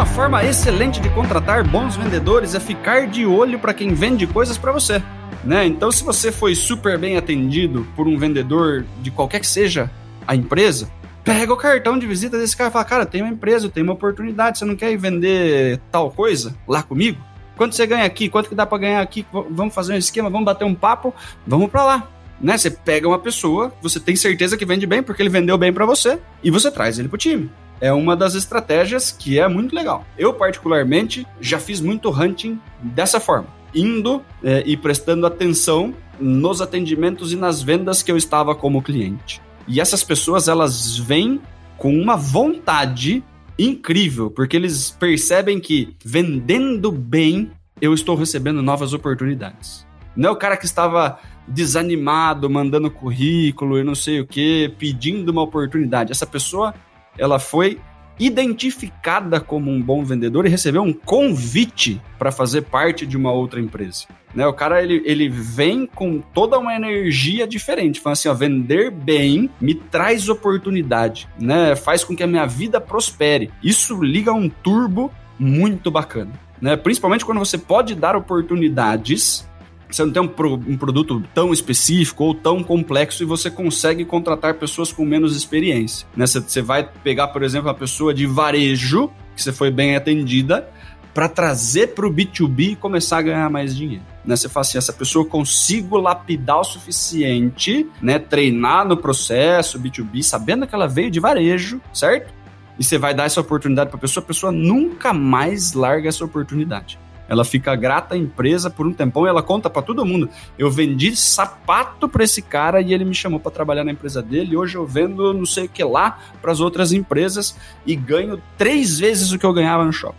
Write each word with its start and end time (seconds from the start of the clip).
uma 0.00 0.06
forma 0.06 0.42
excelente 0.42 0.98
de 0.98 1.10
contratar 1.10 1.62
bons 1.62 1.94
vendedores 1.94 2.54
é 2.54 2.58
ficar 2.58 3.06
de 3.06 3.26
olho 3.26 3.58
para 3.58 3.74
quem 3.74 3.92
vende 3.92 4.26
coisas 4.26 4.56
para 4.56 4.72
você. 4.72 5.02
Né? 5.44 5.66
Então, 5.66 5.92
se 5.92 6.02
você 6.02 6.32
foi 6.32 6.54
super 6.54 6.96
bem 6.96 7.18
atendido 7.18 7.86
por 7.94 8.08
um 8.08 8.16
vendedor 8.16 8.86
de 9.02 9.10
qualquer 9.10 9.40
que 9.40 9.46
seja 9.46 9.90
a 10.26 10.34
empresa, 10.34 10.90
pega 11.22 11.52
o 11.52 11.56
cartão 11.56 11.98
de 11.98 12.06
visita 12.06 12.38
desse 12.38 12.56
cara 12.56 12.70
e 12.70 12.72
fala: 12.72 12.84
Cara, 12.86 13.04
tem 13.04 13.20
uma 13.20 13.30
empresa, 13.30 13.68
tem 13.68 13.82
uma 13.82 13.92
oportunidade, 13.92 14.58
você 14.58 14.64
não 14.64 14.74
quer 14.74 14.90
ir 14.90 14.96
vender 14.96 15.78
tal 15.92 16.10
coisa 16.10 16.56
lá 16.66 16.82
comigo? 16.82 17.22
Quanto 17.54 17.76
você 17.76 17.86
ganha 17.86 18.06
aqui? 18.06 18.30
Quanto 18.30 18.48
que 18.48 18.54
dá 18.54 18.64
para 18.64 18.78
ganhar 18.78 19.02
aqui? 19.02 19.26
Vamos 19.50 19.74
fazer 19.74 19.92
um 19.92 19.98
esquema, 19.98 20.30
vamos 20.30 20.46
bater 20.46 20.64
um 20.64 20.74
papo, 20.74 21.14
vamos 21.46 21.70
para 21.70 21.84
lá. 21.84 22.08
Né? 22.40 22.56
Você 22.56 22.70
pega 22.70 23.06
uma 23.06 23.18
pessoa, 23.18 23.70
você 23.82 24.00
tem 24.00 24.16
certeza 24.16 24.56
que 24.56 24.64
vende 24.64 24.86
bem 24.86 25.02
porque 25.02 25.20
ele 25.20 25.28
vendeu 25.28 25.58
bem 25.58 25.74
para 25.74 25.84
você 25.84 26.18
e 26.42 26.50
você 26.50 26.70
traz 26.70 26.98
ele 26.98 27.08
pro 27.08 27.18
time. 27.18 27.50
É 27.80 27.92
uma 27.92 28.16
das 28.16 28.34
estratégias 28.34 29.10
que 29.10 29.38
é 29.38 29.48
muito 29.48 29.74
legal. 29.74 30.04
Eu, 30.18 30.34
particularmente, 30.34 31.26
já 31.40 31.58
fiz 31.58 31.80
muito 31.80 32.10
hunting 32.10 32.60
dessa 32.82 33.18
forma, 33.18 33.48
indo 33.74 34.22
é, 34.44 34.62
e 34.66 34.76
prestando 34.76 35.26
atenção 35.26 35.94
nos 36.20 36.60
atendimentos 36.60 37.32
e 37.32 37.36
nas 37.36 37.62
vendas 37.62 38.02
que 38.02 38.12
eu 38.12 38.16
estava 38.16 38.54
como 38.54 38.82
cliente. 38.82 39.40
E 39.66 39.80
essas 39.80 40.04
pessoas, 40.04 40.48
elas 40.48 40.96
vêm 40.96 41.40
com 41.78 41.94
uma 41.94 42.16
vontade 42.16 43.24
incrível, 43.58 44.30
porque 44.30 44.56
eles 44.56 44.90
percebem 44.90 45.58
que 45.58 45.96
vendendo 46.04 46.90
bem, 46.92 47.50
eu 47.80 47.94
estou 47.94 48.14
recebendo 48.14 48.62
novas 48.62 48.92
oportunidades. 48.92 49.86
Não 50.16 50.30
é 50.30 50.32
o 50.32 50.36
cara 50.36 50.56
que 50.56 50.66
estava 50.66 51.18
desanimado, 51.46 52.50
mandando 52.50 52.90
currículo 52.90 53.78
e 53.78 53.84
não 53.84 53.94
sei 53.94 54.20
o 54.20 54.26
que, 54.26 54.74
pedindo 54.78 55.30
uma 55.30 55.42
oportunidade. 55.42 56.12
Essa 56.12 56.26
pessoa, 56.26 56.74
ela 57.18 57.38
foi 57.38 57.78
identificada 58.20 59.40
como 59.40 59.70
um 59.70 59.80
bom 59.80 60.04
vendedor 60.04 60.44
e 60.44 60.50
recebeu 60.50 60.82
um 60.82 60.92
convite 60.92 62.00
para 62.18 62.30
fazer 62.30 62.62
parte 62.62 63.06
de 63.06 63.16
uma 63.16 63.32
outra 63.32 63.58
empresa. 63.58 64.04
Né? 64.34 64.46
O 64.46 64.52
cara 64.52 64.82
ele, 64.82 65.02
ele 65.06 65.28
vem 65.28 65.86
com 65.86 66.20
toda 66.20 66.58
uma 66.58 66.76
energia 66.76 67.48
diferente, 67.48 67.98
falando 67.98 68.12
assim: 68.12 68.28
ó, 68.28 68.34
vender 68.34 68.90
bem 68.90 69.48
me 69.58 69.74
traz 69.74 70.28
oportunidade, 70.28 71.26
né? 71.40 71.74
faz 71.74 72.04
com 72.04 72.14
que 72.14 72.22
a 72.22 72.26
minha 72.26 72.46
vida 72.46 72.78
prospere. 72.80 73.50
Isso 73.62 74.02
liga 74.02 74.32
um 74.32 74.48
turbo 74.48 75.10
muito 75.38 75.90
bacana. 75.90 76.32
Né? 76.60 76.76
Principalmente 76.76 77.24
quando 77.24 77.38
você 77.38 77.56
pode 77.56 77.94
dar 77.94 78.14
oportunidades 78.14 79.48
você 79.96 80.04
não 80.04 80.12
tem 80.12 80.22
um, 80.22 80.28
pro, 80.28 80.54
um, 80.54 80.76
produto 80.76 81.22
tão 81.34 81.52
específico 81.52 82.24
ou 82.24 82.34
tão 82.34 82.62
complexo 82.62 83.22
e 83.22 83.26
você 83.26 83.50
consegue 83.50 84.04
contratar 84.04 84.54
pessoas 84.54 84.92
com 84.92 85.04
menos 85.04 85.36
experiência. 85.36 86.06
Né? 86.16 86.26
Você, 86.26 86.62
vai 86.62 86.88
pegar, 87.02 87.28
por 87.28 87.42
exemplo, 87.42 87.68
uma 87.68 87.74
pessoa 87.74 88.14
de 88.14 88.26
varejo, 88.26 89.10
que 89.34 89.42
você 89.42 89.52
foi 89.52 89.70
bem 89.70 89.96
atendida, 89.96 90.68
para 91.12 91.28
trazer 91.28 91.88
para 91.88 92.06
o 92.06 92.12
B2B 92.12 92.72
e 92.72 92.76
começar 92.76 93.18
a 93.18 93.22
ganhar 93.22 93.50
mais 93.50 93.74
dinheiro. 93.74 94.04
Né? 94.24 94.36
Você 94.36 94.48
fala 94.48 94.62
assim, 94.62 94.78
essa 94.78 94.92
pessoa 94.92 95.24
eu 95.24 95.28
consigo 95.28 95.96
lapidar 95.96 96.60
o 96.60 96.64
suficiente, 96.64 97.88
né? 98.00 98.18
treinar 98.18 98.86
no 98.86 98.96
processo 98.96 99.78
B2B, 99.78 100.22
sabendo 100.22 100.66
que 100.66 100.74
ela 100.74 100.86
veio 100.86 101.10
de 101.10 101.18
varejo, 101.18 101.80
certo? 101.92 102.32
E 102.78 102.84
você 102.84 102.96
vai 102.96 103.12
dar 103.12 103.24
essa 103.24 103.40
oportunidade 103.40 103.90
para 103.90 103.98
a 103.98 104.00
pessoa, 104.00 104.22
a 104.22 104.26
pessoa 104.26 104.52
nunca 104.52 105.12
mais 105.12 105.72
larga 105.74 106.08
essa 106.08 106.24
oportunidade. 106.24 106.98
Ela 107.30 107.44
fica 107.44 107.76
grata 107.76 108.16
à 108.16 108.18
empresa 108.18 108.68
por 108.68 108.84
um 108.84 108.92
tempão 108.92 109.24
e 109.24 109.28
ela 109.28 109.40
conta 109.40 109.70
para 109.70 109.82
todo 109.82 110.04
mundo. 110.04 110.28
Eu 110.58 110.68
vendi 110.68 111.14
sapato 111.14 112.08
para 112.08 112.24
esse 112.24 112.42
cara 112.42 112.80
e 112.80 112.92
ele 112.92 113.04
me 113.04 113.14
chamou 113.14 113.38
para 113.38 113.52
trabalhar 113.52 113.84
na 113.84 113.92
empresa 113.92 114.20
dele. 114.20 114.56
Hoje 114.56 114.74
eu 114.76 114.84
vendo 114.84 115.32
não 115.32 115.46
sei 115.46 115.66
o 115.66 115.68
que 115.68 115.84
lá 115.84 116.18
para 116.42 116.50
as 116.50 116.58
outras 116.58 116.92
empresas 116.92 117.56
e 117.86 117.94
ganho 117.94 118.42
três 118.58 118.98
vezes 118.98 119.30
o 119.30 119.38
que 119.38 119.46
eu 119.46 119.52
ganhava 119.52 119.84
no 119.84 119.92
shopping. 119.92 120.18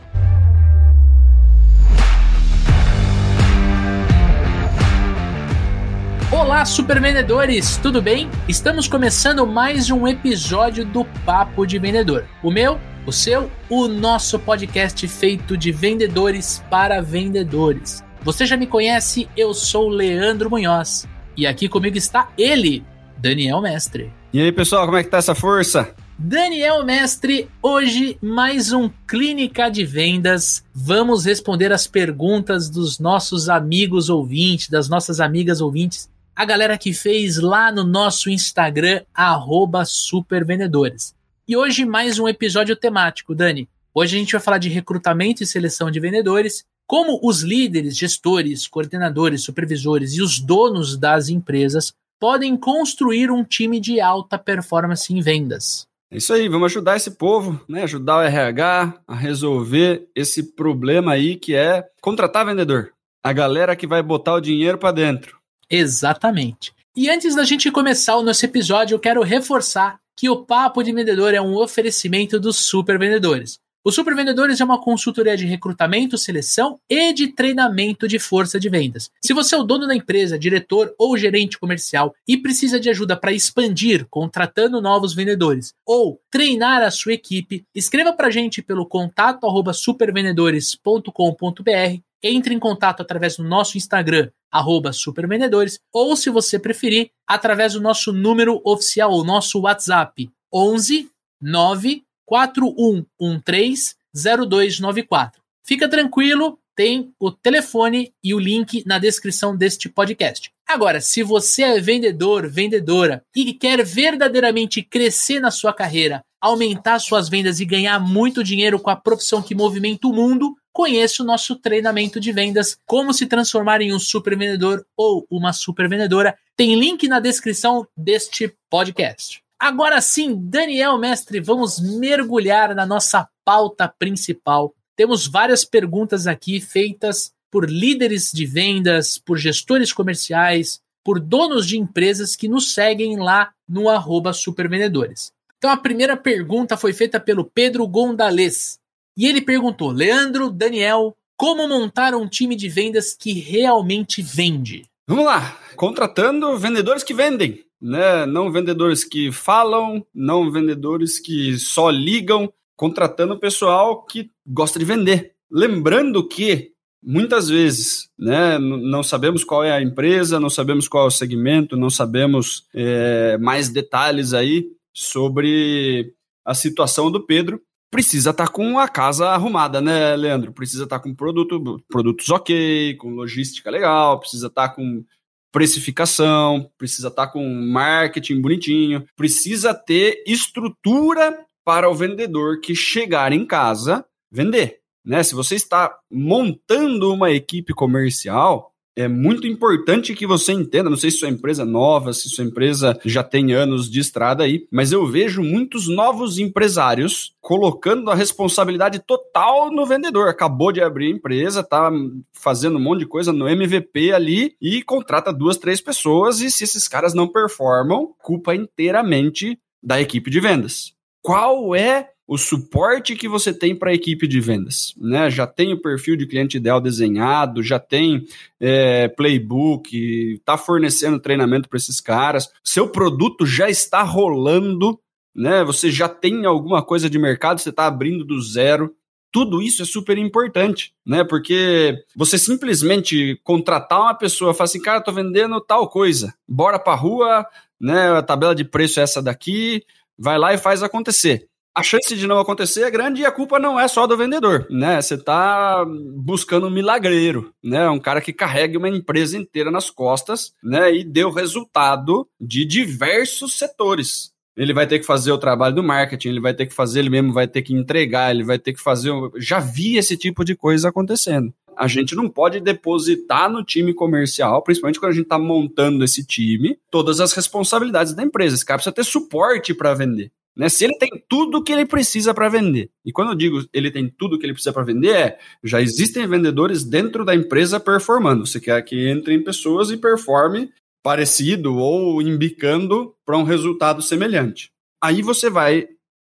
Olá, 6.32 6.64
super 6.64 7.02
vendedores, 7.02 7.76
tudo 7.76 8.02
bem? 8.02 8.30
Estamos 8.48 8.88
começando 8.88 9.46
mais 9.46 9.92
um 9.92 10.08
episódio 10.08 10.86
do 10.86 11.04
Papo 11.26 11.66
de 11.68 11.78
Vendedor. 11.78 12.26
O 12.42 12.50
meu 12.50 12.80
o 13.06 13.12
seu, 13.12 13.50
o 13.70 13.88
nosso 13.88 14.38
podcast 14.38 15.08
feito 15.08 15.58
de 15.58 15.72
vendedores 15.72 16.64
para 16.70 17.02
vendedores. 17.02 18.04
Você 18.24 18.46
já 18.46 18.56
me 18.56 18.68
conhece, 18.68 19.28
eu 19.36 19.54
sou 19.54 19.90
Leandro 19.90 20.50
Munhoz 20.50 21.08
e 21.36 21.48
aqui 21.48 21.68
comigo 21.68 21.98
está 21.98 22.30
ele, 22.38 22.84
Daniel 23.18 23.62
Mestre. 23.62 24.12
E 24.32 24.40
aí, 24.40 24.52
pessoal, 24.52 24.86
como 24.86 24.98
é 24.98 25.04
que 25.04 25.10
tá 25.10 25.18
essa 25.18 25.34
força? 25.34 25.94
Daniel 26.18 26.86
Mestre, 26.86 27.50
hoje 27.64 28.16
mais 28.22 28.72
um 28.72 28.88
Clínica 29.08 29.70
de 29.70 29.84
Vendas. 29.84 30.64
Vamos 30.72 31.26
responder 31.26 31.74
as 31.74 31.88
perguntas 31.88 32.70
dos 32.70 33.00
nossos 33.00 33.50
amigos 33.50 34.08
ouvintes, 34.08 34.70
das 34.70 34.88
nossas 34.88 35.20
amigas 35.20 35.62
ouvintes, 35.62 36.08
a 36.36 36.46
galera 36.46 36.78
que 36.78 36.94
fez 36.94 37.38
lá 37.38 37.72
no 37.72 37.84
nosso 37.84 38.30
Instagram, 38.30 39.02
arroba 39.16 39.84
supervendedores. 39.84 41.16
E 41.48 41.58
hoje 41.58 41.86
mais 41.86 42.20
um 42.20 42.28
episódio 42.28 42.76
temático, 42.76 43.34
Dani. 43.34 43.68
Hoje 43.94 44.16
a 44.16 44.20
gente 44.20 44.32
vai 44.32 44.40
falar 44.40 44.58
de 44.60 44.70
recrutamento 44.70 45.42
e 45.42 45.48
seleção 45.48 45.90
de 45.90 46.00
vendedores, 46.00 46.64
como 46.86 47.20
os 47.24 47.42
líderes, 47.42 47.98
gestores, 47.98 48.68
coordenadores, 48.68 49.44
supervisores 49.44 50.14
e 50.14 50.22
os 50.22 50.40
donos 50.40 50.96
das 50.96 51.30
empresas 51.30 51.94
podem 52.20 52.56
construir 52.56 53.32
um 53.32 53.44
time 53.44 53.80
de 53.80 54.00
alta 54.00 54.38
performance 54.38 55.12
em 55.12 55.20
vendas. 55.20 55.88
É 56.12 56.18
isso 56.18 56.32
aí, 56.32 56.48
vamos 56.48 56.72
ajudar 56.72 56.96
esse 56.96 57.12
povo, 57.12 57.60
né? 57.68 57.84
Ajudar 57.84 58.18
o 58.18 58.22
RH 58.22 59.02
a 59.08 59.16
resolver 59.16 60.08
esse 60.16 60.54
problema 60.54 61.14
aí 61.14 61.36
que 61.36 61.56
é 61.56 61.88
contratar 62.02 62.46
vendedor. 62.46 62.94
A 63.24 63.34
galera 63.34 63.76
que 63.76 63.88
vai 63.88 64.04
botar 64.04 64.36
o 64.36 64.42
dinheiro 64.42 64.78
para 64.78 64.92
dentro. 64.92 65.38
Exatamente. 65.70 66.72
E 66.96 67.10
antes 67.10 67.34
da 67.36 67.44
gente 67.46 67.72
começar 67.72 68.18
o 68.18 68.24
nosso 68.24 68.46
episódio, 68.46 68.96
eu 68.96 69.00
quero 69.00 69.24
reforçar 69.24 70.01
que 70.22 70.30
o 70.30 70.46
Papo 70.46 70.84
de 70.84 70.94
Vendedor 70.94 71.34
é 71.34 71.42
um 71.42 71.56
oferecimento 71.56 72.40
dos 72.40 72.58
Super 72.58 73.00
Vendedores. 73.00 73.58
O 73.84 73.92
Super 73.92 74.16
Vendedores 74.16 74.62
é 74.62 74.64
uma 74.64 74.80
consultoria 74.80 75.36
de 75.36 75.48
recrutamento, 75.48 76.16
seleção 76.16 76.80
e 76.88 77.12
de 77.12 77.30
treinamento 77.30 78.08
de 78.08 78.20
força 78.20 78.60
de 78.60 78.70
vendas. 78.70 79.10
Se 79.20 79.34
você 79.34 79.56
é 79.56 79.58
o 79.58 79.64
dono 79.64 79.88
da 79.88 79.96
empresa, 79.96 80.38
diretor 80.38 80.94
ou 80.96 81.18
gerente 81.18 81.58
comercial 81.58 82.14
e 82.28 82.38
precisa 82.38 82.80
de 82.80 82.88
ajuda 82.88 83.18
para 83.18 83.34
expandir, 83.34 84.06
contratando 84.12 84.80
novos 84.80 85.16
vendedores 85.16 85.74
ou 85.84 86.22
treinar 86.30 86.84
a 86.84 86.92
sua 86.92 87.14
equipe, 87.14 87.66
escreva 87.74 88.14
para 88.14 88.28
a 88.28 88.32
gente 88.32 88.62
pelo 88.62 88.86
contato 88.86 89.48
supervendedores.com.br 89.74 92.00
entre 92.22 92.54
em 92.54 92.60
contato 92.60 93.02
através 93.02 93.38
do 93.38 93.44
nosso 93.44 93.76
Instagram, 93.76 94.30
arroba 94.52 94.92
supervendedores, 94.92 95.80
ou 95.94 96.16
se 96.16 96.30
você 96.30 96.60
preferir, 96.60 97.12
através 97.26 97.74
do 97.74 97.82
nosso 97.82 98.12
número 98.12 98.62
oficial, 98.66 99.14
o 99.14 99.24
nosso 99.24 99.62
WhatsApp, 99.62 100.30
11 100.54 101.10
9 101.42 102.04
4113 102.26 103.96
0294. 104.14 105.42
Fica 105.64 105.88
tranquilo, 105.88 106.60
tem 106.76 107.14
o 107.20 107.32
telefone 107.32 108.14
e 108.24 108.34
o 108.34 108.40
link 108.40 108.84
na 108.86 109.00
descrição 109.00 109.56
deste 109.56 109.90
podcast. 109.90 110.52
Agora, 110.68 111.02
se 111.02 111.22
você 111.22 111.64
é 111.64 111.80
vendedor, 111.80 112.50
vendedora 112.50 113.24
e 113.36 113.54
quer 113.54 113.84
verdadeiramente 113.84 114.82
crescer 114.82 115.40
na 115.40 115.52
sua 115.52 115.74
carreira, 115.74 116.24
aumentar 116.40 117.00
suas 117.00 117.28
vendas 117.28 117.60
e 117.60 117.66
ganhar 117.66 118.00
muito 118.00 118.44
dinheiro 118.44 118.80
com 118.80 118.90
a 118.90 118.96
profissão 118.96 119.42
que 119.42 119.54
movimenta 119.54 120.08
o 120.08 120.14
mundo, 120.14 120.56
conheça 120.74 121.24
o 121.24 121.26
nosso 121.26 121.56
treinamento 121.56 122.20
de 122.20 122.32
vendas, 122.32 122.78
como 122.86 123.14
se 123.14 123.26
transformar 123.26 123.82
em 123.82 123.94
um 123.94 124.00
super 124.00 124.38
vendedor 124.38 124.86
ou 124.96 125.26
uma 125.30 125.54
super 125.54 125.88
vendedora. 125.88 126.38
Tem 126.56 126.76
link 126.76 127.08
na 127.08 127.20
descrição 127.20 127.88
deste 127.96 128.56
podcast. 128.70 129.42
Agora 129.60 130.02
sim, 130.02 130.36
Daniel 130.36 130.98
Mestre, 130.98 131.40
vamos 131.40 131.80
mergulhar 131.80 132.74
na 132.74 132.86
nossa 132.86 133.28
pauta 133.46 133.88
principal. 133.88 134.74
Temos 134.96 135.28
várias 135.28 135.64
perguntas 135.64 136.26
aqui 136.28 136.60
feitas 136.60 137.32
por 137.52 137.70
líderes 137.70 138.32
de 138.32 138.46
vendas, 138.46 139.18
por 139.18 139.38
gestores 139.38 139.92
comerciais, 139.92 140.82
por 141.04 141.20
donos 141.20 141.68
de 141.68 141.78
empresas 141.78 142.36
que 142.36 142.48
nos 142.48 142.74
seguem 142.74 143.18
lá 143.18 143.52
no 143.68 143.90
arroba 143.90 144.34
supervendedores. 144.34 145.32
Então 145.58 145.70
a 145.70 145.78
primeira 145.78 146.18
pergunta 146.18 146.76
foi 146.76 146.94
feita 146.94 147.20
pelo 147.20 147.46
Pedro 147.46 147.88
Gondales. 147.88 148.80
E 149.22 149.28
ele 149.28 149.40
perguntou: 149.40 149.92
Leandro, 149.92 150.50
Daniel, 150.50 151.16
como 151.38 151.68
montar 151.68 152.16
um 152.16 152.28
time 152.28 152.56
de 152.56 152.68
vendas 152.68 153.14
que 153.14 153.34
realmente 153.34 154.20
vende? 154.20 154.88
Vamos 155.08 155.26
lá, 155.26 155.60
contratando 155.76 156.58
vendedores 156.58 157.04
que 157.04 157.14
vendem, 157.14 157.64
né? 157.80 158.26
Não 158.26 158.52
vendedores 158.52 159.04
que 159.04 159.32
falam, 159.32 160.04
não 160.12 160.50
vendedores 160.50 161.20
que 161.20 161.56
só 161.60 161.92
ligam, 161.92 162.52
contratando 162.76 163.38
pessoal 163.38 164.04
que 164.04 164.32
gosta 164.48 164.80
de 164.80 164.86
vender. 164.86 165.34
Lembrando 165.52 166.28
que 166.28 166.72
muitas 167.04 167.48
vezes, 167.48 168.10
né, 168.18 168.58
não 168.58 169.04
sabemos 169.04 169.44
qual 169.44 169.64
é 169.64 169.72
a 169.72 169.82
empresa, 169.82 170.40
não 170.40 170.50
sabemos 170.50 170.88
qual 170.88 171.04
é 171.04 171.08
o 171.08 171.12
segmento, 171.12 171.78
não 171.78 171.92
sabemos 171.92 172.66
é, 172.74 173.38
mais 173.38 173.70
detalhes 173.70 174.34
aí 174.34 174.66
sobre 174.92 176.12
a 176.44 176.56
situação 176.56 177.12
do 177.12 177.24
Pedro, 177.24 177.62
precisa 177.92 178.30
estar 178.32 178.48
tá 178.48 178.52
com 178.52 178.80
a 178.80 178.88
casa 178.88 179.30
arrumada, 179.30 179.82
né, 179.82 180.16
Leandro? 180.16 180.54
Precisa 180.54 180.86
estar 180.86 180.98
tá 180.98 181.04
com 181.04 181.14
produto, 181.14 181.84
produtos 181.90 182.30
ok, 182.30 182.96
com 182.96 183.12
logística 183.12 183.70
legal, 183.70 184.20
precisa 184.20 184.48
estar 184.48 184.70
tá 184.70 184.76
com 184.76 185.04
precificação, 185.52 186.72
precisa 186.78 187.10
estar 187.10 187.28
tá 187.28 187.32
com 187.32 187.44
marketing 187.44 188.42
bonitinho, 188.42 189.06
precisa 189.16 189.74
ter 189.74 190.24
estrutura 190.26 191.46
para 191.64 191.90
o 191.90 191.94
vendedor 191.94 192.62
que 192.62 192.74
chegar 192.74 193.34
em 193.34 193.46
casa 193.46 194.06
vender. 194.32 194.80
Né? 195.04 195.22
Se 195.24 195.36
você 195.36 195.56
está 195.56 195.94
montando 196.10 197.14
uma 197.14 197.32
equipe 197.32 197.74
comercial, 197.74 198.71
é 199.02 199.08
muito 199.08 199.48
importante 199.48 200.14
que 200.14 200.28
você 200.28 200.54
entenda, 200.54 200.90
não 200.90 200.98
sei 200.98 201.12
se 201.12 201.18
sua 201.18 201.30
empresa 201.30 201.64
é 201.64 201.66
nova, 201.66 202.14
se 202.14 202.30
sua 202.30 202.44
empresa 202.44 203.00
já 203.06 203.24
tem 203.24 203.54
anos 203.54 203.90
de 203.90 204.00
estrada 204.00 204.44
aí, 204.44 204.68
mas 204.72 204.92
eu 204.92 205.06
vejo 205.06 205.44
muitos 205.44 205.88
novos 205.88 206.38
empresários 206.40 207.36
colocando 207.42 208.10
a 208.10 208.16
responsabilidade 208.16 209.00
total 209.00 209.72
no 209.72 209.86
vendedor. 209.86 210.30
Acabou 210.30 210.72
de 210.72 210.82
abrir 210.82 211.08
a 211.08 211.16
empresa, 211.16 211.64
tá 211.64 211.92
fazendo 212.32 212.78
um 212.78 212.82
monte 212.82 213.00
de 213.00 213.08
coisa 213.08 213.34
no 213.34 213.50
MVP 213.50 214.12
ali 214.14 214.56
e 214.62 214.82
contrata 214.84 215.34
duas, 215.34 215.58
três 215.58 215.82
pessoas 215.82 216.40
e 216.42 216.52
se 216.52 216.64
esses 216.64 216.88
caras 216.88 217.14
não 217.14 217.28
performam, 217.28 218.14
culpa 218.22 218.56
inteiramente 218.56 219.58
da 219.82 220.00
equipe 220.00 220.30
de 220.30 220.40
vendas. 220.40 220.94
Qual 221.22 221.76
é 221.76 222.11
o 222.32 222.38
suporte 222.38 223.14
que 223.14 223.28
você 223.28 223.54
tem 223.54 223.76
para 223.76 223.92
a 223.92 223.94
equipe 223.94 224.26
de 224.26 224.40
vendas. 224.40 224.96
Né? 224.98 225.30
Já 225.30 225.46
tem 225.46 225.74
o 225.74 225.82
perfil 225.82 226.16
de 226.16 226.26
cliente 226.26 226.56
ideal 226.56 226.80
desenhado, 226.80 227.62
já 227.62 227.78
tem 227.78 228.26
é, 228.58 229.10
playbook, 229.10 230.36
está 230.36 230.58
fornecendo 230.58 231.20
treinamento 231.20 231.68
para 231.68 231.76
esses 231.76 232.00
caras, 232.00 232.50
seu 232.64 232.88
produto 232.88 233.46
já 233.46 233.70
está 233.70 234.02
rolando, 234.02 234.98
né? 235.36 235.62
você 235.66 235.92
já 235.92 236.08
tem 236.08 236.46
alguma 236.46 236.82
coisa 236.82 237.10
de 237.10 237.20
mercado, 237.20 237.60
você 237.60 237.68
está 237.68 237.86
abrindo 237.86 238.24
do 238.24 238.42
zero. 238.42 238.96
Tudo 239.30 239.62
isso 239.62 239.82
é 239.82 239.86
super 239.86 240.18
importante, 240.18 240.94
né? 241.06 241.24
Porque 241.24 241.98
você 242.16 242.38
simplesmente 242.38 243.40
contratar 243.44 244.02
uma 244.02 244.14
pessoa, 244.14 244.54
falar 244.54 244.66
assim, 244.66 244.82
cara, 244.82 245.02
tô 245.02 245.12
vendendo 245.12 245.60
tal 245.62 245.90
coisa, 245.90 246.34
bora 246.46 246.78
pra 246.78 246.96
rua, 246.96 247.46
né? 247.80 248.12
A 248.12 248.22
tabela 248.22 248.54
de 248.54 248.66
preço 248.66 249.00
é 249.00 249.04
essa 249.04 249.22
daqui, 249.22 249.86
vai 250.18 250.38
lá 250.38 250.54
e 250.54 250.58
faz 250.58 250.84
acontecer 250.84 251.50
a 251.74 251.82
chance 251.82 252.16
de 252.16 252.28
não 252.28 252.40
acontecer 252.40 252.84
é 252.84 252.92
grande 252.92 253.22
e 253.22 253.26
a 253.26 253.32
culpa 253.32 253.58
não 253.58 253.80
é 253.80 253.88
só 253.88 254.06
do 254.06 254.18
vendedor, 254.18 254.68
né? 254.70 255.02
Você 255.02 255.16
está 255.16 255.86
buscando 256.16 256.68
um 256.68 256.72
milagreiro, 256.72 257.54
né? 257.64 257.90
Um 257.90 258.00
cara 258.00 258.22
que 258.22 258.34
carrega 258.34 258.78
uma 258.78 258.90
empresa 258.90 259.38
inteira 259.38 259.72
nas 259.72 259.90
costas, 259.90 260.54
né? 260.62 260.94
E 260.94 261.04
deu 261.04 261.32
resultado 261.32 262.28
de 262.40 262.66
diversos 262.66 263.54
setores. 263.54 264.32
Ele 264.56 264.74
vai 264.74 264.86
ter 264.86 265.00
que 265.00 265.06
fazer 265.06 265.32
o 265.32 265.38
trabalho 265.38 265.76
do 265.76 265.84
marketing, 265.84 266.30
ele 266.30 266.42
vai 266.42 266.54
ter 266.54 266.66
que 266.66 266.74
fazer, 266.74 267.00
ele 267.00 267.10
mesmo 267.10 267.32
vai 267.32 267.48
ter 267.48 267.62
que 267.62 267.74
entregar, 267.74 268.32
ele 268.32 268.44
vai 268.44 268.60
ter 268.60 268.74
que 268.74 268.82
fazer. 268.82 269.12
Já 269.38 269.60
vi 269.60 269.98
esse 269.98 270.18
tipo 270.18 270.44
de 270.44 270.56
coisa 270.56 270.90
acontecendo. 270.90 271.54
A 271.78 271.88
gente 271.88 272.16
não 272.16 272.30
pode 272.30 272.60
depositar 272.60 273.50
no 273.50 273.64
time 273.64 273.94
comercial, 273.94 274.62
principalmente 274.62 275.00
quando 275.00 275.14
a 275.14 275.16
gente 275.16 275.24
está 275.24 275.40
montando 275.40 276.04
esse 276.04 276.26
time, 276.26 276.78
todas 276.92 277.22
as 277.22 277.32
responsabilidades 277.32 278.14
da 278.14 278.24
empresa. 278.24 278.56
Esse 278.56 278.66
cara 278.66 278.78
precisa 278.78 278.94
ter 278.94 279.06
suporte 279.06 279.74
para 279.74 279.94
vender. 279.94 280.32
Né? 280.56 280.70
Se 280.70 280.84
ele 280.84 280.98
tem 280.98 281.10
tudo 281.30 281.64
que 281.64 281.72
ele 281.72 281.86
precisa 281.86 282.34
para 282.34 282.50
vender. 282.50 282.90
E 283.06 283.12
quando 283.12 283.30
eu 283.30 283.36
digo 283.36 283.64
ele 283.74 283.90
tem 283.90 284.10
tudo 284.10 284.38
que 284.38 284.46
ele 284.46 284.54
precisa 284.54 284.74
para 284.74 284.84
vender, 284.84 285.16
é 285.16 285.40
já 285.64 285.82
existem 285.82 286.28
vendedores 286.28 286.84
dentro 286.84 287.24
da 287.24 287.36
empresa 287.36 287.80
performando. 287.80 288.46
Você 288.46 288.60
quer 288.60 288.82
que 288.84 289.10
entrem 289.10 289.44
pessoas 289.44 289.90
e 289.92 289.98
performe 289.98 290.70
parecido 291.04 291.78
ou 291.78 292.22
imbicando 292.22 293.16
para 293.26 293.38
um 293.38 293.44
resultado 293.44 294.02
semelhante. 294.02 294.72
Aí 295.02 295.22
você 295.22 295.50
vai 295.50 295.88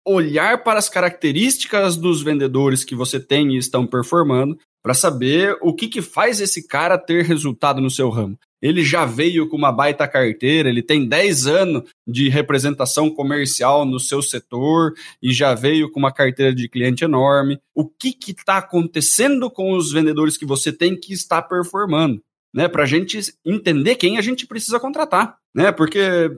olhar 0.06 0.62
para 0.62 0.78
as 0.78 0.88
características 0.88 1.96
dos 1.96 2.22
vendedores 2.22 2.84
que 2.84 2.94
você 2.94 3.20
tem 3.20 3.54
e 3.54 3.58
estão 3.58 3.86
performando 3.86 4.58
para 4.82 4.94
saber 4.94 5.56
o 5.60 5.72
que, 5.72 5.86
que 5.86 6.02
faz 6.02 6.40
esse 6.40 6.66
cara 6.66 6.98
ter 6.98 7.24
resultado 7.24 7.80
no 7.80 7.90
seu 7.90 8.10
ramo. 8.10 8.36
Ele 8.60 8.84
já 8.84 9.04
veio 9.04 9.48
com 9.48 9.56
uma 9.56 9.72
baita 9.72 10.06
carteira, 10.06 10.68
ele 10.68 10.82
tem 10.82 11.08
10 11.08 11.46
anos 11.46 11.82
de 12.06 12.28
representação 12.28 13.10
comercial 13.10 13.84
no 13.84 13.98
seu 13.98 14.22
setor 14.22 14.94
e 15.20 15.32
já 15.32 15.52
veio 15.54 15.90
com 15.90 15.98
uma 15.98 16.12
carteira 16.12 16.54
de 16.54 16.68
cliente 16.68 17.04
enorme. 17.04 17.58
O 17.74 17.88
que 17.88 18.16
está 18.28 18.58
acontecendo 18.58 19.50
com 19.50 19.72
os 19.72 19.92
vendedores 19.92 20.36
que 20.36 20.46
você 20.46 20.72
tem 20.72 20.98
que 20.98 21.12
estar 21.12 21.42
performando? 21.42 22.20
Né, 22.54 22.68
para 22.68 22.82
a 22.82 22.86
gente 22.86 23.18
entender 23.46 23.94
quem 23.94 24.18
a 24.18 24.20
gente 24.20 24.46
precisa 24.46 24.78
contratar. 24.78 25.38
Né, 25.54 25.72
porque 25.72 26.30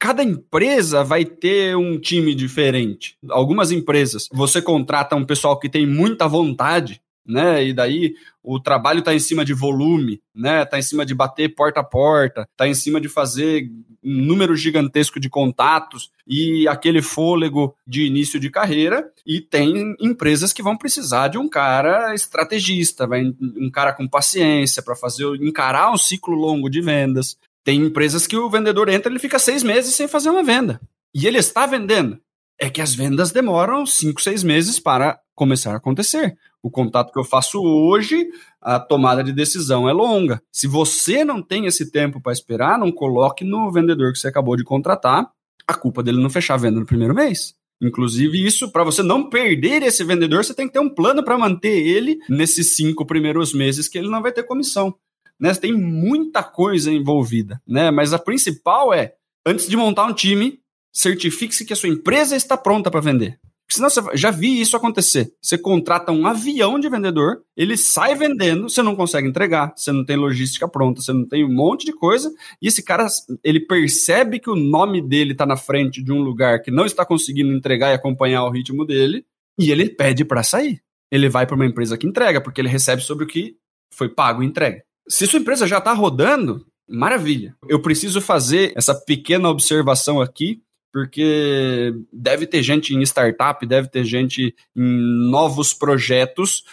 cada 0.00 0.24
empresa 0.24 1.04
vai 1.04 1.26
ter 1.26 1.76
um 1.76 2.00
time 2.00 2.34
diferente. 2.34 3.18
Algumas 3.28 3.70
empresas, 3.70 4.28
você 4.32 4.62
contrata 4.62 5.14
um 5.14 5.26
pessoal 5.26 5.58
que 5.58 5.68
tem 5.68 5.86
muita 5.86 6.26
vontade 6.26 7.02
né? 7.30 7.64
E 7.64 7.72
daí 7.72 8.14
o 8.42 8.58
trabalho 8.58 9.00
está 9.00 9.14
em 9.14 9.18
cima 9.18 9.44
de 9.44 9.54
volume, 9.54 10.20
né? 10.34 10.62
Está 10.62 10.78
em 10.78 10.82
cima 10.82 11.06
de 11.06 11.14
bater 11.14 11.54
porta 11.54 11.80
a 11.80 11.84
porta, 11.84 12.48
está 12.50 12.66
em 12.66 12.74
cima 12.74 13.00
de 13.00 13.08
fazer 13.08 13.70
um 14.02 14.22
número 14.22 14.56
gigantesco 14.56 15.20
de 15.20 15.28
contatos 15.28 16.10
e 16.26 16.66
aquele 16.66 17.02
fôlego 17.02 17.76
de 17.86 18.06
início 18.06 18.40
de 18.40 18.50
carreira. 18.50 19.10
E 19.26 19.40
tem 19.40 19.94
empresas 20.00 20.52
que 20.52 20.62
vão 20.62 20.76
precisar 20.76 21.28
de 21.28 21.38
um 21.38 21.48
cara 21.48 22.14
estrategista, 22.14 23.06
um 23.06 23.70
cara 23.70 23.92
com 23.92 24.08
paciência 24.08 24.82
para 24.82 24.96
fazer 24.96 25.26
encarar 25.40 25.92
um 25.92 25.98
ciclo 25.98 26.34
longo 26.34 26.68
de 26.68 26.80
vendas. 26.80 27.36
Tem 27.64 27.80
empresas 27.80 28.26
que 28.26 28.36
o 28.36 28.50
vendedor 28.50 28.88
entra, 28.88 29.10
ele 29.10 29.18
fica 29.18 29.38
seis 29.38 29.62
meses 29.62 29.94
sem 29.94 30.08
fazer 30.08 30.30
uma 30.30 30.42
venda. 30.42 30.80
E 31.14 31.26
ele 31.26 31.38
está 31.38 31.66
vendendo. 31.66 32.18
É 32.58 32.68
que 32.68 32.80
as 32.80 32.94
vendas 32.94 33.30
demoram 33.30 33.86
cinco, 33.86 34.20
seis 34.20 34.42
meses 34.42 34.78
para 34.78 35.18
começar 35.34 35.72
a 35.72 35.76
acontecer. 35.76 36.36
O 36.62 36.70
contato 36.70 37.10
que 37.12 37.18
eu 37.18 37.24
faço 37.24 37.58
hoje, 37.58 38.28
a 38.60 38.78
tomada 38.78 39.24
de 39.24 39.32
decisão 39.32 39.88
é 39.88 39.92
longa. 39.92 40.42
Se 40.52 40.66
você 40.66 41.24
não 41.24 41.42
tem 41.42 41.66
esse 41.66 41.90
tempo 41.90 42.20
para 42.20 42.32
esperar, 42.32 42.78
não 42.78 42.92
coloque 42.92 43.44
no 43.44 43.72
vendedor 43.72 44.12
que 44.12 44.18
você 44.18 44.28
acabou 44.28 44.56
de 44.56 44.64
contratar 44.64 45.30
a 45.70 45.74
culpa 45.74 46.02
dele 46.02 46.20
não 46.20 46.28
fechar 46.28 46.54
a 46.54 46.58
venda 46.58 46.80
no 46.80 46.86
primeiro 46.86 47.14
mês. 47.14 47.54
Inclusive, 47.80 48.44
isso, 48.44 48.70
para 48.70 48.84
você 48.84 49.02
não 49.02 49.30
perder 49.30 49.82
esse 49.82 50.04
vendedor, 50.04 50.44
você 50.44 50.52
tem 50.52 50.66
que 50.66 50.72
ter 50.72 50.80
um 50.80 50.92
plano 50.92 51.24
para 51.24 51.38
manter 51.38 51.78
ele 51.86 52.18
nesses 52.28 52.76
cinco 52.76 53.06
primeiros 53.06 53.54
meses 53.54 53.88
que 53.88 53.96
ele 53.96 54.10
não 54.10 54.20
vai 54.20 54.32
ter 54.32 54.42
comissão. 54.42 54.94
Né? 55.40 55.54
Tem 55.54 55.72
muita 55.72 56.42
coisa 56.42 56.92
envolvida, 56.92 57.60
né? 57.66 57.90
Mas 57.90 58.12
a 58.12 58.18
principal 58.18 58.92
é, 58.92 59.14
antes 59.46 59.66
de 59.66 59.76
montar 59.76 60.04
um 60.04 60.12
time, 60.12 60.60
certifique-se 60.92 61.64
que 61.64 61.72
a 61.72 61.76
sua 61.76 61.88
empresa 61.88 62.36
está 62.36 62.56
pronta 62.56 62.90
para 62.90 63.00
vender. 63.00 63.38
Senão 63.70 63.88
você 63.88 64.00
já 64.14 64.32
vi 64.32 64.60
isso 64.60 64.76
acontecer. 64.76 65.32
Você 65.40 65.56
contrata 65.56 66.10
um 66.10 66.26
avião 66.26 66.78
de 66.80 66.88
vendedor, 66.88 67.42
ele 67.56 67.76
sai 67.76 68.16
vendendo, 68.16 68.68
você 68.68 68.82
não 68.82 68.96
consegue 68.96 69.28
entregar, 69.28 69.72
você 69.76 69.92
não 69.92 70.04
tem 70.04 70.16
logística 70.16 70.66
pronta, 70.66 71.00
você 71.00 71.12
não 71.12 71.24
tem 71.24 71.44
um 71.44 71.54
monte 71.54 71.86
de 71.86 71.92
coisa, 71.92 72.32
e 72.60 72.66
esse 72.66 72.82
cara, 72.82 73.06
ele 73.44 73.60
percebe 73.60 74.40
que 74.40 74.50
o 74.50 74.56
nome 74.56 75.00
dele 75.00 75.32
está 75.32 75.46
na 75.46 75.56
frente 75.56 76.02
de 76.02 76.10
um 76.10 76.20
lugar 76.20 76.60
que 76.62 76.70
não 76.72 76.84
está 76.84 77.06
conseguindo 77.06 77.52
entregar 77.52 77.92
e 77.92 77.94
acompanhar 77.94 78.44
o 78.44 78.50
ritmo 78.50 78.84
dele, 78.84 79.24
e 79.56 79.70
ele 79.70 79.88
pede 79.88 80.24
para 80.24 80.42
sair. 80.42 80.82
Ele 81.08 81.28
vai 81.28 81.46
para 81.46 81.54
uma 81.54 81.66
empresa 81.66 81.96
que 81.96 82.08
entrega, 82.08 82.40
porque 82.40 82.60
ele 82.60 82.68
recebe 82.68 83.02
sobre 83.02 83.24
o 83.24 83.28
que 83.28 83.54
foi 83.92 84.08
pago 84.08 84.42
e 84.42 84.46
entregue. 84.46 84.82
Se 85.10 85.26
sua 85.26 85.40
empresa 85.40 85.66
já 85.66 85.78
está 85.78 85.92
rodando, 85.92 86.64
maravilha. 86.88 87.56
Eu 87.68 87.82
preciso 87.82 88.20
fazer 88.20 88.72
essa 88.76 88.94
pequena 88.94 89.48
observação 89.48 90.20
aqui 90.20 90.62
porque 90.92 91.94
deve 92.12 92.46
ter 92.46 92.62
gente 92.62 92.94
em 92.94 93.02
startup, 93.02 93.64
deve 93.66 93.88
ter 93.88 94.04
gente 94.04 94.54
em 94.76 95.30
novos 95.30 95.72
projetos 95.72 96.64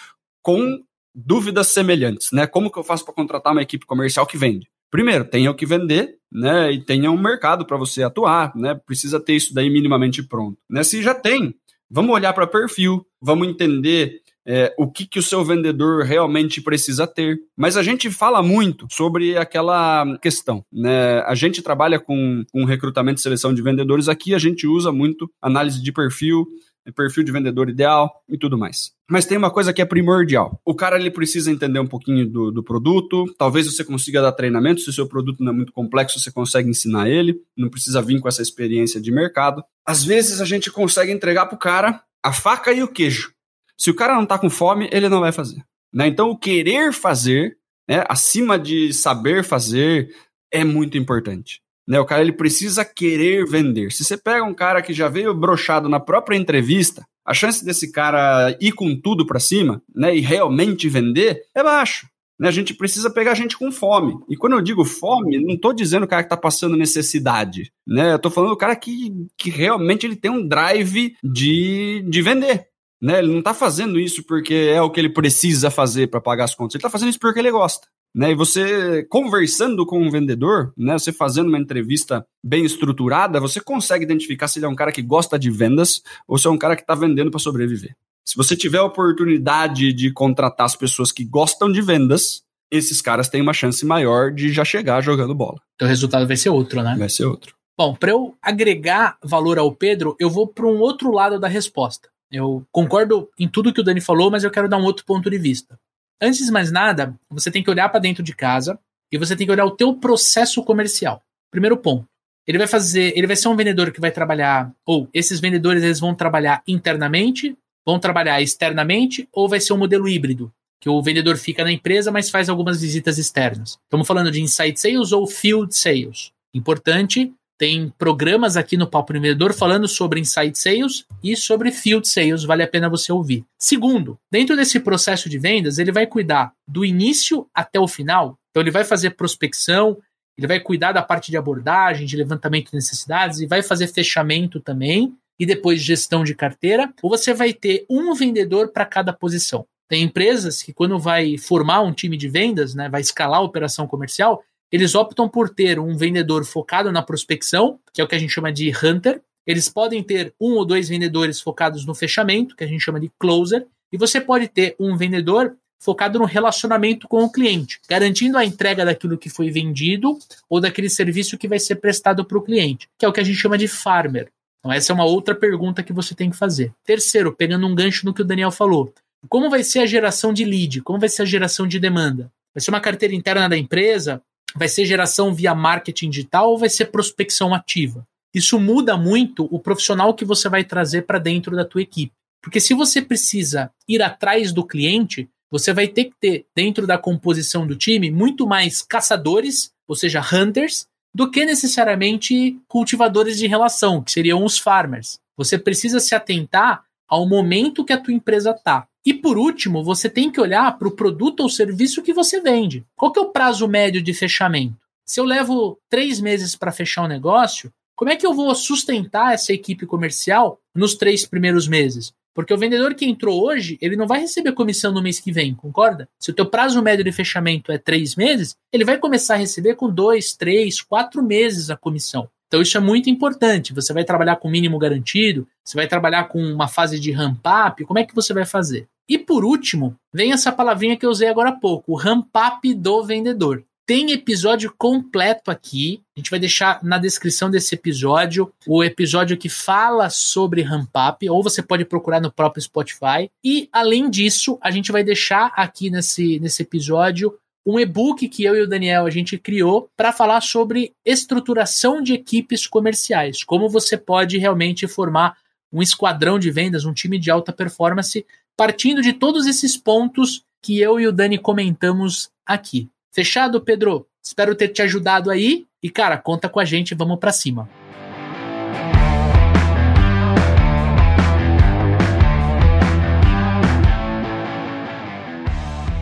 com 0.42 0.82
dúvidas 1.14 1.68
semelhantes, 1.68 2.32
né? 2.32 2.48
Como 2.48 2.72
que 2.72 2.78
eu 2.78 2.84
faço 2.84 3.04
para 3.06 3.14
contratar 3.14 3.54
uma 3.54 3.62
equipe 3.62 3.86
comercial 3.86 4.26
que 4.26 4.38
vende? 4.38 4.68
Primeiro, 4.90 5.26
tenha 5.26 5.52
o 5.52 5.56
que 5.56 5.66
vender, 5.66 6.18
né? 6.32 6.72
E 6.72 6.84
tenha 6.84 7.12
um 7.12 7.22
mercado 7.22 7.66
para 7.66 7.78
você 7.78 8.04
atuar, 8.04 8.56
né? 8.56 8.80
Precisa 8.86 9.20
ter 9.20 9.36
isso 9.36 9.54
daí 9.54 9.70
minimamente 9.70 10.24
pronto. 10.24 10.58
Né? 10.70 10.84
Se 10.84 11.02
já 11.02 11.14
tem, 11.14 11.56
vamos 11.90 12.14
olhar 12.14 12.34
para 12.34 12.48
perfil, 12.48 13.06
vamos 13.22 13.48
entender 13.48 14.22
é, 14.48 14.74
o 14.78 14.90
que, 14.90 15.06
que 15.06 15.20
o 15.20 15.24
seu 15.24 15.44
vendedor 15.44 16.06
realmente 16.06 16.62
precisa 16.62 17.06
ter. 17.06 17.38
Mas 17.56 17.76
a 17.76 17.84
gente 17.84 18.10
fala 18.10 18.42
muito 18.42 18.88
sobre 18.90 19.38
aquela 19.38 20.18
questão. 20.20 20.64
Né? 20.72 21.20
A 21.22 21.36
gente 21.36 21.62
trabalha 21.62 22.00
com, 22.00 22.44
com 22.52 22.64
recrutamento 22.64 23.20
e 23.20 23.24
seleção 23.24 23.54
de 23.54 23.62
vendedores 23.62 24.08
aqui, 24.08 24.34
a 24.34 24.40
gente 24.40 24.66
usa 24.66 24.92
muito 24.92 25.30
análise 25.42 25.84
de 25.84 25.92
perfil, 25.92 26.48
perfil 26.96 27.24
de 27.24 27.32
vendedor 27.32 27.70
ideal 27.70 28.10
e 28.30 28.38
tudo 28.38 28.58
mais. 28.58 28.92
Mas 29.10 29.26
tem 29.26 29.38
uma 29.38 29.52
coisa 29.52 29.74
que 29.74 29.82
é 29.82 29.86
primordial. 29.86 30.60
O 30.66 30.74
cara 30.74 30.98
ele 30.98 31.12
precisa 31.12 31.52
entender 31.52 31.80
um 31.80 31.88
pouquinho 31.88 32.30
do, 32.30 32.52
do 32.52 32.64
produto. 32.64 33.26
Talvez 33.38 33.66
você 33.66 33.84
consiga 33.84 34.22
dar 34.22 34.32
treinamento. 34.32 34.82
Se 34.82 34.90
o 34.90 34.94
seu 34.94 35.08
produto 35.08 35.44
não 35.44 35.52
é 35.52 35.56
muito 35.56 35.74
complexo, 35.74 36.20
você 36.20 36.32
consegue 36.32 36.70
ensinar 36.70 37.10
ele. 37.10 37.42
Não 37.56 37.70
precisa 37.70 38.02
vir 38.02 38.20
com 38.20 38.28
essa 38.28 38.42
experiência 38.42 39.02
de 39.02 39.12
mercado. 39.12 39.64
Às 39.86 40.04
vezes 40.04 40.42
a 40.42 40.46
gente 40.46 40.72
consegue 40.72 41.12
entregar 41.12 41.46
para 41.46 41.56
o 41.56 41.60
cara 41.60 42.02
a 42.24 42.34
faca 42.34 42.74
e 42.74 42.84
o 42.84 42.88
queijo. 42.88 43.32
Se 43.78 43.92
o 43.92 43.96
cara 43.96 44.16
não 44.16 44.26
tá 44.26 44.40
com 44.40 44.50
fome, 44.50 44.90
ele 44.92 45.08
não 45.08 45.20
vai 45.20 45.32
fazer. 45.32 45.64
Né? 45.94 46.08
Então, 46.08 46.30
o 46.30 46.38
querer 46.38 46.92
fazer, 46.92 47.58
né, 47.88 48.04
acima 48.10 48.58
de 48.58 48.92
saber 48.94 49.44
fazer, 49.44 50.14
é 50.52 50.64
muito 50.64 50.98
importante. 50.98 51.62
Né? 51.88 52.00
O 52.00 52.06
cara 52.06 52.22
ele 52.22 52.34
precisa 52.34 52.84
querer 52.84 53.46
vender. 53.46 53.92
Se 53.92 54.04
você 54.04 54.18
pega 54.18 54.44
um 54.44 54.54
cara 54.54 54.82
que 54.82 54.94
já 54.94 55.08
veio 55.08 55.34
brochado 55.34 55.88
na 55.88 56.00
própria 56.00 56.36
entrevista, 56.36 57.06
a 57.26 57.34
chance 57.34 57.64
desse 57.64 57.92
cara 57.92 58.56
ir 58.60 58.72
com 58.72 58.96
tudo 58.96 59.26
para 59.26 59.40
cima, 59.40 59.82
né, 59.96 60.16
e 60.16 60.20
realmente 60.20 60.90
vender 60.90 61.44
é 61.56 61.64
baixo. 61.64 62.08
Né? 62.40 62.48
A 62.48 62.52
gente 62.52 62.74
precisa 62.74 63.10
pegar 63.10 63.34
gente 63.34 63.58
com 63.58 63.72
fome. 63.72 64.18
E 64.30 64.38
quando 64.38 64.54
eu 64.54 64.62
digo 64.62 64.86
fome, 64.86 65.44
não 65.44 65.56
estou 65.56 65.74
dizendo 65.74 66.04
o 66.04 66.08
cara 66.08 66.24
que 66.24 66.28
está 66.28 66.38
passando 66.38 66.78
necessidade, 66.78 67.72
né? 67.86 68.14
Eu 68.14 68.20
tô 68.20 68.30
falando 68.30 68.52
do 68.52 68.58
cara 68.58 68.76
que, 68.76 69.12
que 69.38 69.50
realmente 69.50 70.06
ele 70.06 70.16
tem 70.16 70.30
um 70.30 70.48
drive 70.48 71.16
de, 71.24 72.06
de 72.08 72.22
vender. 72.22 72.68
Né? 73.02 73.20
Ele 73.20 73.32
não 73.32 73.40
está 73.40 73.54
fazendo 73.54 74.00
isso 74.00 74.24
porque 74.24 74.54
é 74.54 74.82
o 74.82 74.90
que 74.90 75.00
ele 75.00 75.10
precisa 75.10 75.70
fazer 75.70 76.08
para 76.08 76.22
pagar 76.22 76.46
as 76.46 76.56
contas. 76.56 76.76
Ele 76.76 76.80
está 76.80 76.90
fazendo 76.90 77.10
isso 77.10 77.20
porque 77.20 77.40
ele 77.40 77.52
gosta. 77.52 77.88
Né? 78.16 78.32
E 78.32 78.36
você 78.36 79.04
conversando 79.04 79.86
com 79.86 80.02
um 80.02 80.10
vendedor, 80.10 80.74
né? 80.76 80.98
Você 80.98 81.14
fazendo 81.14 81.50
uma 81.50 81.60
entrevista 81.60 82.26
bem 82.44 82.66
estruturada, 82.66 83.40
você 83.40 83.60
consegue 83.60 84.04
identificar 84.04 84.48
se 84.48 84.58
ele 84.58 84.66
é 84.66 84.70
um 84.70 84.76
cara 84.76 84.92
que 84.92 85.04
gosta 85.04 85.38
de 85.38 85.52
vendas 85.52 86.02
ou 86.28 86.38
se 86.38 86.48
é 86.48 86.50
um 86.50 86.58
cara 86.58 86.76
que 86.76 86.82
está 86.82 86.96
vendendo 86.96 87.30
para 87.30 87.40
sobreviver. 87.40 87.96
Se 88.28 88.36
você 88.36 88.56
tiver 88.56 88.80
a 88.80 88.84
oportunidade 88.84 89.94
de 89.94 90.12
contratar 90.12 90.66
as 90.66 90.76
pessoas 90.76 91.12
que 91.12 91.24
gostam 91.24 91.72
de 91.72 91.82
vendas, 91.82 92.42
esses 92.72 93.02
caras 93.02 93.30
têm 93.30 93.42
uma 93.42 93.54
chance 93.54 93.86
maior 93.86 94.32
de 94.32 94.52
já 94.52 94.66
chegar 94.66 95.02
jogando 95.02 95.36
bola. 95.36 95.62
Então 95.76 95.88
o 95.88 95.90
resultado 95.90 96.28
vai 96.28 96.36
ser 96.36 96.50
outro, 96.50 96.82
né? 96.82 96.96
Vai 96.98 97.10
ser 97.10 97.26
outro. 97.26 97.56
Bom, 97.78 97.96
para 97.96 98.12
eu 98.12 98.36
agregar 98.42 99.18
valor 99.24 99.60
ao 99.60 99.72
Pedro, 99.72 100.16
eu 100.20 100.30
vou 100.30 100.48
para 100.48 100.66
um 100.66 100.80
outro 100.80 101.12
lado 101.12 101.40
da 101.40 101.48
resposta. 101.48 102.10
Eu 102.32 102.66
concordo 102.72 103.30
em 103.40 103.48
tudo 103.48 103.74
que 103.74 103.82
o 103.82 103.84
Dani 103.84 104.02
falou, 104.02 104.30
mas 104.30 104.44
eu 104.44 104.52
quero 104.52 104.68
dar 104.68 104.78
um 104.78 104.84
outro 104.84 105.06
ponto 105.06 105.30
de 105.30 105.38
vista. 105.38 105.80
Antes 106.22 106.46
de 106.46 106.52
mais 106.52 106.72
nada, 106.72 107.16
você 107.30 107.50
tem 107.52 107.64
que 107.64 107.70
olhar 107.70 107.90
para 107.90 108.00
dentro 108.00 108.24
de 108.24 108.36
casa 108.36 108.80
e 109.12 109.18
você 109.18 109.36
tem 109.36 109.46
que 109.46 109.52
olhar 109.52 109.66
o 109.66 109.76
teu 109.76 109.94
processo 109.94 110.64
comercial. 110.64 111.22
Primeiro 111.52 111.78
ponto. 111.78 112.08
Ele 112.46 112.58
vai 112.58 112.68
fazer, 112.68 113.14
ele 113.16 113.28
vai 113.28 113.36
ser 113.36 113.50
um 113.50 113.56
vendedor 113.56 113.92
que 113.92 114.00
vai 114.00 114.10
trabalhar 114.10 114.72
ou 114.86 115.10
esses 115.14 115.40
vendedores 115.40 115.84
eles 115.84 116.00
vão 116.00 116.16
trabalhar 116.16 116.64
internamente, 116.68 117.58
vão 117.86 118.00
trabalhar 118.00 118.42
externamente 118.42 119.28
ou 119.34 119.50
vai 119.50 119.60
ser 119.60 119.74
um 119.74 119.78
modelo 119.78 120.08
híbrido, 120.08 120.52
que 120.80 120.90
o 120.90 121.02
vendedor 121.02 121.36
fica 121.38 121.64
na 121.64 121.72
empresa, 121.72 122.10
mas 122.10 122.30
faz 122.30 122.48
algumas 122.48 122.82
visitas 122.82 123.18
externas. 123.18 123.78
Estamos 123.84 124.08
falando 124.08 124.32
de 124.32 124.42
inside 124.42 124.80
sales 124.80 125.12
ou 125.12 125.28
field 125.28 125.76
sales. 125.76 126.32
Importante 126.54 127.34
tem 127.58 127.92
programas 127.98 128.56
aqui 128.56 128.78
no 128.78 128.88
Papo 128.88 129.14
Vendedor 129.14 129.54
falando 129.54 129.88
sobre 129.88 130.20
inside 130.20 130.58
sales 130.58 131.06
e 131.24 131.36
sobre 131.36 131.72
field 131.72 132.08
sales, 132.08 132.44
vale 132.44 132.64
a 132.64 132.68
pena 132.68 132.90
você 132.90 133.12
ouvir. 133.12 133.44
Segundo, 133.58 134.20
dentro 134.32 134.56
desse 134.56 134.80
processo 134.80 135.28
de 135.28 135.40
vendas, 135.40 135.80
ele 135.80 135.92
vai 135.92 136.06
cuidar 136.06 136.54
do 136.68 136.86
início 136.86 137.48
até 137.54 137.80
o 137.80 137.88
final. 137.88 138.38
Então 138.52 138.62
ele 138.62 138.72
vai 138.72 138.84
fazer 138.84 139.12
prospecção, 139.12 139.98
ele 140.38 140.48
vai 140.48 140.60
cuidar 140.60 140.92
da 140.92 141.02
parte 141.02 141.32
de 141.32 141.38
abordagem, 141.38 142.06
de 142.06 142.16
levantamento 142.16 142.70
de 142.70 142.76
necessidades 142.76 143.40
e 143.40 143.48
vai 143.48 143.64
fazer 143.64 143.88
fechamento 143.88 144.60
também 144.60 145.16
e 145.40 145.46
depois 145.46 145.82
gestão 145.82 146.24
de 146.24 146.34
carteira, 146.36 146.92
ou 147.02 147.10
você 147.10 147.34
vai 147.34 147.54
ter 147.54 147.86
um 147.90 148.14
vendedor 148.14 148.70
para 148.70 148.86
cada 148.86 149.14
posição. 149.14 149.66
Tem 149.88 150.04
empresas 150.04 150.62
que 150.62 150.74
quando 150.74 151.00
vai 151.00 151.38
formar 151.38 151.82
um 151.82 151.94
time 151.94 152.18
de 152.18 152.28
vendas, 152.28 152.76
né, 152.76 152.90
vai 152.90 153.02
escalar 153.02 153.40
a 153.40 153.44
operação 153.44 153.88
comercial, 153.88 154.44
eles 154.72 154.96
optam 154.96 155.30
por 155.30 155.50
ter 155.50 155.80
um 155.80 155.96
vendedor 155.96 156.46
focado 156.46 156.92
na 156.92 157.02
prospecção, 157.02 157.80
que 157.94 158.02
é 158.02 158.04
o 158.04 158.08
que 158.08 158.16
a 158.16 158.20
gente 158.20 158.34
chama 158.34 158.52
de 158.52 158.72
hunter. 158.72 159.22
Eles 159.46 159.70
podem 159.70 160.04
ter 160.04 160.34
um 160.40 160.54
ou 160.54 160.66
dois 160.66 160.90
vendedores 160.90 161.40
focados 161.40 161.86
no 161.86 161.96
fechamento, 161.96 162.56
que 162.56 162.64
a 162.64 162.68
gente 162.68 162.82
chama 162.82 163.00
de 163.00 163.10
closer, 163.18 163.66
e 163.92 163.98
você 163.98 164.20
pode 164.20 164.48
ter 164.48 164.76
um 164.80 164.98
vendedor 164.98 165.56
focado 165.80 166.20
no 166.20 166.26
relacionamento 166.26 167.08
com 167.08 167.24
o 167.24 167.32
cliente, 167.32 167.80
garantindo 167.88 168.38
a 168.38 168.44
entrega 168.44 168.84
daquilo 168.84 169.18
que 169.18 169.30
foi 169.30 169.50
vendido 169.50 170.18
ou 170.50 170.60
daquele 170.60 170.90
serviço 170.90 171.38
que 171.38 171.48
vai 171.48 171.60
ser 171.60 171.76
prestado 171.76 172.26
para 172.26 172.38
o 172.38 172.42
cliente, 172.42 172.90
que 172.98 173.06
é 173.06 173.08
o 173.08 173.14
que 173.14 173.20
a 173.20 173.24
gente 173.24 173.38
chama 173.38 173.58
de 173.58 173.68
farmer. 173.68 174.30
Então, 174.60 174.72
essa 174.72 174.92
é 174.92 174.96
uma 174.96 175.06
outra 175.06 175.36
pergunta 175.36 175.84
que 175.84 175.94
você 175.94 176.16
tem 176.16 176.30
que 176.30 176.36
fazer. 176.36 176.74
Terceiro, 176.84 177.32
pegando 177.32 177.68
um 177.68 177.76
gancho 177.76 178.06
no 178.06 178.14
que 178.14 178.22
o 178.22 178.26
Daniel 178.26 178.52
falou, 178.52 178.94
como 179.30 179.50
vai 179.50 179.64
ser 179.64 179.80
a 179.80 179.86
geração 179.86 180.34
de 180.34 180.44
lead? 180.44 180.82
Como 180.82 181.00
vai 181.00 181.10
ser 181.10 181.22
a 181.22 181.26
geração 181.26 181.68
de 181.68 181.80
demanda? 181.80 182.32
Vai 182.54 182.62
ser 182.62 182.72
uma 182.72 182.82
carteira 182.82 183.16
interna 183.16 183.48
da 183.48 183.58
empresa? 183.58 184.22
Vai 184.56 184.68
ser 184.68 184.86
geração 184.86 185.34
via 185.34 185.54
marketing 185.54 186.10
digital 186.10 186.50
ou 186.50 186.58
vai 186.58 186.70
ser 186.70 186.86
prospecção 186.86 187.54
ativa? 187.54 188.08
Isso 188.34 188.60
muda 188.60 188.98
muito 188.98 189.48
o 189.52 189.60
profissional 189.60 190.14
que 190.14 190.26
você 190.26 190.48
vai 190.50 190.64
trazer 190.64 191.04
para 191.04 191.20
dentro 191.20 191.56
da 191.56 191.66
tua 191.66 191.82
equipe. 191.82 192.14
Porque 192.42 192.60
se 192.60 192.74
você 192.74 193.02
precisa 193.02 193.72
ir 193.88 194.02
atrás 194.02 194.52
do 194.52 194.66
cliente, 194.66 195.30
você 195.50 195.74
vai 195.74 195.88
ter 195.88 196.06
que 196.06 196.14
ter 196.20 196.46
dentro 196.56 196.86
da 196.86 196.98
composição 196.98 197.66
do 197.66 197.76
time 197.76 198.12
muito 198.12 198.46
mais 198.46 198.82
caçadores, 198.82 199.72
ou 199.88 199.96
seja, 199.96 200.22
hunters, 200.22 200.88
do 201.14 201.32
que 201.32 201.46
necessariamente 201.46 202.60
cultivadores 202.68 203.38
de 203.38 203.48
relação, 203.48 204.04
que 204.04 204.12
seriam 204.12 204.44
os 204.44 204.60
farmers. 204.60 205.20
Você 205.36 205.58
precisa 205.58 206.00
se 206.00 206.14
atentar 206.14 206.84
ao 207.08 207.28
momento 207.28 207.86
que 207.86 207.94
a 207.94 208.00
tua 208.00 208.14
empresa 208.14 208.52
está. 208.52 208.88
E 209.08 209.14
por 209.14 209.38
último, 209.38 209.86
você 209.86 210.10
tem 210.10 210.30
que 210.30 210.42
olhar 210.42 210.78
para 210.78 210.86
o 210.86 210.92
produto 210.92 211.40
ou 211.40 211.48
serviço 211.48 212.02
que 212.02 212.12
você 212.12 212.42
vende. 212.42 212.86
Qual 212.94 213.10
que 213.10 213.18
é 213.18 213.22
o 213.22 213.30
prazo 213.30 213.66
médio 213.66 214.04
de 214.04 214.14
fechamento? 214.14 214.76
Se 215.06 215.18
eu 215.18 215.24
levo 215.24 215.80
três 215.90 216.20
meses 216.20 216.58
para 216.58 216.74
fechar 216.74 217.06
um 217.06 217.08
negócio, 217.08 217.72
como 217.96 218.12
é 218.12 218.18
que 218.18 218.28
eu 218.28 218.34
vou 218.34 218.54
sustentar 218.54 219.34
essa 219.34 219.54
equipe 219.54 219.86
comercial 219.86 220.60
nos 220.76 220.94
três 220.94 221.26
primeiros 221.26 221.70
meses? 221.70 222.12
Porque 222.36 222.54
o 222.54 222.58
vendedor 222.58 222.96
que 222.96 223.06
entrou 223.06 223.42
hoje, 223.42 223.78
ele 223.80 223.96
não 223.96 224.08
vai 224.08 224.20
receber 224.20 224.52
comissão 224.52 224.92
no 224.92 225.02
mês 225.02 225.22
que 225.22 225.32
vem, 225.32 225.56
concorda? 225.56 226.10
Se 226.20 226.32
o 226.32 226.34
teu 226.34 226.46
prazo 226.46 226.82
médio 226.82 227.06
de 227.06 227.12
fechamento 227.14 227.72
é 227.72 227.78
três 227.78 228.14
meses, 228.14 228.58
ele 228.74 228.84
vai 228.84 228.98
começar 228.98 229.36
a 229.36 229.38
receber 229.38 229.76
com 229.76 229.90
dois, 229.90 230.34
três, 230.34 230.82
quatro 230.82 231.24
meses 231.24 231.70
a 231.70 231.78
comissão. 231.78 232.30
Então 232.48 232.62
isso 232.62 232.76
é 232.76 232.82
muito 232.82 233.10
importante. 233.10 233.74
Você 233.74 233.94
vai 233.94 234.04
trabalhar 234.04 234.36
com 234.36 234.50
mínimo 234.50 234.78
garantido, 234.78 235.48
você 235.64 235.78
vai 235.78 235.88
trabalhar 235.88 236.26
com 236.26 236.44
uma 236.44 236.68
fase 236.68 237.00
de 237.00 237.10
ramp 237.14 237.40
up, 237.70 237.86
como 237.86 238.00
é 238.00 238.06
que 238.06 238.14
você 238.14 238.34
vai 238.34 238.46
fazer? 238.46 238.86
E 239.08 239.18
por 239.18 239.46
último, 239.46 239.96
vem 240.14 240.34
essa 240.34 240.52
palavrinha 240.52 240.98
que 240.98 241.06
eu 241.06 241.10
usei 241.10 241.30
agora 241.30 241.50
há 241.50 241.56
pouco, 241.56 241.94
o 241.94 241.96
ramp 241.96 242.28
up 242.36 242.74
do 242.74 243.04
vendedor. 243.04 243.64
Tem 243.86 244.12
episódio 244.12 244.74
completo 244.78 245.50
aqui. 245.50 246.04
A 246.14 246.20
gente 246.20 246.30
vai 246.30 246.40
deixar 246.40 246.84
na 246.84 246.98
descrição 246.98 247.50
desse 247.50 247.74
episódio 247.74 248.52
o 248.68 248.84
episódio 248.84 249.38
que 249.38 249.48
fala 249.48 250.10
sobre 250.10 250.62
ramp 250.62 250.90
up, 251.10 251.30
ou 251.30 251.42
você 251.42 251.64
pode 251.64 251.86
procurar 251.86 252.20
no 252.20 252.30
próprio 252.30 252.62
Spotify. 252.62 253.32
E 253.42 253.70
além 253.72 254.10
disso, 254.10 254.58
a 254.62 254.72
gente 254.72 254.92
vai 254.92 255.06
deixar 255.06 255.54
aqui 255.56 255.90
nesse, 255.90 256.38
nesse 256.42 256.64
episódio 256.64 257.34
um 257.66 257.80
e-book 257.80 258.28
que 258.28 258.44
eu 258.44 258.58
e 258.58 258.62
o 258.62 258.68
Daniel 258.68 259.06
a 259.06 259.10
gente 259.10 259.38
criou 259.38 259.90
para 259.96 260.14
falar 260.14 260.42
sobre 260.42 260.94
estruturação 261.06 262.02
de 262.02 262.14
equipes 262.14 262.68
comerciais, 262.68 263.44
como 263.44 263.70
você 263.70 263.98
pode 263.98 264.38
realmente 264.38 264.88
formar 264.88 265.38
um 265.72 265.82
esquadrão 265.82 266.40
de 266.40 266.50
vendas, 266.50 266.86
um 266.86 266.94
time 266.94 267.20
de 267.20 267.30
alta 267.30 267.52
performance, 267.52 268.26
partindo 268.58 269.04
de 269.04 269.14
todos 269.14 269.46
esses 269.46 269.78
pontos 269.78 270.44
que 270.64 270.82
eu 270.82 271.00
e 271.00 271.06
o 271.06 271.12
Dani 271.12 271.38
comentamos 271.38 272.32
aqui. 272.44 272.90
Fechado, 273.14 273.62
Pedro? 273.62 274.08
Espero 274.22 274.56
ter 274.56 274.70
te 274.70 274.82
ajudado 274.82 275.30
aí 275.30 275.68
e 275.82 275.92
cara, 275.92 276.18
conta 276.18 276.50
com 276.50 276.60
a 276.60 276.66
gente, 276.66 276.96
vamos 276.96 277.20
para 277.20 277.32
cima. 277.32 277.70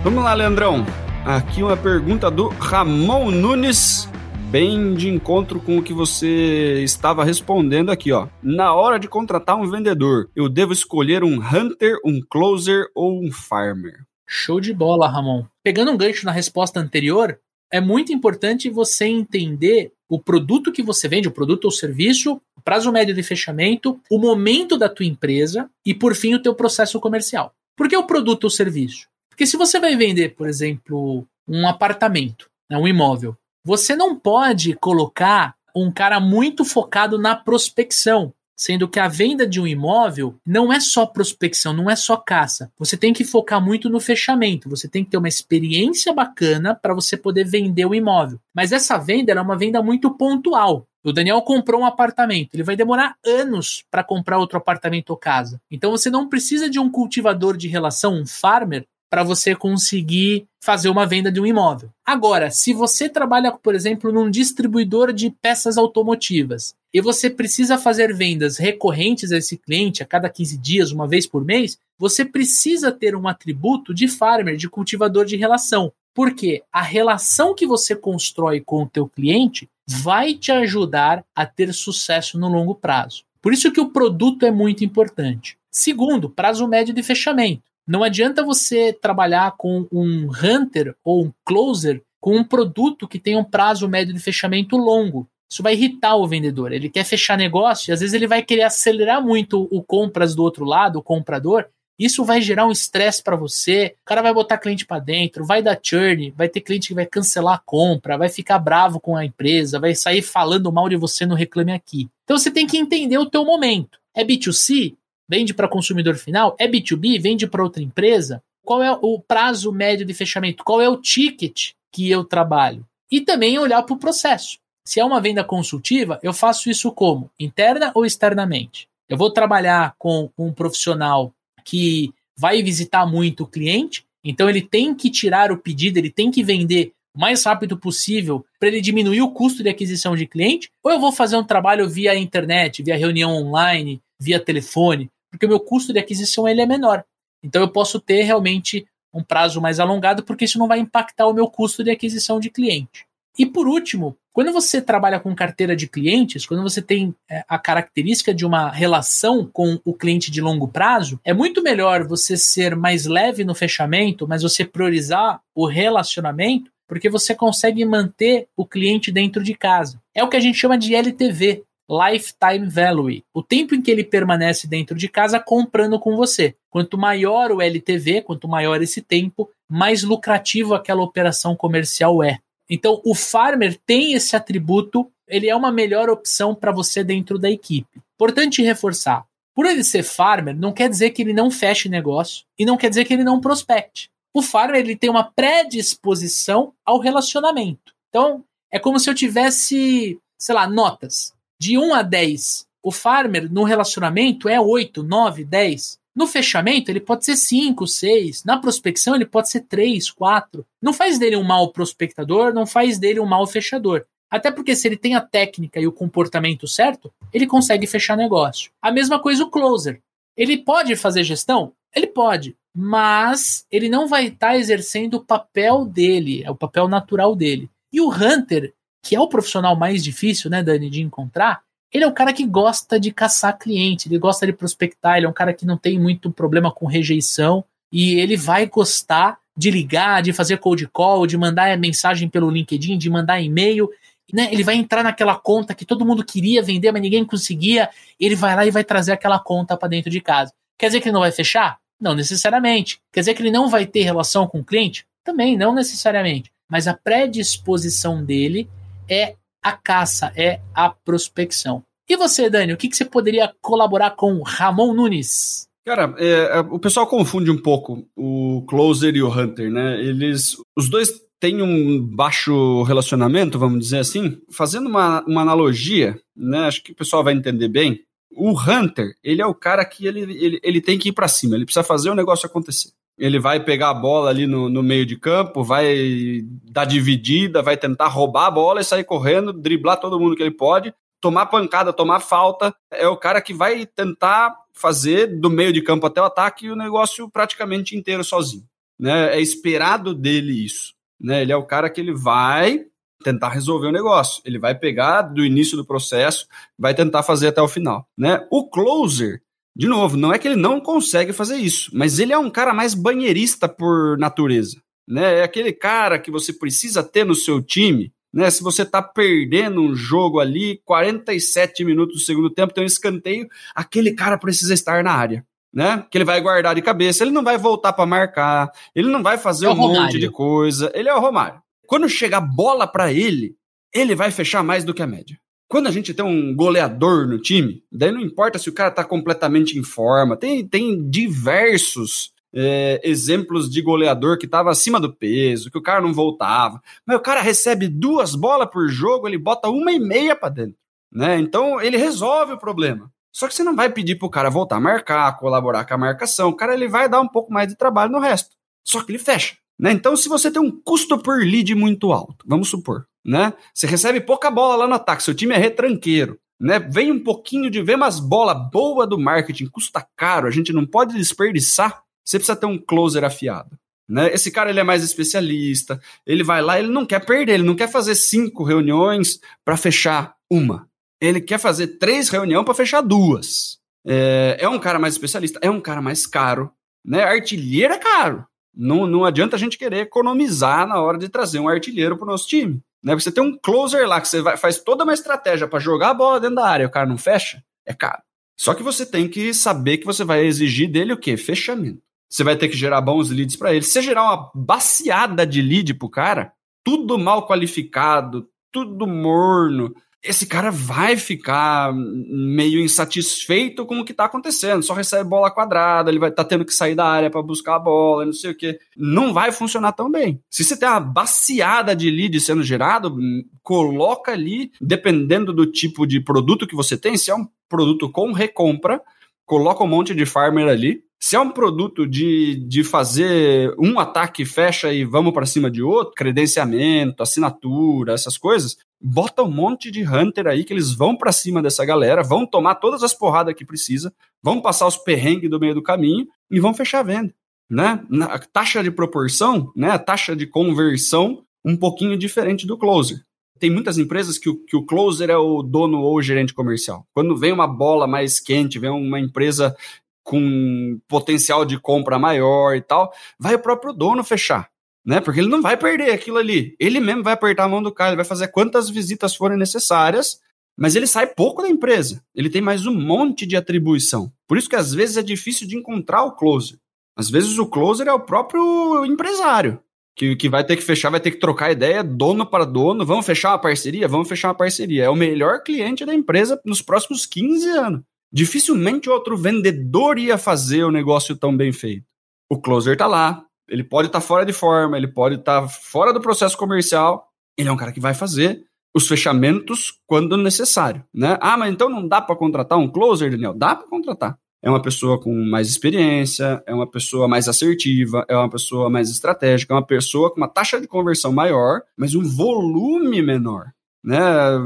Vamos 0.02 0.24
lá, 0.24 0.34
Leandrão. 0.34 0.86
Aqui 1.26 1.62
uma 1.62 1.76
pergunta 1.76 2.32
do 2.32 2.48
Ramon 2.50 3.32
Nunes, 3.32 4.08
bem 4.52 4.94
de 4.94 5.10
encontro 5.10 5.60
com 5.60 5.78
o 5.78 5.84
que 5.84 5.94
você 5.94 6.82
estava 6.84 7.24
respondendo 7.24 7.92
aqui, 7.92 8.12
ó. 8.12 8.28
Na 8.42 8.74
hora 8.74 9.00
de 9.00 9.08
contratar 9.08 9.58
um 9.58 9.70
vendedor, 9.70 10.30
eu 10.36 10.48
devo 10.48 10.74
escolher 10.74 11.24
um 11.24 11.40
hunter, 11.40 11.98
um 12.06 12.22
closer 12.22 12.86
ou 12.96 13.24
um 13.24 13.32
farmer? 13.32 14.04
Show 14.28 14.60
de 14.60 14.74
bola, 14.74 15.10
Ramon. 15.10 15.46
Pegando 15.64 15.92
um 15.92 15.98
gancho 15.98 16.26
na 16.26 16.32
resposta 16.32 16.80
anterior, 16.80 17.40
é 17.72 17.82
muito 17.82 18.14
importante 18.14 18.70
você 18.70 19.06
entender 19.06 19.92
o 20.10 20.20
produto 20.20 20.72
que 20.72 20.84
você 20.84 21.08
vende, 21.08 21.28
o 21.28 21.32
produto 21.32 21.66
ou 21.66 21.72
serviço, 21.72 22.40
o 22.58 22.62
prazo 22.62 22.92
médio 22.92 23.14
de 23.14 23.24
fechamento, 23.24 24.00
o 24.10 24.20
momento 24.20 24.78
da 24.78 24.88
tua 24.88 25.06
empresa 25.06 25.70
e, 25.86 25.94
por 25.94 26.16
fim, 26.16 26.36
o 26.36 26.42
teu 26.42 26.54
processo 26.54 27.00
comercial. 27.00 27.54
Por 27.76 27.90
que 27.90 27.98
o 27.98 28.06
produto 28.06 28.46
ou 28.46 28.50
serviço? 28.50 29.08
Porque 29.30 29.46
se 29.46 29.58
você 29.58 29.80
vai 29.80 29.96
vender, 29.96 30.36
por 30.36 30.48
exemplo, 30.48 31.28
um 31.48 31.68
apartamento, 31.68 32.48
né, 32.70 32.78
um 32.78 32.88
imóvel, 32.88 33.36
você 33.66 33.96
não 33.96 34.16
pode 34.16 34.76
colocar 34.76 35.56
um 35.76 35.92
cara 35.92 36.20
muito 36.20 36.64
focado 36.64 37.18
na 37.18 37.36
prospecção, 37.36 38.32
sendo 38.56 38.88
que 38.88 39.00
a 39.00 39.08
venda 39.08 39.46
de 39.48 39.60
um 39.60 39.66
imóvel 39.66 40.36
não 40.46 40.72
é 40.72 40.80
só 40.80 41.04
prospecção, 41.04 41.74
não 41.74 41.90
é 41.90 41.96
só 41.96 42.16
caça. 42.16 42.72
Você 42.78 42.96
tem 42.96 43.12
que 43.12 43.26
focar 43.26 43.60
muito 43.60 43.90
no 43.90 44.00
fechamento, 44.00 44.70
você 44.70 44.88
tem 44.88 45.04
que 45.04 45.10
ter 45.10 45.18
uma 45.18 45.28
experiência 45.28 46.14
bacana 46.14 46.76
para 46.76 46.94
você 46.94 47.18
poder 47.18 47.44
vender 47.44 47.88
o 47.88 47.96
imóvel. 47.96 48.40
Mas 48.54 48.72
essa 48.72 49.00
venda 49.00 49.34
é 49.34 49.42
uma 49.42 49.58
venda 49.58 49.82
muito 49.82 50.12
pontual. 50.12 50.86
O 51.04 51.12
Daniel 51.12 51.42
comprou 51.42 51.82
um 51.82 51.86
apartamento, 51.86 52.54
ele 52.54 52.64
vai 52.64 52.76
demorar 52.76 53.16
anos 53.26 53.84
para 53.90 54.04
comprar 54.04 54.38
outro 54.38 54.58
apartamento 54.58 55.10
ou 55.10 55.18
casa. 55.18 55.60
Então 55.72 55.90
você 55.90 56.10
não 56.10 56.30
precisa 56.30 56.70
de 56.70 56.80
um 56.80 56.90
cultivador 56.90 57.58
de 57.58 57.68
relação, 57.68 58.14
um 58.14 58.26
farmer, 58.26 58.86
para 59.16 59.24
você 59.24 59.56
conseguir 59.56 60.46
fazer 60.62 60.90
uma 60.90 61.06
venda 61.06 61.32
de 61.32 61.40
um 61.40 61.46
imóvel. 61.46 61.90
Agora, 62.06 62.52
se 62.52 62.74
você 62.74 63.08
trabalha, 63.08 63.50
por 63.50 63.74
exemplo, 63.74 64.12
num 64.12 64.30
distribuidor 64.30 65.14
de 65.14 65.30
peças 65.30 65.78
automotivas 65.78 66.76
e 66.94 67.00
você 67.00 67.30
precisa 67.30 67.78
fazer 67.78 68.14
vendas 68.14 68.58
recorrentes 68.58 69.32
a 69.32 69.38
esse 69.38 69.56
cliente 69.56 70.04
a 70.04 70.06
cada 70.06 70.30
15 70.30 70.58
dias, 70.58 70.92
uma 70.92 71.08
vez 71.08 71.26
por 71.26 71.46
mês, 71.46 71.78
você 71.98 72.26
precisa 72.26 72.92
ter 72.92 73.16
um 73.16 73.26
atributo 73.26 73.94
de 73.94 74.10
farmer, 74.10 74.58
de 74.58 74.68
cultivador 74.68 75.24
de 75.24 75.38
relação. 75.38 75.94
Porque 76.14 76.64
a 76.70 76.82
relação 76.82 77.56
que 77.56 77.66
você 77.66 77.96
constrói 77.96 78.60
com 78.60 78.84
o 78.84 78.90
teu 78.90 79.08
cliente 79.08 79.70
vai 79.88 80.34
te 80.34 80.52
ajudar 80.52 81.24
a 81.34 81.46
ter 81.46 81.74
sucesso 81.74 82.38
no 82.38 82.50
longo 82.50 82.76
prazo. 82.76 83.24
Por 83.42 83.54
isso 83.54 83.72
que 83.72 83.80
o 83.80 83.92
produto 83.92 84.46
é 84.46 84.52
muito 84.52 84.84
importante. 84.84 85.58
Segundo, 85.72 86.30
prazo 86.30 86.68
médio 86.68 86.94
de 86.94 87.02
fechamento. 87.02 87.64
Não 87.88 88.04
adianta 88.04 88.44
você 88.44 88.92
trabalhar 88.92 89.54
com 89.58 89.88
um 89.92 90.30
hunter 90.30 90.96
ou 91.04 91.26
um 91.26 91.32
closer 91.44 92.02
com 92.20 92.38
um 92.38 92.44
produto 92.44 93.08
que 93.08 93.20
tem 93.20 93.38
um 93.38 93.44
prazo 93.44 93.88
médio 93.88 94.14
de 94.14 94.20
fechamento 94.20 94.76
longo. 94.76 95.28
Isso 95.48 95.62
vai 95.62 95.74
irritar 95.74 96.16
o 96.16 96.28
vendedor. 96.28 96.72
Ele 96.72 96.90
quer 96.90 97.04
fechar 97.04 97.38
negócio 97.38 97.92
e 97.92 97.94
às 97.94 98.00
vezes 98.00 98.16
ele 98.16 98.26
vai 98.26 98.42
querer 98.42 98.64
acelerar 98.64 99.22
muito 99.22 99.68
o 99.72 99.84
compras 99.84 100.34
do 100.34 100.42
outro 100.42 100.66
lado, 100.66 100.98
o 100.98 101.04
comprador. 101.04 101.68
Isso 101.98 102.26
vai 102.26 102.42
gerar 102.42 102.66
um 102.66 102.72
estresse 102.72 103.24
para 103.24 103.36
você. 103.36 103.96
O 104.02 104.06
cara 104.06 104.22
vai 104.22 104.34
botar 104.34 104.58
cliente 104.58 104.86
para 104.86 105.00
dentro, 105.00 105.46
vai 105.46 105.62
dar 105.62 105.80
churn, 105.82 106.34
vai 106.36 106.50
ter 106.50 106.62
cliente 106.62 106.90
que 106.90 106.94
vai 106.94 107.06
cancelar 107.06 107.56
a 107.56 107.62
compra, 107.64 108.18
vai 108.18 108.28
ficar 108.28 108.60
bravo 108.60 109.00
com 109.00 109.16
a 109.16 109.24
empresa, 109.24 109.80
vai 109.80 109.96
sair 109.96 110.22
falando 110.22 110.72
mal 110.72 110.90
de 110.90 110.98
você 110.98 111.26
no 111.26 111.36
Reclame 111.36 111.72
Aqui. 111.72 112.10
Então 112.24 112.38
você 112.38 112.52
tem 112.52 112.68
que 112.68 112.78
entender 112.78 113.18
o 113.18 113.30
teu 113.30 113.46
momento. 113.46 114.00
É 114.14 114.26
B2C? 114.26 114.96
Vende 115.30 115.54
para 115.54 115.68
consumidor 115.68 116.16
final? 116.16 116.56
É 116.60 116.68
B2B? 116.68 117.20
Vende 117.20 117.48
para 117.48 117.64
outra 117.64 117.82
empresa? 117.82 118.42
Qual 118.64 118.82
é 118.82 118.92
o 118.92 119.20
prazo 119.20 119.72
médio 119.72 120.06
de 120.06 120.14
fechamento? 120.14 120.64
Qual 120.64 120.82
é 120.82 120.90
o 120.90 120.98
ticket 120.98 121.72
que 121.92 122.10
eu 122.10 122.24
trabalho? 122.24 122.86
E 123.12 123.22
também 123.22 123.60
olhar 123.60 123.84
para 123.84 123.94
o 123.94 124.00
processo. 124.00 124.58
Se 124.88 125.00
é 125.00 125.06
uma 125.06 125.22
venda 125.22 125.44
consultiva, 125.44 126.20
eu 126.22 126.34
faço 126.34 126.70
isso 126.70 126.92
como? 126.92 127.30
Interna 127.40 127.92
ou 127.96 128.06
externamente? 128.06 128.88
Eu 129.08 129.18
vou 129.18 129.32
trabalhar 129.32 129.96
com 129.98 130.30
um 130.38 130.52
profissional 130.52 131.32
que 131.64 132.14
vai 132.38 132.62
visitar 132.62 133.06
muito 133.06 133.44
o 133.44 133.48
cliente, 133.48 134.06
então 134.24 134.50
ele 134.50 134.62
tem 134.62 134.94
que 134.94 135.10
tirar 135.10 135.52
o 135.52 135.58
pedido, 135.58 135.98
ele 135.98 136.10
tem 136.10 136.30
que 136.30 136.44
vender 136.44 136.92
o 137.16 137.20
mais 137.20 137.44
rápido 137.44 137.78
possível 137.78 138.46
para 138.60 138.68
ele 138.68 138.82
diminuir 138.82 139.22
o 139.22 139.32
custo 139.32 139.64
de 139.64 139.70
aquisição 139.70 140.16
de 140.16 140.28
cliente, 140.28 140.70
ou 140.84 140.92
eu 140.92 141.00
vou 141.00 141.12
fazer 141.12 141.38
um 141.38 141.44
trabalho 141.44 141.90
via 141.90 142.16
internet, 142.16 142.84
via 142.84 142.98
reunião 142.98 143.32
online, 143.32 144.02
via 144.20 144.40
telefone 144.40 145.10
porque 145.36 145.46
o 145.46 145.50
meu 145.50 145.60
custo 145.60 145.92
de 145.92 146.00
aquisição 146.00 146.48
ele 146.48 146.62
é 146.62 146.66
menor. 146.66 147.04
Então 147.44 147.62
eu 147.62 147.68
posso 147.68 148.00
ter 148.00 148.24
realmente 148.24 148.88
um 149.14 149.22
prazo 149.22 149.62
mais 149.62 149.80
alongado, 149.80 150.24
porque 150.24 150.46
isso 150.46 150.58
não 150.58 150.68
vai 150.68 150.80
impactar 150.80 151.28
o 151.28 151.34
meu 151.34 151.48
custo 151.48 151.84
de 151.84 151.92
aquisição 151.92 152.40
de 152.40 152.50
cliente. 152.50 153.06
E 153.38 153.46
por 153.46 153.68
último, 153.68 154.18
quando 154.34 154.52
você 154.52 154.82
trabalha 154.82 155.20
com 155.20 155.36
carteira 155.36 155.76
de 155.76 155.88
clientes, 155.88 156.46
quando 156.46 156.64
você 156.64 156.82
tem 156.82 157.14
é, 157.30 157.44
a 157.48 157.60
característica 157.60 158.34
de 158.34 158.46
uma 158.46 158.70
relação 158.70 159.50
com 159.52 159.80
o 159.84 159.94
cliente 159.94 160.32
de 160.32 160.42
longo 160.42 160.70
prazo, 160.70 161.20
é 161.24 161.34
muito 161.34 161.62
melhor 161.62 162.08
você 162.08 162.38
ser 162.38 162.76
mais 162.78 163.06
leve 163.06 163.44
no 163.44 163.54
fechamento, 163.54 164.28
mas 164.28 164.42
você 164.42 164.64
priorizar 164.64 165.42
o 165.54 165.68
relacionamento, 165.68 166.72
porque 166.88 167.10
você 167.10 167.36
consegue 167.36 167.84
manter 167.84 168.48
o 168.56 168.66
cliente 168.66 169.12
dentro 169.12 169.44
de 169.44 169.54
casa. 169.54 170.02
É 170.14 170.24
o 170.24 170.30
que 170.30 170.38
a 170.38 170.42
gente 170.42 170.58
chama 170.58 170.78
de 170.78 170.96
LTV, 170.96 171.64
lifetime 171.90 172.68
value, 172.68 173.24
o 173.34 173.44
tempo 173.44 173.76
em 173.76 173.82
que 173.82 173.92
ele 173.92 174.04
permanece 174.04 174.68
dentro 174.68 174.96
de 174.96 175.08
casa 175.08 175.40
comprando 175.40 176.00
com 176.00 176.16
você. 176.16 176.56
Quanto 176.70 176.98
maior 176.98 177.52
o 177.52 177.62
LTV, 177.62 178.22
quanto 178.22 178.48
maior 178.48 178.82
esse 178.82 179.02
tempo, 179.02 179.50
mais 179.70 180.04
lucrativo 180.04 180.74
aquela 180.74 181.04
operação 181.04 181.56
comercial 181.56 182.24
é. 182.24 182.40
Então, 182.70 183.02
o 183.06 183.14
farmer 183.14 183.80
tem 183.86 184.14
esse 184.14 184.36
atributo, 184.36 185.10
ele 185.28 185.48
é 185.48 185.56
uma 185.56 185.72
melhor 185.72 186.10
opção 186.10 186.56
para 186.56 186.72
você 186.72 187.04
dentro 187.04 187.38
da 187.38 187.50
equipe. 187.50 188.02
Importante 188.16 188.64
reforçar. 188.64 189.26
Por 189.54 189.66
ele 189.66 189.84
ser 189.84 190.04
farmer, 190.04 190.56
não 190.56 190.74
quer 190.74 190.90
dizer 190.90 191.12
que 191.12 191.22
ele 191.22 191.34
não 191.34 191.50
feche 191.50 191.88
negócio 191.88 192.44
e 192.58 192.66
não 192.66 192.76
quer 192.76 192.90
dizer 192.90 193.06
que 193.06 193.14
ele 193.14 193.24
não 193.24 193.40
prospecte. 193.40 194.10
O 194.34 194.42
farmer 194.42 194.82
ele 194.82 194.98
tem 194.98 195.10
uma 195.10 195.24
predisposição 195.24 196.74
ao 196.84 197.00
relacionamento. 197.00 197.94
Então, 198.10 198.44
é 198.72 198.80
como 198.80 199.00
se 199.00 199.10
eu 199.10 199.14
tivesse, 199.14 200.20
sei 200.38 200.56
lá, 200.56 200.68
notas 200.68 201.35
de 201.66 201.80
1 201.80 201.96
a 201.96 202.04
10. 202.04 202.68
O 202.84 202.92
farmer 202.92 203.52
no 203.52 203.64
relacionamento 203.64 204.48
é 204.48 204.62
8, 204.62 205.02
9, 205.02 205.44
10. 205.44 205.98
No 206.16 206.28
fechamento, 206.28 206.92
ele 206.92 207.00
pode 207.00 207.26
ser 207.26 207.36
5, 207.36 207.88
6. 207.88 208.44
Na 208.44 208.60
prospecção, 208.60 209.16
ele 209.16 209.26
pode 209.26 209.50
ser 209.50 209.62
3, 209.62 210.12
4. 210.12 210.64
Não 210.80 210.94
faz 210.94 211.18
dele 211.18 211.36
um 211.36 211.44
mau 211.44 211.72
prospectador, 211.72 212.54
não 212.54 212.68
faz 212.68 213.00
dele 213.00 213.20
um 213.20 213.26
mau 213.26 213.48
fechador. 213.48 214.06
Até 214.30 214.52
porque 214.52 214.76
se 214.76 214.88
ele 214.88 214.96
tem 214.96 215.16
a 215.16 215.22
técnica 215.22 215.80
e 215.80 215.88
o 215.88 215.92
comportamento 215.92 216.68
certo, 216.68 217.12
ele 217.34 217.48
consegue 217.48 217.88
fechar 217.88 218.16
negócio. 218.16 218.70
A 218.80 218.92
mesma 218.92 219.20
coisa 219.20 219.44
o 219.44 219.50
closer. 219.50 220.00
Ele 220.38 220.58
pode 220.58 220.96
fazer 220.96 221.24
gestão? 221.24 221.74
Ele 221.96 222.08
pode, 222.08 222.56
mas 222.76 223.66
ele 223.72 223.90
não 223.90 224.08
vai 224.08 224.28
estar 224.28 224.50
tá 224.50 224.58
exercendo 224.58 225.16
o 225.16 225.26
papel 225.26 225.84
dele, 225.86 226.44
é 226.44 226.52
o 226.52 226.56
papel 226.56 226.88
natural 226.88 227.36
dele. 227.36 227.70
E 227.92 228.00
o 228.02 228.12
hunter, 228.12 228.74
que 229.06 229.16
é 229.16 229.20
o 229.20 229.28
profissional 229.28 229.76
mais 229.76 230.04
difícil, 230.04 230.50
né, 230.50 230.64
Dani, 230.64 230.90
de 230.90 231.04
encontrar, 231.04 231.62
ele 231.94 232.04
é 232.04 232.08
o 232.08 232.12
cara 232.12 232.34
que 232.34 232.44
gosta 232.44 233.00
de 233.00 233.12
caçar 233.12 233.56
cliente, 233.56 234.08
ele 234.08 234.18
gosta 234.18 234.48
de 234.48 234.52
prospectar, 234.52 235.18
ele 235.18 235.28
é 235.28 235.30
um 235.30 235.34
cara 235.34 235.54
que 235.54 235.64
não 235.64 235.78
tem 235.78 236.00
muito 236.00 236.32
problema 236.32 236.72
com 236.72 236.88
rejeição 236.88 237.64
e 237.92 238.16
ele 238.16 238.36
vai 238.36 238.66
gostar 238.66 239.38
de 239.56 239.70
ligar, 239.70 240.24
de 240.24 240.34
fazer 240.34 240.58
cold 240.58 240.88
call, 240.88 241.28
de 241.28 241.38
mandar 241.38 241.78
mensagem 241.78 242.28
pelo 242.28 242.50
LinkedIn, 242.50 242.98
de 242.98 243.10
mandar 243.12 243.40
e-mail. 243.40 243.90
Né? 244.34 244.50
Ele 244.52 244.64
vai 244.64 244.76
entrar 244.76 245.04
naquela 245.04 245.36
conta 245.36 245.76
que 245.76 245.86
todo 245.86 246.04
mundo 246.04 246.26
queria 246.26 246.64
vender, 246.64 246.92
mas 246.92 247.02
ninguém 247.02 247.24
conseguia. 247.24 247.90
Ele 248.20 248.36
vai 248.36 248.56
lá 248.56 248.66
e 248.66 248.72
vai 248.72 248.84
trazer 248.84 249.12
aquela 249.12 249.38
conta 249.38 249.78
para 249.78 249.88
dentro 249.88 250.10
de 250.10 250.20
casa. 250.20 250.52
Quer 250.80 250.88
dizer 250.88 251.00
que 251.00 251.10
ele 251.10 251.14
não 251.14 251.22
vai 251.22 251.32
fechar? 251.32 251.78
Não 252.02 252.16
necessariamente. 252.16 253.00
Quer 253.14 253.22
dizer 253.22 253.36
que 253.36 253.42
ele 253.44 253.52
não 253.52 253.70
vai 253.70 253.86
ter 253.86 254.02
relação 254.02 254.48
com 254.48 254.60
o 254.60 254.66
cliente? 254.66 255.06
Também 255.24 255.56
não 255.56 255.74
necessariamente. 255.74 256.52
Mas 256.68 256.88
a 256.88 256.94
predisposição 256.94 258.26
dele 258.26 258.68
é 259.10 259.36
a 259.64 259.72
caça, 259.72 260.32
é 260.36 260.60
a 260.74 260.90
prospecção. 260.90 261.84
E 262.08 262.16
você, 262.16 262.50
Dani, 262.50 262.74
o 262.74 262.78
que, 262.78 262.88
que 262.88 262.96
você 262.96 263.06
poderia 263.06 263.52
colaborar 263.62 264.12
com 264.12 264.42
Ramon 264.44 264.94
Nunes? 264.94 265.68
Cara, 265.86 266.16
é, 266.18 266.58
é, 266.58 266.60
o 266.60 266.80
pessoal 266.80 267.08
confunde 267.08 267.50
um 267.50 267.62
pouco 267.62 268.08
o 268.16 268.64
closer 268.68 269.16
e 269.16 269.22
o 269.22 269.30
hunter, 269.30 269.72
né? 269.72 270.00
Eles, 270.02 270.58
os 270.76 270.90
dois 270.90 271.12
têm 271.40 271.62
um 271.62 272.02
baixo 272.02 272.84
relacionamento, 272.84 273.60
vamos 273.60 273.80
dizer 273.80 274.00
assim. 274.00 274.38
Fazendo 274.52 274.88
uma, 274.88 275.24
uma 275.26 275.42
analogia, 275.42 276.20
né? 276.36 276.60
Acho 276.60 276.84
que 276.84 276.92
o 276.92 276.96
pessoal 276.96 277.24
vai 277.24 277.34
entender 277.34 277.68
bem. 277.68 278.02
O 278.36 278.52
hunter, 278.52 279.16
ele 279.24 279.42
é 279.42 279.46
o 279.46 279.56
cara 279.56 279.86
que 279.86 280.06
ele, 280.06 280.22
ele, 280.22 280.60
ele 280.62 280.82
tem 280.82 280.98
que 281.00 281.10
ir 281.10 281.14
para 281.14 281.28
cima, 281.28 281.56
ele 281.56 281.66
precisa 281.66 281.84
fazer 281.84 282.10
o 282.10 282.16
negócio 282.16 282.46
acontecer. 282.46 282.90
Ele 283.18 283.40
vai 283.40 283.64
pegar 283.64 283.90
a 283.90 283.94
bola 283.94 284.30
ali 284.30 284.46
no, 284.46 284.70
no 284.70 284.84
meio 284.84 285.06
de 285.06 285.16
campo, 285.16 285.64
vai 285.64 286.42
dar 286.70 286.84
dividida, 286.84 287.62
vai 287.62 287.78
tentar 287.78 288.08
roubar 288.08 288.48
a 288.48 288.52
bola 288.52 288.82
e 288.82 288.84
sair 288.84 289.06
correndo, 289.06 289.54
driblar 289.54 290.00
todo 290.00 290.20
mundo 290.20 290.36
que 290.36 290.44
ele 290.44 290.52
pode, 290.52 290.94
tomar 291.22 291.46
pancada, 291.46 291.94
tomar 291.94 292.20
falta. 292.20 292.76
É 292.92 293.08
o 293.08 293.16
cara 293.16 293.42
que 293.42 293.54
vai 293.54 293.86
tentar 293.86 294.54
fazer 294.74 295.28
do 295.40 295.50
meio 295.50 295.72
de 295.72 295.82
campo 295.82 296.06
até 296.06 296.22
o 296.22 296.26
ataque 296.26 296.70
o 296.70 296.76
negócio 296.76 297.30
praticamente 297.30 297.96
inteiro 297.96 298.24
sozinho. 298.24 298.66
Né? 299.00 299.34
É 299.36 299.40
esperado 299.40 300.14
dele 300.14 300.66
isso. 300.66 300.94
Né? 301.20 301.42
Ele 301.42 301.54
é 301.54 301.58
o 301.58 301.66
cara 301.66 301.90
que 301.90 302.02
ele 302.02 302.14
vai 302.14 302.86
tentar 303.24 303.50
resolver 303.50 303.88
o 303.88 303.92
negócio. 303.92 304.42
Ele 304.46 304.60
vai 304.60 304.76
pegar 304.76 305.24
do 305.24 305.46
início 305.46 305.78
do 305.78 305.86
processo, 305.86 306.48
vai 306.78 306.94
tentar 306.94 307.24
fazer 307.24 307.48
até 307.48 307.62
o 307.62 307.68
final. 307.68 308.08
Né? 308.18 308.46
O 308.52 308.70
closer, 308.70 309.42
de 309.76 309.88
novo, 309.88 310.16
não 310.16 310.34
é 310.34 310.40
que 310.40 310.48
ele 310.48 310.56
não 310.56 310.80
consegue 310.80 311.34
fazer 311.34 311.58
isso, 311.58 311.92
mas 311.94 312.20
ele 312.20 312.34
é 312.34 312.38
um 312.38 312.50
cara 312.50 312.74
mais 312.74 312.94
banheirista 312.94 313.68
por 313.68 314.18
natureza. 314.18 314.82
Né? 315.08 315.40
É 315.40 315.44
aquele 315.44 315.72
cara 315.72 316.20
que 316.20 316.32
você 316.32 316.54
precisa 316.54 317.04
ter 317.04 317.26
no 317.26 317.36
seu 317.36 317.62
time. 317.62 318.12
Né? 318.34 318.50
Se 318.50 318.62
você 318.62 318.82
está 318.82 319.02
perdendo 319.02 319.82
um 319.82 319.96
jogo 319.96 320.40
ali, 320.40 320.82
47 320.84 321.86
minutos 321.86 322.16
do 322.16 322.26
segundo 322.26 322.50
tempo, 322.50 322.74
tem 322.74 322.84
um 322.84 322.88
escanteio, 322.88 323.48
aquele 323.74 324.12
cara 324.12 324.38
precisa 324.38 324.74
estar 324.74 325.04
na 325.04 325.12
área. 325.12 325.46
Né? 325.74 326.06
Que 326.10 326.18
ele 326.18 326.26
vai 326.26 326.40
guardar 326.40 326.74
de 326.74 326.82
cabeça, 326.82 327.24
ele 327.24 327.32
não 327.32 327.44
vai 327.44 327.58
voltar 327.58 327.92
para 327.92 328.06
marcar, 328.06 328.72
ele 328.96 329.10
não 329.10 329.22
vai 329.22 329.38
fazer 329.38 329.66
é 329.66 329.70
um 329.70 329.74
Romário. 329.74 330.04
monte 330.04 330.20
de 330.20 330.30
coisa. 330.30 330.90
Ele 330.94 331.10
é 331.10 331.14
o 331.14 331.20
Romário. 331.20 331.62
Quando 331.88 332.10
chegar 332.10 332.42
bola 332.42 332.88
para 332.88 333.12
ele, 333.12 333.56
ele 333.94 334.16
vai 334.16 334.32
fechar 334.32 334.64
mais 334.64 334.84
do 334.84 334.94
que 334.94 335.02
a 335.02 335.08
média. 335.08 335.40
Quando 335.68 335.88
a 335.88 335.92
gente 335.92 336.14
tem 336.14 336.24
um 336.24 336.56
goleador 336.56 337.28
no 337.28 337.40
time, 337.40 337.84
daí 337.92 338.12
não 338.12 338.22
importa 338.22 338.60
se 338.60 338.70
o 338.70 338.74
cara 338.74 338.92
tá 338.92 339.04
completamente 339.04 339.78
em 339.78 339.84
forma, 339.84 340.38
tem, 340.38 340.68
tem 340.68 341.10
diversos 341.10 342.32
é, 342.54 343.02
exemplos 343.04 343.70
de 343.70 343.82
goleador 343.82 344.38
que 344.38 344.46
estava 344.46 344.72
acima 344.72 345.00
do 345.00 345.14
peso, 345.14 345.72
que 345.72 345.78
o 345.78 345.82
cara 345.82 346.02
não 346.02 346.14
voltava. 346.14 346.82
Mas 347.06 347.18
o 347.18 347.22
cara 347.22 347.42
recebe 347.42 347.88
duas 347.88 348.36
bolas 348.36 348.70
por 348.70 348.88
jogo, 348.88 349.28
ele 349.28 349.38
bota 349.38 349.68
uma 349.68 349.92
e 349.92 350.00
meia 350.00 350.36
para 350.36 350.50
dentro. 350.50 350.78
Né? 351.12 351.40
Então 351.40 351.82
ele 351.82 351.98
resolve 351.98 352.54
o 352.54 352.60
problema. 352.60 353.12
Só 353.32 353.48
que 353.48 353.54
você 353.54 353.64
não 353.64 353.76
vai 353.76 353.90
pedir 353.90 354.16
pro 354.16 354.30
cara 354.30 354.50
voltar 354.50 354.78
a 354.78 354.82
marcar, 354.82 355.38
colaborar 355.38 355.84
com 355.86 355.94
a 355.94 355.98
marcação. 355.98 356.50
O 356.50 356.56
cara 356.56 356.74
ele 356.74 356.88
vai 356.88 357.10
dar 357.10 357.20
um 357.20 357.28
pouco 357.28 357.52
mais 357.52 357.68
de 357.68 357.76
trabalho 357.76 358.12
no 358.12 358.20
resto. 358.20 358.56
só 358.84 359.04
que 359.04 359.12
ele 359.12 359.20
fecha. 359.20 359.58
Né? 359.80 359.92
Então, 359.92 360.16
se 360.16 360.30
você 360.30 360.50
tem 360.50 360.62
um 360.62 360.72
custo 360.72 361.18
por 361.18 361.40
lead 361.40 361.74
muito 361.76 362.12
alto, 362.12 362.46
vamos 362.48 362.70
supor, 362.70 363.06
né? 363.26 363.54
Você 363.74 363.86
recebe 363.86 364.22
pouca 364.22 364.50
bola 364.50 364.78
lá 364.78 364.88
no 364.88 364.96
ataque, 364.96 365.24
seu 365.24 365.36
time 365.36 365.54
é 365.54 365.58
retranqueiro, 365.58 366.40
né? 366.60 366.80
Vem 366.80 367.12
um 367.12 367.22
pouquinho 367.22 367.70
de 367.70 367.82
ver 367.82 367.96
umas 367.96 368.20
bola 368.20 368.54
boa 368.54 369.06
do 369.06 369.20
marketing, 369.20 369.68
custa 369.68 370.06
caro, 370.16 370.48
a 370.48 370.52
gente 370.52 370.72
não 370.72 370.86
pode 370.86 371.16
desperdiçar. 371.16 372.02
Você 372.24 372.40
precisa 372.40 372.56
ter 372.56 372.66
um 372.66 372.78
closer 372.78 373.24
afiado. 373.24 373.78
Né? 374.08 374.34
Esse 374.34 374.52
cara 374.52 374.70
ele 374.70 374.80
é 374.80 374.84
mais 374.84 375.04
especialista, 375.04 376.00
ele 376.26 376.44
vai 376.44 376.62
lá, 376.62 376.80
ele 376.80 376.90
não 376.90 377.06
quer 377.06 377.26
perder, 377.26 377.54
ele 377.54 377.64
não 377.64 377.76
quer 377.76 377.90
fazer 377.90 378.16
cinco 378.16 378.64
reuniões 378.64 379.40
para 379.64 379.78
fechar 379.78 380.36
uma. 380.50 380.88
Ele 381.20 381.42
quer 381.42 381.58
fazer 381.58 381.98
três 381.98 382.30
reuniões 382.30 382.66
para 382.66 382.74
fechar 382.74 383.02
duas. 383.02 383.80
É, 384.06 384.58
é, 384.60 384.70
um 384.70 384.80
cara 384.80 385.00
mais 385.00 385.16
especialista, 385.16 385.60
é 385.62 385.70
um 385.70 385.82
cara 385.82 386.02
mais 386.02 386.28
caro. 386.28 386.72
Né? 387.04 387.24
Artilheiro 387.24 387.94
é 387.94 387.98
caro. 387.98 388.46
Não, 388.76 389.08
não 389.08 389.24
adianta 389.24 389.56
a 389.56 389.60
gente 389.60 389.78
querer 389.78 390.00
economizar 390.00 390.88
na 390.88 391.00
hora 391.02 391.18
de 391.18 391.30
trazer 391.30 391.60
um 391.60 391.70
artilheiro 391.70 392.18
para 392.18 392.26
o 392.26 392.32
nosso 392.32 392.48
time. 392.48 392.82
Né? 393.04 393.14
Você 393.14 393.32
tem 393.32 393.44
um 393.44 393.58
closer 393.58 394.08
lá 394.08 394.20
que 394.20 394.28
você 394.28 394.42
vai, 394.42 394.58
faz 394.58 394.80
toda 394.80 395.04
uma 395.04 395.14
estratégia 395.14 395.68
para 395.68 395.80
jogar 395.80 396.10
a 396.10 396.14
bola 396.14 396.40
dentro 396.40 396.56
da 396.56 396.68
área, 396.68 396.88
o 396.88 396.92
cara 396.92 397.08
não 397.08 397.18
fecha, 397.18 397.64
é 397.86 397.94
caro. 397.94 398.22
Só 398.58 398.74
que 398.74 398.84
você 398.84 399.06
tem 399.06 399.28
que 399.28 399.54
saber 399.54 399.98
que 399.98 400.06
você 400.06 400.24
vai 400.24 400.46
exigir 400.46 400.90
dele 400.90 401.14
o 401.14 401.18
quê? 401.18 401.38
Fechamento. 401.38 402.02
Você 402.30 402.44
vai 402.44 402.56
ter 402.56 402.68
que 402.68 402.76
gerar 402.76 403.02
bons 403.02 403.30
leads 403.30 403.56
para 403.56 403.74
ele. 403.74 403.84
Se 403.84 403.92
você 403.92 404.02
gerar 404.02 404.24
uma 404.24 404.52
baciada 404.54 405.46
de 405.46 405.62
lead 405.62 405.94
pro 405.94 406.10
cara, 406.10 406.52
tudo 406.84 407.18
mal 407.18 407.48
qualificado, 407.48 408.50
tudo 408.72 409.06
morno, 409.08 409.94
esse 410.26 410.46
cara 410.46 410.72
vai 410.72 411.16
ficar 411.16 411.94
meio 411.94 412.80
insatisfeito 412.80 413.86
com 413.86 414.00
o 414.00 414.06
que 414.06 414.12
está 414.12 414.26
acontecendo. 414.26 414.84
Só 414.84 414.94
recebe 414.94 415.30
bola 415.30 415.52
quadrada, 415.52 416.10
ele 416.10 416.20
vai 416.20 416.30
estar 416.30 416.44
tá 416.44 416.50
tendo 416.50 416.66
que 416.66 416.74
sair 416.74 416.96
da 416.96 417.06
área 417.06 417.30
para 417.30 417.42
buscar 417.42 417.76
a 417.76 417.80
bola, 417.80 418.26
não 418.26 418.34
sei 418.34 418.52
o 418.52 418.58
que. 418.58 418.78
Não 418.98 419.34
vai 419.34 419.52
funcionar 419.52 419.92
tão 419.92 420.10
bem. 420.10 420.42
Se 420.50 420.64
você 420.64 420.76
tem 420.76 420.90
uma 420.90 421.00
baciada 421.00 421.96
de 421.96 422.10
lead 422.10 422.40
sendo 422.40 422.64
gerado, 422.64 423.16
coloca 423.62 424.32
ali, 424.32 424.72
dependendo 424.82 425.54
do 425.54 425.66
tipo 425.66 426.06
de 426.08 426.20
produto 426.20 426.68
que 426.68 426.76
você 426.76 426.98
tem, 426.98 427.18
se 427.18 427.30
é 427.30 427.36
um 427.36 427.48
produto 427.70 428.10
com 428.12 428.32
recompra, 428.32 429.02
coloca 429.46 429.84
um 429.84 429.88
monte 429.88 430.14
de 430.14 430.26
farmer 430.26 430.68
ali. 430.68 431.04
Se 431.20 431.36
é 431.36 431.40
um 431.40 431.52
produto 431.52 432.06
de, 432.06 432.56
de 432.68 432.84
fazer 432.84 433.74
um 433.80 434.00
ataque, 434.00 434.46
fecha 434.46 434.94
e 434.94 435.04
vamos 435.04 435.34
para 435.34 435.46
cima 435.46 435.72
de 435.72 435.82
outro, 435.82 436.14
credenciamento, 436.16 437.24
assinatura, 437.24 438.14
essas 438.14 438.38
coisas, 438.38 438.78
bota 439.02 439.42
um 439.42 439.50
monte 439.50 439.90
de 439.90 440.04
hunter 440.04 440.48
aí 440.48 440.64
que 440.64 440.74
eles 440.74 440.94
vão 440.94 441.16
para 441.16 441.32
cima 441.32 441.62
dessa 441.62 441.86
galera, 441.86 442.22
vão 442.22 442.46
tomar 442.46 442.76
todas 442.76 443.02
as 443.02 443.14
porradas 443.14 443.56
que 443.56 443.66
precisa, 443.66 444.14
vão 444.42 444.62
passar 444.62 444.88
os 444.88 444.98
perrengues 444.98 445.50
do 445.50 445.60
meio 445.60 445.74
do 445.74 445.82
caminho 445.82 446.28
e 446.52 446.60
vão 446.60 446.74
fechar 446.74 447.00
a 447.00 447.04
venda, 447.04 447.34
né? 447.70 448.04
A 448.30 448.38
taxa 448.38 448.84
de 448.84 448.92
proporção, 448.92 449.72
né? 449.76 449.92
A 449.92 450.00
taxa 450.00 450.36
de 450.36 450.46
conversão 450.46 451.44
um 451.64 451.76
pouquinho 451.76 452.18
diferente 452.18 452.68
do 452.68 452.78
closer. 452.78 453.20
Tem 453.60 453.70
muitas 453.70 453.98
empresas 453.98 454.38
que 454.38 454.50
o, 454.50 454.58
que 454.66 454.76
o 454.76 454.86
closer 454.86 455.30
é 455.30 455.38
o 455.38 455.64
dono 455.64 456.02
ou 456.02 456.18
o 456.18 456.22
gerente 456.22 456.54
comercial. 456.54 457.08
Quando 457.14 457.38
vem 457.38 457.54
uma 457.54 457.68
bola 457.68 458.06
mais 458.06 458.40
quente, 458.40 458.80
vem 458.80 458.90
uma 458.90 459.20
empresa 459.20 459.76
com 460.24 461.00
potencial 461.08 461.64
de 461.64 461.80
compra 461.80 462.20
maior 462.20 462.76
e 462.76 462.82
tal, 462.82 463.14
vai 463.40 463.56
o 463.56 463.60
próprio 463.60 463.94
dono 463.94 464.24
fechar. 464.24 464.70
Né? 465.06 465.22
Porque 465.22 465.40
ele 465.40 465.50
não 465.50 465.62
vai 465.62 465.78
perder 465.78 466.12
aquilo 466.12 466.38
ali. 466.38 466.76
Ele 466.80 467.00
mesmo 467.00 467.24
vai 467.24 467.34
apertar 467.34 467.66
a 467.66 467.70
mão 467.70 467.82
do 467.82 467.94
cara, 467.94 468.10
ele 468.10 468.18
vai 468.18 468.26
fazer 468.26 468.48
quantas 468.50 468.90
visitas 468.90 469.36
forem 469.36 469.58
necessárias, 469.58 470.40
mas 470.76 470.96
ele 470.96 471.08
sai 471.08 471.28
pouco 471.28 471.62
da 471.62 471.70
empresa. 471.70 472.24
Ele 472.34 472.50
tem 472.50 472.62
mais 472.62 472.86
um 472.86 472.94
monte 472.94 473.46
de 473.46 473.56
atribuição. 473.56 474.34
Por 474.48 474.58
isso 474.58 474.68
que 474.68 474.76
às 474.76 474.94
vezes 474.94 475.16
é 475.16 475.24
difícil 475.24 475.68
de 475.68 475.78
encontrar 475.78 476.24
o 476.24 476.36
closer. 476.36 476.78
Às 477.16 477.30
vezes 477.30 477.58
o 477.58 477.68
closer 477.68 478.08
é 478.08 478.14
o 478.14 478.20
próprio 478.20 479.06
empresário 479.06 479.80
que, 480.16 480.36
que 480.36 480.50
vai 480.50 480.64
ter 480.64 480.76
que 480.78 480.82
fechar, 480.82 481.10
vai 481.10 481.20
ter 481.20 481.32
que 481.32 481.40
trocar 481.40 481.72
ideia, 481.72 482.04
dono 482.04 482.46
para 482.46 482.66
dono, 482.66 483.06
vamos 483.06 483.26
fechar 483.26 483.52
uma 483.52 483.60
parceria? 483.60 484.08
Vamos 484.08 484.30
fechar 484.30 484.50
uma 484.50 484.56
parceria. 484.56 485.04
É 485.04 485.10
o 485.10 485.16
melhor 485.16 485.62
cliente 485.62 486.06
da 486.06 486.14
empresa 486.14 486.60
nos 486.66 486.82
próximos 486.82 487.26
15 487.26 487.70
anos. 487.70 488.02
Dificilmente 488.32 489.10
outro 489.10 489.38
vendedor 489.38 490.18
ia 490.18 490.38
fazer 490.38 490.84
o 490.84 490.92
negócio 490.92 491.36
tão 491.36 491.56
bem 491.56 491.72
feito. 491.72 492.06
O 492.50 492.60
closer 492.60 492.96
tá 492.96 493.08
lá, 493.08 493.44
ele 493.68 493.84
pode 493.84 494.08
estar 494.08 494.22
tá 494.22 494.26
fora 494.26 494.46
de 494.46 494.54
forma, 494.54 494.98
ele 494.98 495.08
pode 495.08 495.36
estar 495.36 495.62
tá 495.62 495.68
fora 495.68 496.14
do 496.14 496.22
processo 496.22 496.58
comercial, 496.58 497.28
ele 497.58 497.70
é 497.70 497.72
um 497.72 497.78
cara 497.78 497.92
que 497.92 498.00
vai 498.00 498.14
fazer 498.14 498.64
os 498.96 499.08
fechamentos 499.08 500.00
quando 500.08 500.38
necessário, 500.38 501.04
né? 501.14 501.38
Ah, 501.42 501.58
mas 501.58 501.74
então 501.74 501.90
não 501.90 502.08
dá 502.08 502.22
para 502.22 502.36
contratar 502.36 502.78
um 502.78 502.88
closer, 502.88 503.30
Daniel? 503.30 503.54
Dá 503.54 503.76
para 503.76 503.88
contratar 503.88 504.38
é 504.66 504.70
uma 504.70 504.82
pessoa 504.82 505.22
com 505.22 505.32
mais 505.46 505.70
experiência, 505.70 506.64
é 506.66 506.74
uma 506.74 506.88
pessoa 506.88 507.28
mais 507.28 507.48
assertiva, 507.48 508.26
é 508.28 508.36
uma 508.36 508.50
pessoa 508.50 508.90
mais 508.90 509.12
estratégica, 509.12 509.72
é 509.72 509.78
uma 509.78 509.86
pessoa 509.86 510.32
com 510.32 510.38
uma 510.38 510.48
taxa 510.48 510.82
de 510.82 510.88
conversão 510.88 511.32
maior, 511.32 511.84
mas 511.96 512.16
um 512.16 512.24
volume 512.24 513.22
menor. 513.22 513.68
Né? 514.04 514.20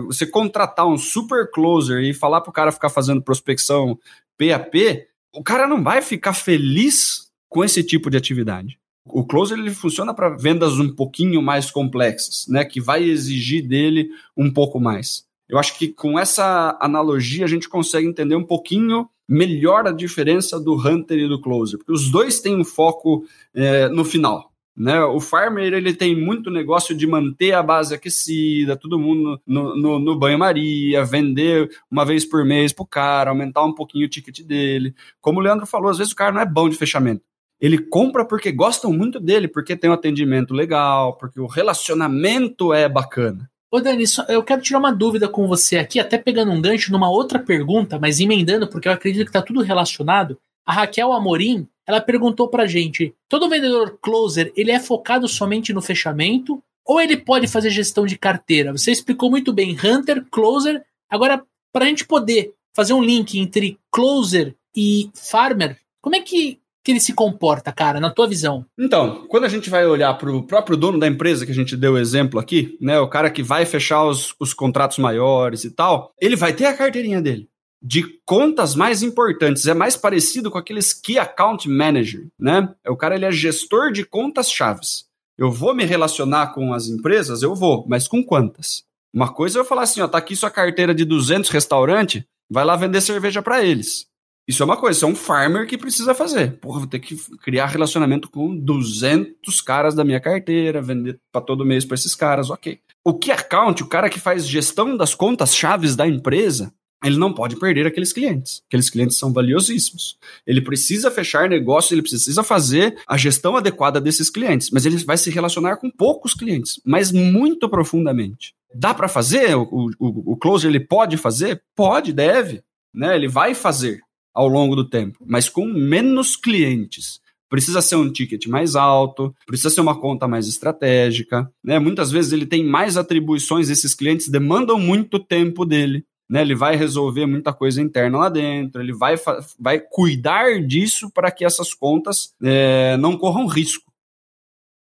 Você 0.05 0.25
contratar 0.25 0.87
um 0.87 0.97
super 0.97 1.51
closer 1.51 2.01
e 2.01 2.13
falar 2.13 2.39
para 2.39 2.49
o 2.49 2.53
cara 2.53 2.71
ficar 2.71 2.87
fazendo 2.87 3.21
prospecção 3.21 3.99
PAP, 4.37 5.05
o 5.35 5.43
cara 5.43 5.67
não 5.67 5.83
vai 5.83 6.01
ficar 6.01 6.31
feliz 6.31 7.29
com 7.49 7.61
esse 7.61 7.83
tipo 7.83 8.09
de 8.09 8.15
atividade. 8.15 8.79
O 9.05 9.25
closer 9.25 9.59
ele 9.59 9.71
funciona 9.71 10.13
para 10.13 10.29
vendas 10.29 10.79
um 10.79 10.95
pouquinho 10.95 11.41
mais 11.41 11.69
complexas, 11.69 12.45
né, 12.47 12.63
que 12.63 12.79
vai 12.79 13.03
exigir 13.03 13.67
dele 13.67 14.09
um 14.37 14.49
pouco 14.49 14.79
mais. 14.79 15.25
Eu 15.49 15.59
acho 15.59 15.77
que 15.77 15.89
com 15.89 16.17
essa 16.17 16.77
analogia 16.79 17.43
a 17.43 17.49
gente 17.49 17.67
consegue 17.67 18.07
entender 18.07 18.35
um 18.35 18.45
pouquinho 18.45 19.09
melhor 19.29 19.87
a 19.87 19.91
diferença 19.91 20.59
do 20.59 20.73
Hunter 20.73 21.19
e 21.19 21.27
do 21.27 21.39
Closer, 21.39 21.77
porque 21.77 21.93
os 21.93 22.09
dois 22.09 22.41
têm 22.41 22.55
um 22.55 22.65
foco 22.65 23.23
é, 23.53 23.87
no 23.87 24.03
final. 24.03 24.49
Né? 24.75 24.99
O 25.03 25.19
farmer 25.19 25.73
ele 25.73 25.93
tem 25.93 26.15
muito 26.15 26.49
negócio 26.49 26.95
de 26.95 27.05
manter 27.05 27.51
a 27.51 27.61
base 27.61 27.93
aquecida, 27.93 28.77
todo 28.77 28.97
mundo 28.97 29.39
no, 29.45 29.75
no, 29.75 29.99
no 29.99 30.17
banho-maria, 30.17 31.03
vender 31.03 31.69
uma 31.91 32.05
vez 32.05 32.25
por 32.25 32.45
mês 32.45 32.71
para 32.71 32.83
o 32.83 32.87
cara, 32.87 33.29
aumentar 33.29 33.63
um 33.65 33.75
pouquinho 33.75 34.05
o 34.05 34.09
ticket 34.09 34.41
dele. 34.41 34.95
Como 35.19 35.39
o 35.39 35.43
Leandro 35.43 35.65
falou, 35.65 35.91
às 35.91 35.97
vezes 35.97 36.13
o 36.13 36.15
cara 36.15 36.31
não 36.31 36.41
é 36.41 36.45
bom 36.45 36.69
de 36.69 36.77
fechamento. 36.77 37.21
Ele 37.59 37.77
compra 37.77 38.25
porque 38.25 38.53
gostam 38.53 38.93
muito 38.93 39.19
dele, 39.19 39.49
porque 39.49 39.75
tem 39.75 39.89
um 39.89 39.93
atendimento 39.93 40.53
legal, 40.53 41.17
porque 41.17 41.41
o 41.41 41.45
relacionamento 41.45 42.73
é 42.73 42.87
bacana. 42.87 43.51
Ô 43.71 43.79
Dani, 43.79 44.03
eu 44.27 44.43
quero 44.43 44.61
tirar 44.61 44.79
uma 44.79 44.91
dúvida 44.91 45.27
com 45.29 45.47
você 45.47 45.77
aqui, 45.77 45.99
até 45.99 46.17
pegando 46.17 46.51
um 46.51 46.59
gancho 46.59 46.91
numa 46.91 47.09
outra 47.09 47.37
pergunta, 47.37 47.99
mas 47.99 48.19
emendando, 48.19 48.67
porque 48.67 48.87
eu 48.87 48.91
acredito 48.91 49.25
que 49.25 49.29
está 49.29 49.43
tudo 49.43 49.61
relacionado. 49.61 50.39
A 50.65 50.73
Raquel 50.73 51.13
Amorim, 51.13 51.67
ela 51.85 52.01
perguntou 52.01 52.47
pra 52.47 52.65
gente: 52.65 53.13
todo 53.27 53.49
vendedor 53.49 53.99
closer, 54.01 54.51
ele 54.55 54.71
é 54.71 54.79
focado 54.79 55.27
somente 55.27 55.71
no 55.71 55.81
fechamento 55.81 56.63
ou 56.83 56.99
ele 56.99 57.15
pode 57.15 57.47
fazer 57.47 57.69
gestão 57.69 58.07
de 58.07 58.17
carteira? 58.17 58.71
Você 58.71 58.91
explicou 58.91 59.29
muito 59.29 59.53
bem, 59.53 59.77
Hunter, 59.83 60.25
Closer. 60.31 60.83
Agora, 61.07 61.45
para 61.71 61.85
a 61.85 61.87
gente 61.87 62.07
poder 62.07 62.55
fazer 62.75 62.93
um 62.93 63.03
link 63.03 63.37
entre 63.37 63.77
Closer 63.91 64.55
e 64.75 65.11
Farmer, 65.13 65.77
como 66.01 66.15
é 66.15 66.21
que 66.21 66.59
que 66.89 66.93
ele 66.93 66.99
se 66.99 67.13
comporta, 67.13 67.71
cara, 67.71 67.99
na 67.99 68.09
tua 68.09 68.27
visão? 68.27 68.65
Então, 68.75 69.27
quando 69.27 69.43
a 69.43 69.47
gente 69.47 69.69
vai 69.69 69.85
olhar 69.85 70.11
para 70.15 70.31
o 70.31 70.41
próprio 70.41 70.75
dono 70.75 70.97
da 70.97 71.07
empresa 71.07 71.45
que 71.45 71.51
a 71.51 71.55
gente 71.55 71.77
deu 71.77 71.95
exemplo 71.95 72.39
aqui, 72.39 72.75
né, 72.81 72.99
o 72.99 73.07
cara 73.07 73.29
que 73.29 73.43
vai 73.43 73.63
fechar 73.63 74.03
os, 74.05 74.33
os 74.39 74.55
contratos 74.55 74.97
maiores 74.97 75.63
e 75.63 75.69
tal, 75.69 76.11
ele 76.19 76.35
vai 76.35 76.51
ter 76.51 76.65
a 76.65 76.73
carteirinha 76.73 77.21
dele 77.21 77.47
de 77.81 78.03
contas 78.25 78.75
mais 78.75 79.03
importantes. 79.03 79.67
É 79.67 79.73
mais 79.75 79.95
parecido 79.95 80.49
com 80.49 80.57
aqueles 80.57 80.91
Key 80.91 81.19
Account 81.19 81.69
Manager, 81.69 82.27
né? 82.37 82.67
O 82.87 82.97
cara 82.97 83.15
ele 83.15 83.25
é 83.25 83.31
gestor 83.31 83.91
de 83.91 84.03
contas 84.03 84.51
chaves. 84.51 85.05
Eu 85.37 85.51
vou 85.51 85.75
me 85.75 85.85
relacionar 85.85 86.47
com 86.53 86.73
as 86.73 86.87
empresas, 86.87 87.43
eu 87.43 87.53
vou, 87.53 87.85
mas 87.87 88.07
com 88.07 88.23
quantas? 88.23 88.83
Uma 89.13 89.31
coisa 89.31 89.59
é 89.59 89.61
eu 89.61 89.65
falar 89.65 89.83
assim, 89.83 90.01
ó, 90.01 90.07
tá 90.07 90.17
aqui 90.17 90.35
sua 90.35 90.49
carteira 90.49 90.93
de 90.93 91.05
200 91.05 91.51
restaurante, 91.51 92.25
vai 92.49 92.65
lá 92.65 92.75
vender 92.75 92.99
cerveja 92.99 93.41
para 93.41 93.63
eles. 93.63 94.07
Isso 94.49 94.63
é 94.63 94.65
uma 94.65 94.77
coisa, 94.77 94.97
isso 94.97 95.05
é 95.05 95.07
um 95.07 95.13
farmer 95.15 95.67
que 95.67 95.77
precisa 95.77 96.15
fazer. 96.15 96.57
Porra, 96.57 96.79
vou 96.79 96.87
ter 96.87 96.97
que 96.97 97.15
criar 97.37 97.67
relacionamento 97.67 98.27
com 98.27 98.57
200 98.57 99.61
caras 99.61 99.93
da 99.93 100.03
minha 100.03 100.19
carteira, 100.19 100.81
vender 100.81 101.19
para 101.31 101.39
todo 101.39 101.63
mês 101.63 101.85
para 101.85 101.93
esses 101.93 102.15
caras, 102.15 102.49
ok. 102.49 102.79
O 103.05 103.13
key 103.13 103.31
account, 103.31 103.83
o 103.83 103.87
cara 103.87 104.09
que 104.09 104.19
faz 104.19 104.47
gestão 104.47 104.97
das 104.97 105.13
contas 105.13 105.55
chaves 105.55 105.95
da 105.95 106.07
empresa, 106.07 106.73
ele 107.05 107.15
não 107.15 107.31
pode 107.31 107.57
perder 107.57 107.85
aqueles 107.85 108.11
clientes. 108.11 108.63
Aqueles 108.67 108.89
clientes 108.89 109.19
são 109.19 109.31
valiosíssimos. 109.31 110.17
Ele 110.47 110.61
precisa 110.61 111.11
fechar 111.11 111.47
negócio, 111.47 111.93
ele 111.93 112.01
precisa 112.01 112.41
fazer 112.41 112.97
a 113.07 113.15
gestão 113.17 113.55
adequada 113.55 114.01
desses 114.01 114.31
clientes, 114.31 114.71
mas 114.71 114.83
ele 114.83 114.97
vai 114.97 115.15
se 115.15 115.29
relacionar 115.29 115.77
com 115.77 115.91
poucos 115.91 116.33
clientes, 116.33 116.81
mas 116.83 117.11
muito 117.11 117.69
profundamente. 117.69 118.55
Dá 118.73 118.95
para 118.95 119.07
fazer? 119.07 119.55
O, 119.55 119.91
o, 119.99 120.33
o 120.33 120.37
closer 120.37 120.71
ele 120.71 120.79
pode 120.79 121.17
fazer? 121.17 121.61
Pode, 121.75 122.11
deve. 122.11 122.63
Né? 122.91 123.15
Ele 123.15 123.27
vai 123.27 123.53
fazer 123.53 124.01
ao 124.33 124.47
longo 124.47 124.75
do 124.75 124.87
tempo, 124.87 125.23
mas 125.25 125.49
com 125.49 125.65
menos 125.65 126.35
clientes. 126.35 127.19
Precisa 127.49 127.81
ser 127.81 127.95
um 127.95 128.11
ticket 128.11 128.45
mais 128.45 128.75
alto, 128.75 129.33
precisa 129.47 129.71
ser 129.71 129.81
uma 129.81 129.99
conta 129.99 130.27
mais 130.27 130.47
estratégica. 130.47 131.51
Né? 131.63 131.79
Muitas 131.79 132.11
vezes 132.11 132.31
ele 132.31 132.45
tem 132.45 132.63
mais 132.63 132.95
atribuições, 132.95 133.69
esses 133.69 133.95
clientes 133.95 134.29
demandam 134.29 134.79
muito 134.79 135.17
tempo 135.17 135.65
dele. 135.65 136.05
Né, 136.29 136.41
ele 136.41 136.53
vai 136.53 136.75
resolver 136.75 137.25
muita 137.25 137.51
coisa 137.51 137.81
interna 137.81 138.19
lá 138.19 138.29
dentro, 138.29 138.79
ele 138.79 138.93
vai, 138.93 139.15
vai 139.59 139.79
cuidar 139.79 140.61
disso 140.63 141.09
para 141.11 141.31
que 141.31 141.43
essas 141.43 141.73
contas 141.73 142.35
é, 142.43 142.95
não 142.97 143.17
corram 143.17 143.47
risco. 143.47 143.91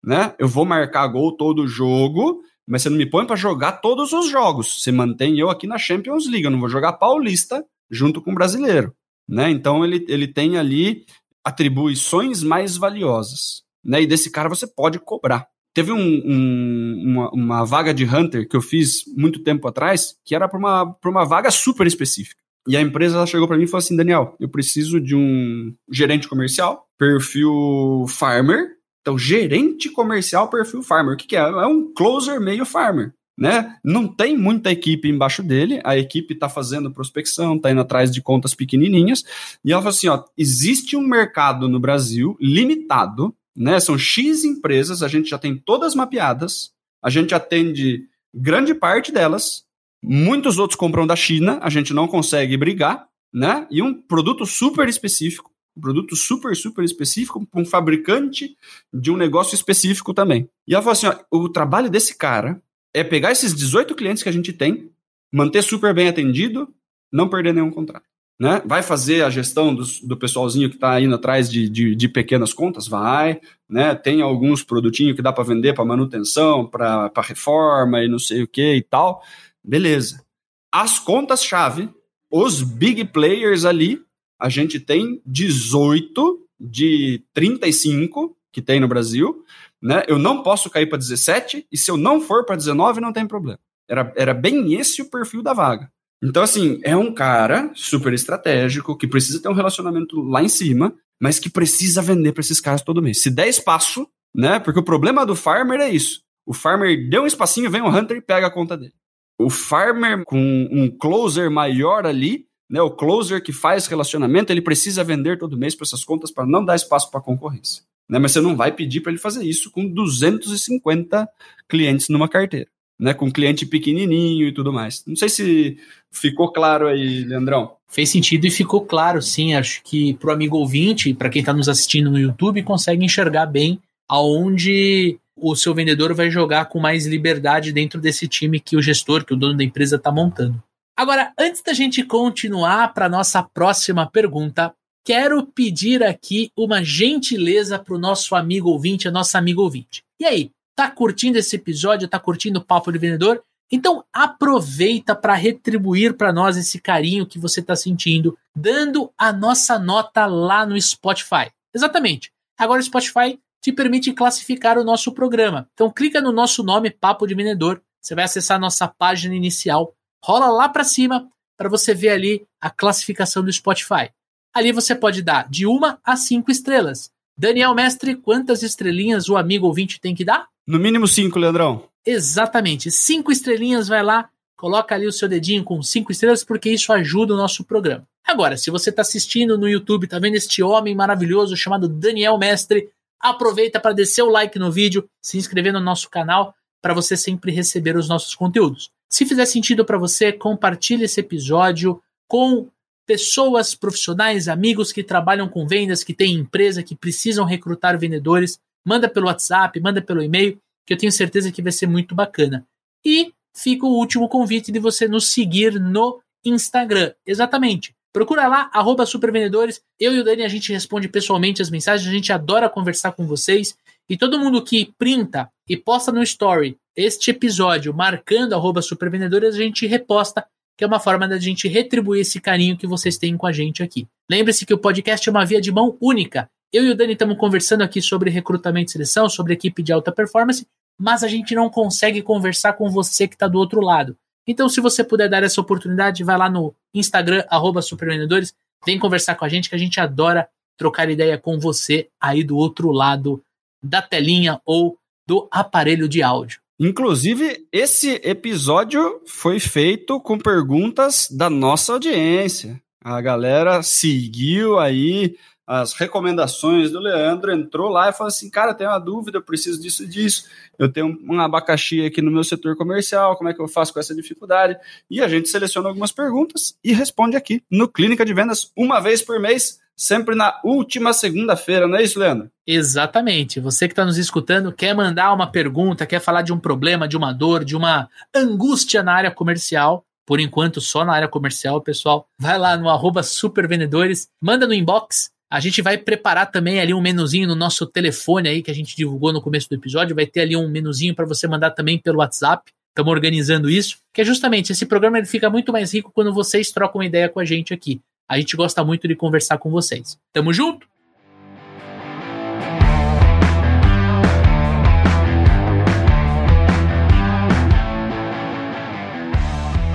né? 0.04 0.34
Eu 0.38 0.46
vou 0.46 0.66
marcar 0.66 1.06
gol 1.06 1.34
todo 1.34 1.66
jogo, 1.66 2.42
mas 2.66 2.82
você 2.82 2.90
não 2.90 2.98
me 2.98 3.06
põe 3.06 3.24
para 3.26 3.34
jogar 3.34 3.72
todos 3.80 4.12
os 4.12 4.28
jogos. 4.28 4.82
Você 4.82 4.92
mantém 4.92 5.38
eu 5.38 5.48
aqui 5.48 5.66
na 5.66 5.78
Champions 5.78 6.26
League, 6.28 6.44
eu 6.44 6.50
não 6.50 6.60
vou 6.60 6.68
jogar 6.68 6.92
Paulista 6.92 7.64
junto 7.90 8.20
com 8.20 8.32
o 8.32 8.34
brasileiro, 8.34 8.92
né? 9.28 9.50
Então 9.50 9.84
ele, 9.84 10.04
ele 10.08 10.26
tem 10.26 10.56
ali 10.56 11.04
atribuições 11.44 12.42
mais 12.42 12.76
valiosas, 12.76 13.62
né? 13.84 14.02
E 14.02 14.06
desse 14.06 14.30
cara 14.30 14.48
você 14.48 14.66
pode 14.66 14.98
cobrar. 14.98 15.46
Teve 15.74 15.92
um, 15.92 16.22
um, 16.24 17.02
uma, 17.06 17.30
uma, 17.30 17.64
vaga 17.64 17.94
de 17.94 18.04
Hunter 18.04 18.48
que 18.48 18.56
eu 18.56 18.62
fiz 18.62 19.04
muito 19.16 19.44
tempo 19.44 19.68
atrás, 19.68 20.16
que 20.24 20.34
era 20.34 20.48
para 20.48 20.58
uma, 20.58 20.96
uma 21.04 21.24
vaga 21.24 21.50
super 21.50 21.86
específica. 21.86 22.42
E 22.66 22.76
a 22.76 22.80
empresa 22.80 23.24
chegou 23.26 23.46
para 23.46 23.56
mim 23.56 23.64
e 23.64 23.68
falou 23.68 23.78
assim: 23.78 23.96
Daniel, 23.96 24.34
eu 24.40 24.48
preciso 24.48 25.00
de 25.00 25.14
um 25.14 25.72
gerente 25.90 26.26
comercial, 26.26 26.86
perfil 26.98 28.06
farmer. 28.08 28.76
Então, 29.00 29.16
gerente 29.16 29.88
comercial, 29.90 30.50
perfil 30.50 30.82
farmer. 30.82 31.14
O 31.14 31.16
que, 31.16 31.26
que 31.26 31.36
é? 31.36 31.40
É 31.40 31.66
um 31.66 31.92
closer 31.94 32.40
meio 32.40 32.66
farmer. 32.66 33.14
Né? 33.38 33.76
Não 33.84 34.08
tem 34.08 34.36
muita 34.36 34.72
equipe 34.72 35.08
embaixo 35.08 35.44
dele, 35.44 35.80
a 35.84 35.96
equipe 35.96 36.34
está 36.34 36.48
fazendo 36.48 36.90
prospecção, 36.90 37.54
está 37.54 37.70
indo 37.70 37.80
atrás 37.80 38.10
de 38.10 38.20
contas 38.20 38.52
pequenininhas, 38.52 39.22
e 39.64 39.70
ela 39.70 39.80
falou 39.80 39.94
assim: 39.94 40.08
ó, 40.08 40.24
existe 40.36 40.96
um 40.96 41.06
mercado 41.06 41.68
no 41.68 41.78
Brasil 41.78 42.36
limitado 42.40 43.32
né? 43.58 43.80
São 43.80 43.98
X 43.98 44.44
empresas, 44.44 45.02
a 45.02 45.08
gente 45.08 45.28
já 45.28 45.38
tem 45.38 45.56
todas 45.56 45.94
mapeadas, 45.94 46.72
a 47.02 47.10
gente 47.10 47.34
atende 47.34 48.06
grande 48.32 48.72
parte 48.72 49.10
delas, 49.10 49.64
muitos 50.02 50.58
outros 50.58 50.78
compram 50.78 51.06
da 51.06 51.16
China, 51.16 51.58
a 51.60 51.68
gente 51.68 51.92
não 51.92 52.06
consegue 52.06 52.56
brigar, 52.56 53.08
né? 53.34 53.66
E 53.68 53.82
um 53.82 53.92
produto 53.92 54.46
super 54.46 54.88
específico, 54.88 55.50
um 55.76 55.80
produto 55.80 56.14
super, 56.14 56.54
super 56.54 56.84
específico, 56.84 57.44
um 57.52 57.64
fabricante 57.64 58.56
de 58.94 59.10
um 59.10 59.16
negócio 59.16 59.56
específico 59.56 60.14
também. 60.14 60.48
E 60.66 60.74
ela 60.74 60.82
falou 60.82 60.92
assim: 60.92 61.08
ó, 61.08 61.16
o 61.36 61.48
trabalho 61.48 61.90
desse 61.90 62.16
cara 62.16 62.62
é 62.94 63.04
pegar 63.04 63.32
esses 63.32 63.54
18 63.54 63.94
clientes 63.94 64.22
que 64.22 64.28
a 64.28 64.32
gente 64.32 64.52
tem, 64.52 64.90
manter 65.32 65.62
super 65.62 65.94
bem 65.94 66.08
atendido, 66.08 66.68
não 67.12 67.28
perder 67.28 67.54
nenhum 67.54 67.70
contrato 67.70 68.08
né? 68.38 68.62
Vai 68.64 68.82
fazer 68.82 69.24
a 69.24 69.30
gestão 69.30 69.74
do, 69.74 69.82
do 70.04 70.16
pessoalzinho 70.16 70.68
que 70.68 70.76
está 70.76 71.00
indo 71.00 71.14
atrás 71.14 71.50
de, 71.50 71.68
de, 71.68 71.94
de, 71.96 72.08
pequenas 72.08 72.52
contas? 72.52 72.86
Vai, 72.86 73.40
né? 73.68 73.94
Tem 73.94 74.22
alguns 74.22 74.62
produtinhos 74.62 75.16
que 75.16 75.22
dá 75.22 75.32
para 75.32 75.42
vender 75.44 75.74
para 75.74 75.84
manutenção, 75.84 76.64
para 76.64 77.10
reforma 77.16 78.02
e 78.02 78.08
não 78.08 78.18
sei 78.18 78.42
o 78.42 78.48
que 78.48 78.76
e 78.76 78.82
tal. 78.82 79.22
Beleza. 79.64 80.24
As 80.70 80.98
contas-chave, 80.98 81.88
os 82.30 82.62
big 82.62 83.06
players 83.06 83.64
ali, 83.64 84.00
a 84.38 84.48
gente 84.48 84.78
tem 84.78 85.20
18 85.26 86.46
de 86.60 87.24
35 87.34 88.36
que 88.52 88.62
tem 88.62 88.80
no 88.80 88.88
Brasil, 88.88 89.44
né? 89.82 90.02
Eu 90.08 90.18
não 90.18 90.42
posso 90.42 90.70
cair 90.70 90.86
para 90.86 90.98
17 90.98 91.66
e 91.70 91.76
se 91.76 91.90
eu 91.90 91.96
não 91.96 92.20
for 92.20 92.44
para 92.44 92.56
19 92.56 93.00
não 93.00 93.12
tem 93.12 93.26
problema. 93.26 93.60
Era, 93.88 94.12
era 94.16 94.34
bem 94.34 94.74
esse 94.74 95.00
o 95.02 95.10
perfil 95.10 95.42
da 95.42 95.52
vaga. 95.52 95.90
Então, 96.22 96.42
assim, 96.42 96.80
é 96.82 96.96
um 96.96 97.12
cara 97.14 97.70
super 97.74 98.12
estratégico 98.12 98.96
que 98.96 99.06
precisa 99.06 99.40
ter 99.40 99.48
um 99.48 99.54
relacionamento 99.54 100.20
lá 100.20 100.42
em 100.42 100.48
cima, 100.48 100.94
mas 101.20 101.38
que 101.38 101.48
precisa 101.48 102.02
vender 102.02 102.32
para 102.32 102.40
esses 102.40 102.60
caras 102.60 102.82
todo 102.82 103.02
mês. 103.02 103.22
Se 103.22 103.30
der 103.30 103.48
espaço, 103.48 104.06
né? 104.34 104.58
Porque 104.58 104.80
o 104.80 104.84
problema 104.84 105.24
do 105.24 105.36
farmer 105.36 105.80
é 105.80 105.88
isso. 105.88 106.22
O 106.44 106.52
farmer 106.52 107.08
deu 107.08 107.22
um 107.22 107.26
espacinho, 107.26 107.70
vem 107.70 107.80
o 107.80 107.88
hunter 107.88 108.16
e 108.16 108.22
pega 108.22 108.46
a 108.46 108.50
conta 108.50 108.76
dele. 108.76 108.94
O 109.38 109.48
farmer 109.48 110.24
com 110.24 110.68
um 110.72 110.90
closer 110.90 111.50
maior 111.50 112.04
ali, 112.04 112.46
né? 112.68 112.82
O 112.82 112.90
closer 112.90 113.42
que 113.42 113.52
faz 113.52 113.86
relacionamento, 113.86 114.52
ele 114.52 114.62
precisa 114.62 115.04
vender 115.04 115.38
todo 115.38 115.56
mês 115.56 115.74
para 115.74 115.84
essas 115.84 116.04
contas 116.04 116.32
para 116.32 116.46
não 116.46 116.64
dar 116.64 116.74
espaço 116.74 117.10
para 117.10 117.20
concorrência. 117.20 117.84
Né? 118.08 118.18
Mas 118.18 118.32
você 118.32 118.40
não 118.40 118.56
vai 118.56 118.72
pedir 118.72 119.00
para 119.00 119.12
ele 119.12 119.20
fazer 119.20 119.44
isso 119.44 119.70
com 119.70 119.86
250 119.86 121.28
clientes 121.68 122.08
numa 122.08 122.28
carteira 122.28 122.68
né, 122.98 123.14
com 123.14 123.30
cliente 123.30 123.64
pequenininho 123.64 124.48
e 124.48 124.52
tudo 124.52 124.72
mais. 124.72 125.04
Não 125.06 125.14
sei 125.14 125.28
se 125.28 125.78
ficou 126.10 126.50
claro 126.52 126.88
aí, 126.88 127.24
Leandrão. 127.24 127.76
Fez 127.86 128.10
sentido 128.10 128.46
e 128.46 128.50
ficou 128.50 128.84
claro, 128.84 129.22
sim. 129.22 129.54
Acho 129.54 129.82
que 129.84 130.14
para 130.14 130.30
o 130.30 130.32
amigo 130.32 130.56
ouvinte, 130.56 131.14
para 131.14 131.30
quem 131.30 131.40
está 131.40 131.52
nos 131.52 131.68
assistindo 131.68 132.10
no 132.10 132.18
YouTube, 132.18 132.62
consegue 132.62 133.04
enxergar 133.04 133.46
bem 133.46 133.80
aonde 134.08 135.18
o 135.36 135.54
seu 135.54 135.72
vendedor 135.72 136.12
vai 136.12 136.30
jogar 136.30 136.64
com 136.64 136.80
mais 136.80 137.06
liberdade 137.06 137.72
dentro 137.72 138.00
desse 138.00 138.26
time 138.26 138.58
que 138.58 138.76
o 138.76 138.82
gestor, 138.82 139.24
que 139.24 139.32
o 139.32 139.36
dono 139.36 139.56
da 139.56 139.62
empresa 139.62 139.96
está 139.96 140.10
montando. 140.10 140.60
Agora, 140.96 141.32
antes 141.38 141.62
da 141.62 141.72
gente 141.72 142.02
continuar 142.02 142.92
para 142.92 143.08
nossa 143.08 143.40
próxima 143.40 144.10
pergunta, 144.10 144.74
quero 145.08 145.46
pedir 145.46 146.02
aqui 146.02 146.50
uma 146.54 146.84
gentileza 146.84 147.78
para 147.78 147.94
o 147.94 147.98
nosso 147.98 148.34
amigo 148.34 148.68
ouvinte, 148.68 149.08
a 149.08 149.10
nossa 149.10 149.38
amiga 149.38 149.60
ouvinte. 149.60 150.02
E 150.20 150.26
aí, 150.26 150.50
Tá 150.78 150.88
curtindo 150.88 151.36
esse 151.36 151.56
episódio? 151.56 152.06
Tá 152.06 152.20
curtindo 152.20 152.60
o 152.60 152.64
Papo 152.64 152.92
de 152.92 152.98
Vendedor? 153.00 153.42
Então 153.68 154.04
aproveita 154.12 155.12
para 155.12 155.34
retribuir 155.34 156.14
para 156.14 156.32
nós 156.32 156.56
esse 156.56 156.80
carinho 156.80 157.26
que 157.26 157.36
você 157.36 157.58
está 157.58 157.74
sentindo, 157.74 158.38
dando 158.54 159.12
a 159.18 159.32
nossa 159.32 159.76
nota 159.76 160.24
lá 160.24 160.64
no 160.64 160.80
Spotify. 160.80 161.50
Exatamente. 161.74 162.30
Agora 162.56 162.78
o 162.78 162.84
Spotify 162.84 163.40
te 163.60 163.72
permite 163.72 164.12
classificar 164.12 164.78
o 164.78 164.84
nosso 164.84 165.10
programa. 165.10 165.68
Então 165.74 165.90
clica 165.90 166.20
no 166.20 166.30
nosso 166.30 166.62
nome 166.62 166.92
Papo 166.92 167.26
de 167.26 167.34
Vendedor, 167.34 167.82
você 168.00 168.14
vai 168.14 168.22
acessar 168.22 168.56
a 168.56 168.60
nossa 168.60 168.86
página 168.86 169.34
inicial, 169.34 169.92
rola 170.24 170.46
lá 170.46 170.68
para 170.68 170.84
cima 170.84 171.28
para 171.56 171.68
você 171.68 171.92
ver 171.92 172.10
ali 172.10 172.46
a 172.60 172.70
classificação 172.70 173.42
do 173.42 173.52
Spotify. 173.52 174.12
Ali 174.54 174.72
você 174.72 174.94
pode 174.94 175.22
dar 175.22 175.48
de 175.48 175.66
uma 175.66 175.98
a 176.04 176.16
cinco 176.16 176.50
estrelas. 176.50 177.10
Daniel 177.36 177.74
Mestre, 177.74 178.16
quantas 178.16 178.62
estrelinhas 178.62 179.28
o 179.28 179.36
amigo 179.36 179.66
ouvinte 179.66 180.00
tem 180.00 180.14
que 180.14 180.24
dar? 180.24 180.48
No 180.66 180.78
mínimo 180.78 181.06
cinco, 181.06 181.38
Leandrão. 181.38 181.88
Exatamente. 182.04 182.90
Cinco 182.90 183.30
estrelinhas, 183.30 183.86
vai 183.86 184.02
lá, 184.02 184.28
coloca 184.56 184.94
ali 184.94 185.06
o 185.06 185.12
seu 185.12 185.28
dedinho 185.28 185.62
com 185.62 185.80
cinco 185.82 186.10
estrelas, 186.10 186.42
porque 186.42 186.70
isso 186.70 186.92
ajuda 186.92 187.34
o 187.34 187.36
nosso 187.36 187.62
programa. 187.64 188.04
Agora, 188.26 188.56
se 188.56 188.70
você 188.70 188.90
está 188.90 189.02
assistindo 189.02 189.56
no 189.56 189.68
YouTube, 189.68 190.04
está 190.04 190.18
vendo 190.18 190.34
este 190.34 190.62
homem 190.62 190.94
maravilhoso 190.94 191.56
chamado 191.56 191.88
Daniel 191.88 192.36
Mestre, 192.36 192.90
aproveita 193.20 193.80
para 193.80 193.94
descer 193.94 194.22
o 194.22 194.30
like 194.30 194.58
no 194.58 194.70
vídeo, 194.70 195.08
se 195.22 195.38
inscrever 195.38 195.72
no 195.72 195.80
nosso 195.80 196.10
canal, 196.10 196.54
para 196.82 196.92
você 196.92 197.16
sempre 197.16 197.52
receber 197.52 197.96
os 197.96 198.08
nossos 198.08 198.34
conteúdos. 198.34 198.90
Se 199.10 199.24
fizer 199.24 199.46
sentido 199.46 199.84
para 199.84 199.96
você, 199.96 200.32
compartilhe 200.32 201.04
esse 201.04 201.20
episódio 201.20 202.02
com 202.28 202.68
pessoas 203.08 203.74
profissionais, 203.74 204.48
amigos 204.48 204.92
que 204.92 205.02
trabalham 205.02 205.48
com 205.48 205.66
vendas, 205.66 206.04
que 206.04 206.12
têm 206.12 206.34
empresa, 206.34 206.82
que 206.82 206.94
precisam 206.94 207.46
recrutar 207.46 207.98
vendedores 207.98 208.60
manda 208.84 209.08
pelo 209.08 209.26
WhatsApp, 209.26 209.80
manda 209.80 210.02
pelo 210.02 210.22
e-mail, 210.22 210.58
que 210.86 210.92
eu 210.92 210.98
tenho 210.98 211.10
certeza 211.10 211.50
que 211.50 211.62
vai 211.62 211.72
ser 211.72 211.86
muito 211.86 212.14
bacana. 212.14 212.66
E 213.04 213.32
fica 213.54 213.86
o 213.86 213.96
último 213.96 214.28
convite 214.28 214.70
de 214.70 214.78
você 214.78 215.08
nos 215.08 215.32
seguir 215.32 215.80
no 215.80 216.20
Instagram. 216.44 217.12
Exatamente. 217.26 217.94
Procura 218.12 218.46
lá, 218.46 218.70
arroba 218.72 219.06
supervendedores. 219.06 219.82
Eu 219.98 220.14
e 220.14 220.20
o 220.20 220.24
Dani, 220.24 220.42
a 220.42 220.48
gente 220.48 220.72
responde 220.72 221.08
pessoalmente 221.08 221.62
as 221.62 221.70
mensagens, 221.70 222.08
a 222.08 222.12
gente 222.12 222.32
adora 222.32 222.68
conversar 222.68 223.12
com 223.12 223.26
vocês. 223.26 223.76
E 224.08 224.16
todo 224.16 224.38
mundo 224.38 224.64
que 224.64 224.92
printa 224.98 225.50
e 225.68 225.76
posta 225.76 226.10
no 226.10 226.22
story 226.22 226.78
este 226.96 227.30
episódio 227.30 227.94
marcando 227.94 228.54
arroba 228.54 228.82
supervendedores, 228.82 229.54
a 229.54 229.58
gente 229.58 229.86
reposta, 229.86 230.46
que 230.78 230.84
é 230.84 230.86
uma 230.86 231.00
forma 231.00 231.26
da 231.26 231.36
gente 231.38 231.66
retribuir 231.66 232.20
esse 232.20 232.40
carinho 232.40 232.76
que 232.76 232.86
vocês 232.86 233.18
têm 233.18 233.36
com 233.36 233.48
a 233.48 233.52
gente 233.52 233.82
aqui. 233.82 234.06
Lembre-se 234.30 234.64
que 234.64 234.72
o 234.72 234.78
podcast 234.78 235.28
é 235.28 235.32
uma 235.32 235.44
via 235.44 235.60
de 235.60 235.72
mão 235.72 235.96
única. 236.00 236.48
Eu 236.72 236.86
e 236.86 236.90
o 236.90 236.94
Dani 236.94 237.14
estamos 237.14 237.36
conversando 237.36 237.82
aqui 237.82 238.00
sobre 238.00 238.30
recrutamento 238.30 238.90
e 238.90 238.92
seleção, 238.92 239.28
sobre 239.28 239.54
equipe 239.54 239.82
de 239.82 239.92
alta 239.92 240.12
performance, 240.12 240.64
mas 240.96 241.24
a 241.24 241.28
gente 241.28 241.52
não 241.52 241.68
consegue 241.68 242.22
conversar 242.22 242.74
com 242.74 242.88
você 242.88 243.26
que 243.26 243.34
está 243.34 243.48
do 243.48 243.58
outro 243.58 243.80
lado. 243.80 244.16
Então, 244.46 244.68
se 244.68 244.80
você 244.80 245.02
puder 245.02 245.28
dar 245.28 245.42
essa 245.42 245.60
oportunidade, 245.60 246.22
vai 246.22 246.38
lá 246.38 246.48
no 246.48 246.72
Instagram, 246.94 247.44
arroba 247.50 247.82
Supervendedores, 247.82 248.54
vem 248.86 249.00
conversar 249.00 249.34
com 249.34 249.44
a 249.44 249.48
gente, 249.48 249.68
que 249.68 249.74
a 249.74 249.78
gente 249.78 249.98
adora 249.98 250.48
trocar 250.76 251.10
ideia 251.10 251.36
com 251.36 251.58
você 251.58 252.08
aí 252.20 252.44
do 252.44 252.56
outro 252.56 252.92
lado 252.92 253.42
da 253.82 254.00
telinha 254.00 254.60
ou 254.64 254.96
do 255.26 255.48
aparelho 255.50 256.08
de 256.08 256.22
áudio. 256.22 256.60
Inclusive, 256.80 257.66
esse 257.72 258.20
episódio 258.22 259.20
foi 259.26 259.58
feito 259.58 260.20
com 260.20 260.38
perguntas 260.38 261.26
da 261.30 261.50
nossa 261.50 261.92
audiência. 261.92 262.80
A 263.02 263.20
galera 263.20 263.82
seguiu 263.82 264.78
aí 264.78 265.36
as 265.68 265.92
recomendações 265.92 266.90
do 266.90 266.98
Leandro, 266.98 267.52
entrou 267.52 267.90
lá 267.90 268.08
e 268.08 268.12
falou 268.14 268.28
assim: 268.28 268.48
cara, 268.48 268.72
tenho 268.72 268.88
uma 268.88 268.98
dúvida, 268.98 269.36
eu 269.36 269.42
preciso 269.42 269.78
disso 269.78 270.02
e 270.02 270.06
disso. 270.06 270.44
Eu 270.78 270.90
tenho 270.90 271.18
um 271.28 271.38
abacaxi 271.38 272.06
aqui 272.06 272.22
no 272.22 272.30
meu 272.30 272.42
setor 272.42 272.74
comercial, 272.74 273.36
como 273.36 273.50
é 273.50 273.54
que 273.54 273.60
eu 273.60 273.68
faço 273.68 273.92
com 273.92 274.00
essa 274.00 274.14
dificuldade? 274.14 274.78
E 275.10 275.20
a 275.20 275.28
gente 275.28 275.50
seleciona 275.50 275.88
algumas 275.88 276.10
perguntas 276.10 276.74
e 276.82 276.94
responde 276.94 277.36
aqui 277.36 277.62
no 277.70 277.86
Clínica 277.86 278.24
de 278.24 278.32
Vendas, 278.32 278.72
uma 278.74 278.98
vez 278.98 279.20
por 279.20 279.38
mês, 279.38 279.78
sempre 279.94 280.34
na 280.34 280.58
última 280.64 281.12
segunda-feira, 281.12 281.86
não 281.86 281.98
é 281.98 282.02
isso, 282.02 282.18
Leandro? 282.18 282.50
Exatamente. 282.66 283.60
Você 283.60 283.86
que 283.86 283.92
está 283.92 284.06
nos 284.06 284.16
escutando, 284.16 284.72
quer 284.72 284.94
mandar 284.94 285.34
uma 285.34 285.52
pergunta, 285.52 286.06
quer 286.06 286.20
falar 286.20 286.40
de 286.40 286.52
um 286.52 286.58
problema, 286.58 287.06
de 287.06 287.16
uma 287.16 287.30
dor, 287.30 287.62
de 287.62 287.76
uma 287.76 288.08
angústia 288.34 289.02
na 289.02 289.12
área 289.12 289.30
comercial. 289.30 290.02
Por 290.24 290.40
enquanto, 290.40 290.80
só 290.80 291.04
na 291.04 291.12
área 291.12 291.28
comercial, 291.28 291.80
pessoal. 291.82 292.26
Vai 292.38 292.58
lá 292.58 292.76
no 292.76 292.88
arroba 292.88 293.22
supervendedores, 293.22 294.28
manda 294.40 294.66
no 294.66 294.74
inbox 294.74 295.30
A 295.50 295.60
gente 295.60 295.80
vai 295.80 295.96
preparar 295.96 296.50
também 296.50 296.78
ali 296.78 296.92
um 296.92 297.00
menuzinho 297.00 297.48
no 297.48 297.54
nosso 297.54 297.86
telefone 297.86 298.50
aí 298.50 298.62
que 298.62 298.70
a 298.70 298.74
gente 298.74 298.94
divulgou 298.94 299.32
no 299.32 299.40
começo 299.40 299.66
do 299.66 299.76
episódio. 299.76 300.14
Vai 300.14 300.26
ter 300.26 300.40
ali 300.40 300.54
um 300.54 300.68
menuzinho 300.68 301.14
para 301.14 301.24
você 301.24 301.48
mandar 301.48 301.70
também 301.70 301.98
pelo 301.98 302.18
WhatsApp. 302.18 302.70
Estamos 302.90 303.10
organizando 303.10 303.70
isso, 303.70 303.96
que 304.12 304.20
é 304.20 304.24
justamente 304.24 304.72
esse 304.72 304.84
programa 304.84 305.16
ele 305.16 305.26
fica 305.26 305.48
muito 305.48 305.72
mais 305.72 305.94
rico 305.94 306.12
quando 306.12 306.34
vocês 306.34 306.70
trocam 306.70 307.02
ideia 307.02 307.30
com 307.30 307.40
a 307.40 307.46
gente 307.46 307.72
aqui. 307.72 307.98
A 308.28 308.38
gente 308.38 308.54
gosta 308.56 308.84
muito 308.84 309.08
de 309.08 309.14
conversar 309.14 309.56
com 309.56 309.70
vocês. 309.70 310.18
Tamo 310.34 310.52
junto? 310.52 310.86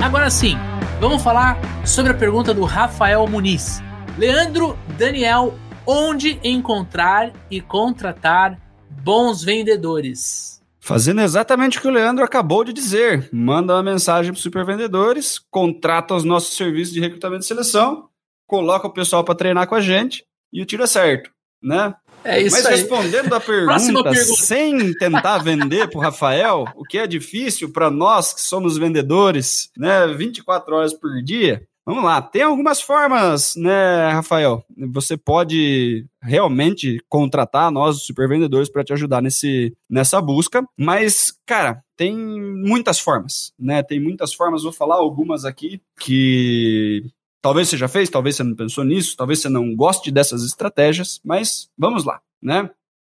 Agora 0.02 0.32
sim, 0.32 0.58
vamos 1.00 1.22
falar 1.22 1.60
sobre 1.86 2.12
a 2.12 2.16
pergunta 2.16 2.56
do 2.56 2.64
Rafael 2.64 3.28
Muniz. 3.28 3.84
Leandro 4.18 4.78
Daniel, 4.98 5.58
onde 5.88 6.40
encontrar 6.44 7.34
e 7.50 7.60
contratar 7.60 8.60
bons 8.88 9.44
vendedores? 9.44 10.62
Fazendo 10.80 11.22
exatamente 11.22 11.78
o 11.78 11.82
que 11.82 11.88
o 11.88 11.92
Leandro 11.92 12.24
acabou 12.24 12.64
de 12.64 12.72
dizer. 12.72 13.28
Manda 13.34 13.74
uma 13.74 13.82
mensagem 13.82 14.32
para 14.32 14.38
os 14.38 14.44
supervendedores, 14.44 15.40
contrata 15.50 16.14
os 16.14 16.24
nossos 16.24 16.56
serviços 16.56 16.94
de 16.94 17.00
recrutamento 17.00 17.44
e 17.44 17.48
seleção, 17.48 18.08
coloca 18.46 18.86
o 18.86 18.94
pessoal 18.94 19.24
para 19.24 19.34
treinar 19.34 19.68
com 19.68 19.76
a 19.76 19.82
gente 19.82 20.24
e 20.52 20.62
o 20.62 20.66
tiro 20.66 20.84
é 20.84 20.88
certo, 20.88 21.32
né? 21.62 21.96
É 22.24 22.40
isso 22.40 22.56
Mas 22.56 22.66
aí. 22.68 22.76
respondendo 22.76 23.34
a 23.34 23.40
pergunta, 23.42 24.04
pergunta. 24.04 24.42
sem 24.42 24.94
tentar 24.94 25.40
vender 25.40 25.90
para 25.90 25.98
o 25.98 26.02
Rafael, 26.02 26.66
o 26.76 26.84
que 26.84 27.00
é 27.00 27.08
difícil 27.08 27.72
para 27.72 27.90
nós 27.90 28.32
que 28.32 28.42
somos 28.42 28.78
vendedores, 28.78 29.72
né, 29.76 30.08
24 30.08 30.76
horas 30.76 30.94
por 30.94 31.10
dia. 31.24 31.64
Vamos 31.86 32.04
lá, 32.04 32.22
tem 32.22 32.44
algumas 32.44 32.82
formas, 32.82 33.56
né, 33.58 34.10
Rafael? 34.12 34.64
Você 34.94 35.18
pode 35.18 36.06
realmente 36.22 37.04
contratar 37.10 37.70
nós, 37.72 37.98
os 37.98 38.06
supervendedores, 38.06 38.70
para 38.70 38.86
te 38.86 38.94
ajudar 38.94 39.22
nesse, 39.22 39.76
nessa 39.90 40.22
busca, 40.22 40.64
mas, 40.78 41.34
cara, 41.46 41.84
tem 41.98 42.16
muitas 42.16 43.00
formas, 43.00 43.54
né? 43.60 43.84
Tem 43.84 44.00
muitas 44.00 44.34
formas, 44.34 44.64
vou 44.64 44.72
falar 44.72 44.96
algumas 44.96 45.44
aqui 45.44 45.82
que 46.00 47.12
Talvez 47.44 47.68
você 47.68 47.76
já 47.76 47.90
fez, 47.90 48.10
talvez 48.10 48.38
você 48.38 48.44
não 48.44 48.56
pensou 48.56 48.86
nisso, 48.86 49.18
talvez 49.18 49.42
você 49.42 49.50
não 49.50 49.76
goste 49.76 50.10
dessas 50.10 50.46
estratégias, 50.46 51.20
mas 51.26 51.70
vamos 51.78 52.06
lá, 52.06 52.22
né? 52.42 52.70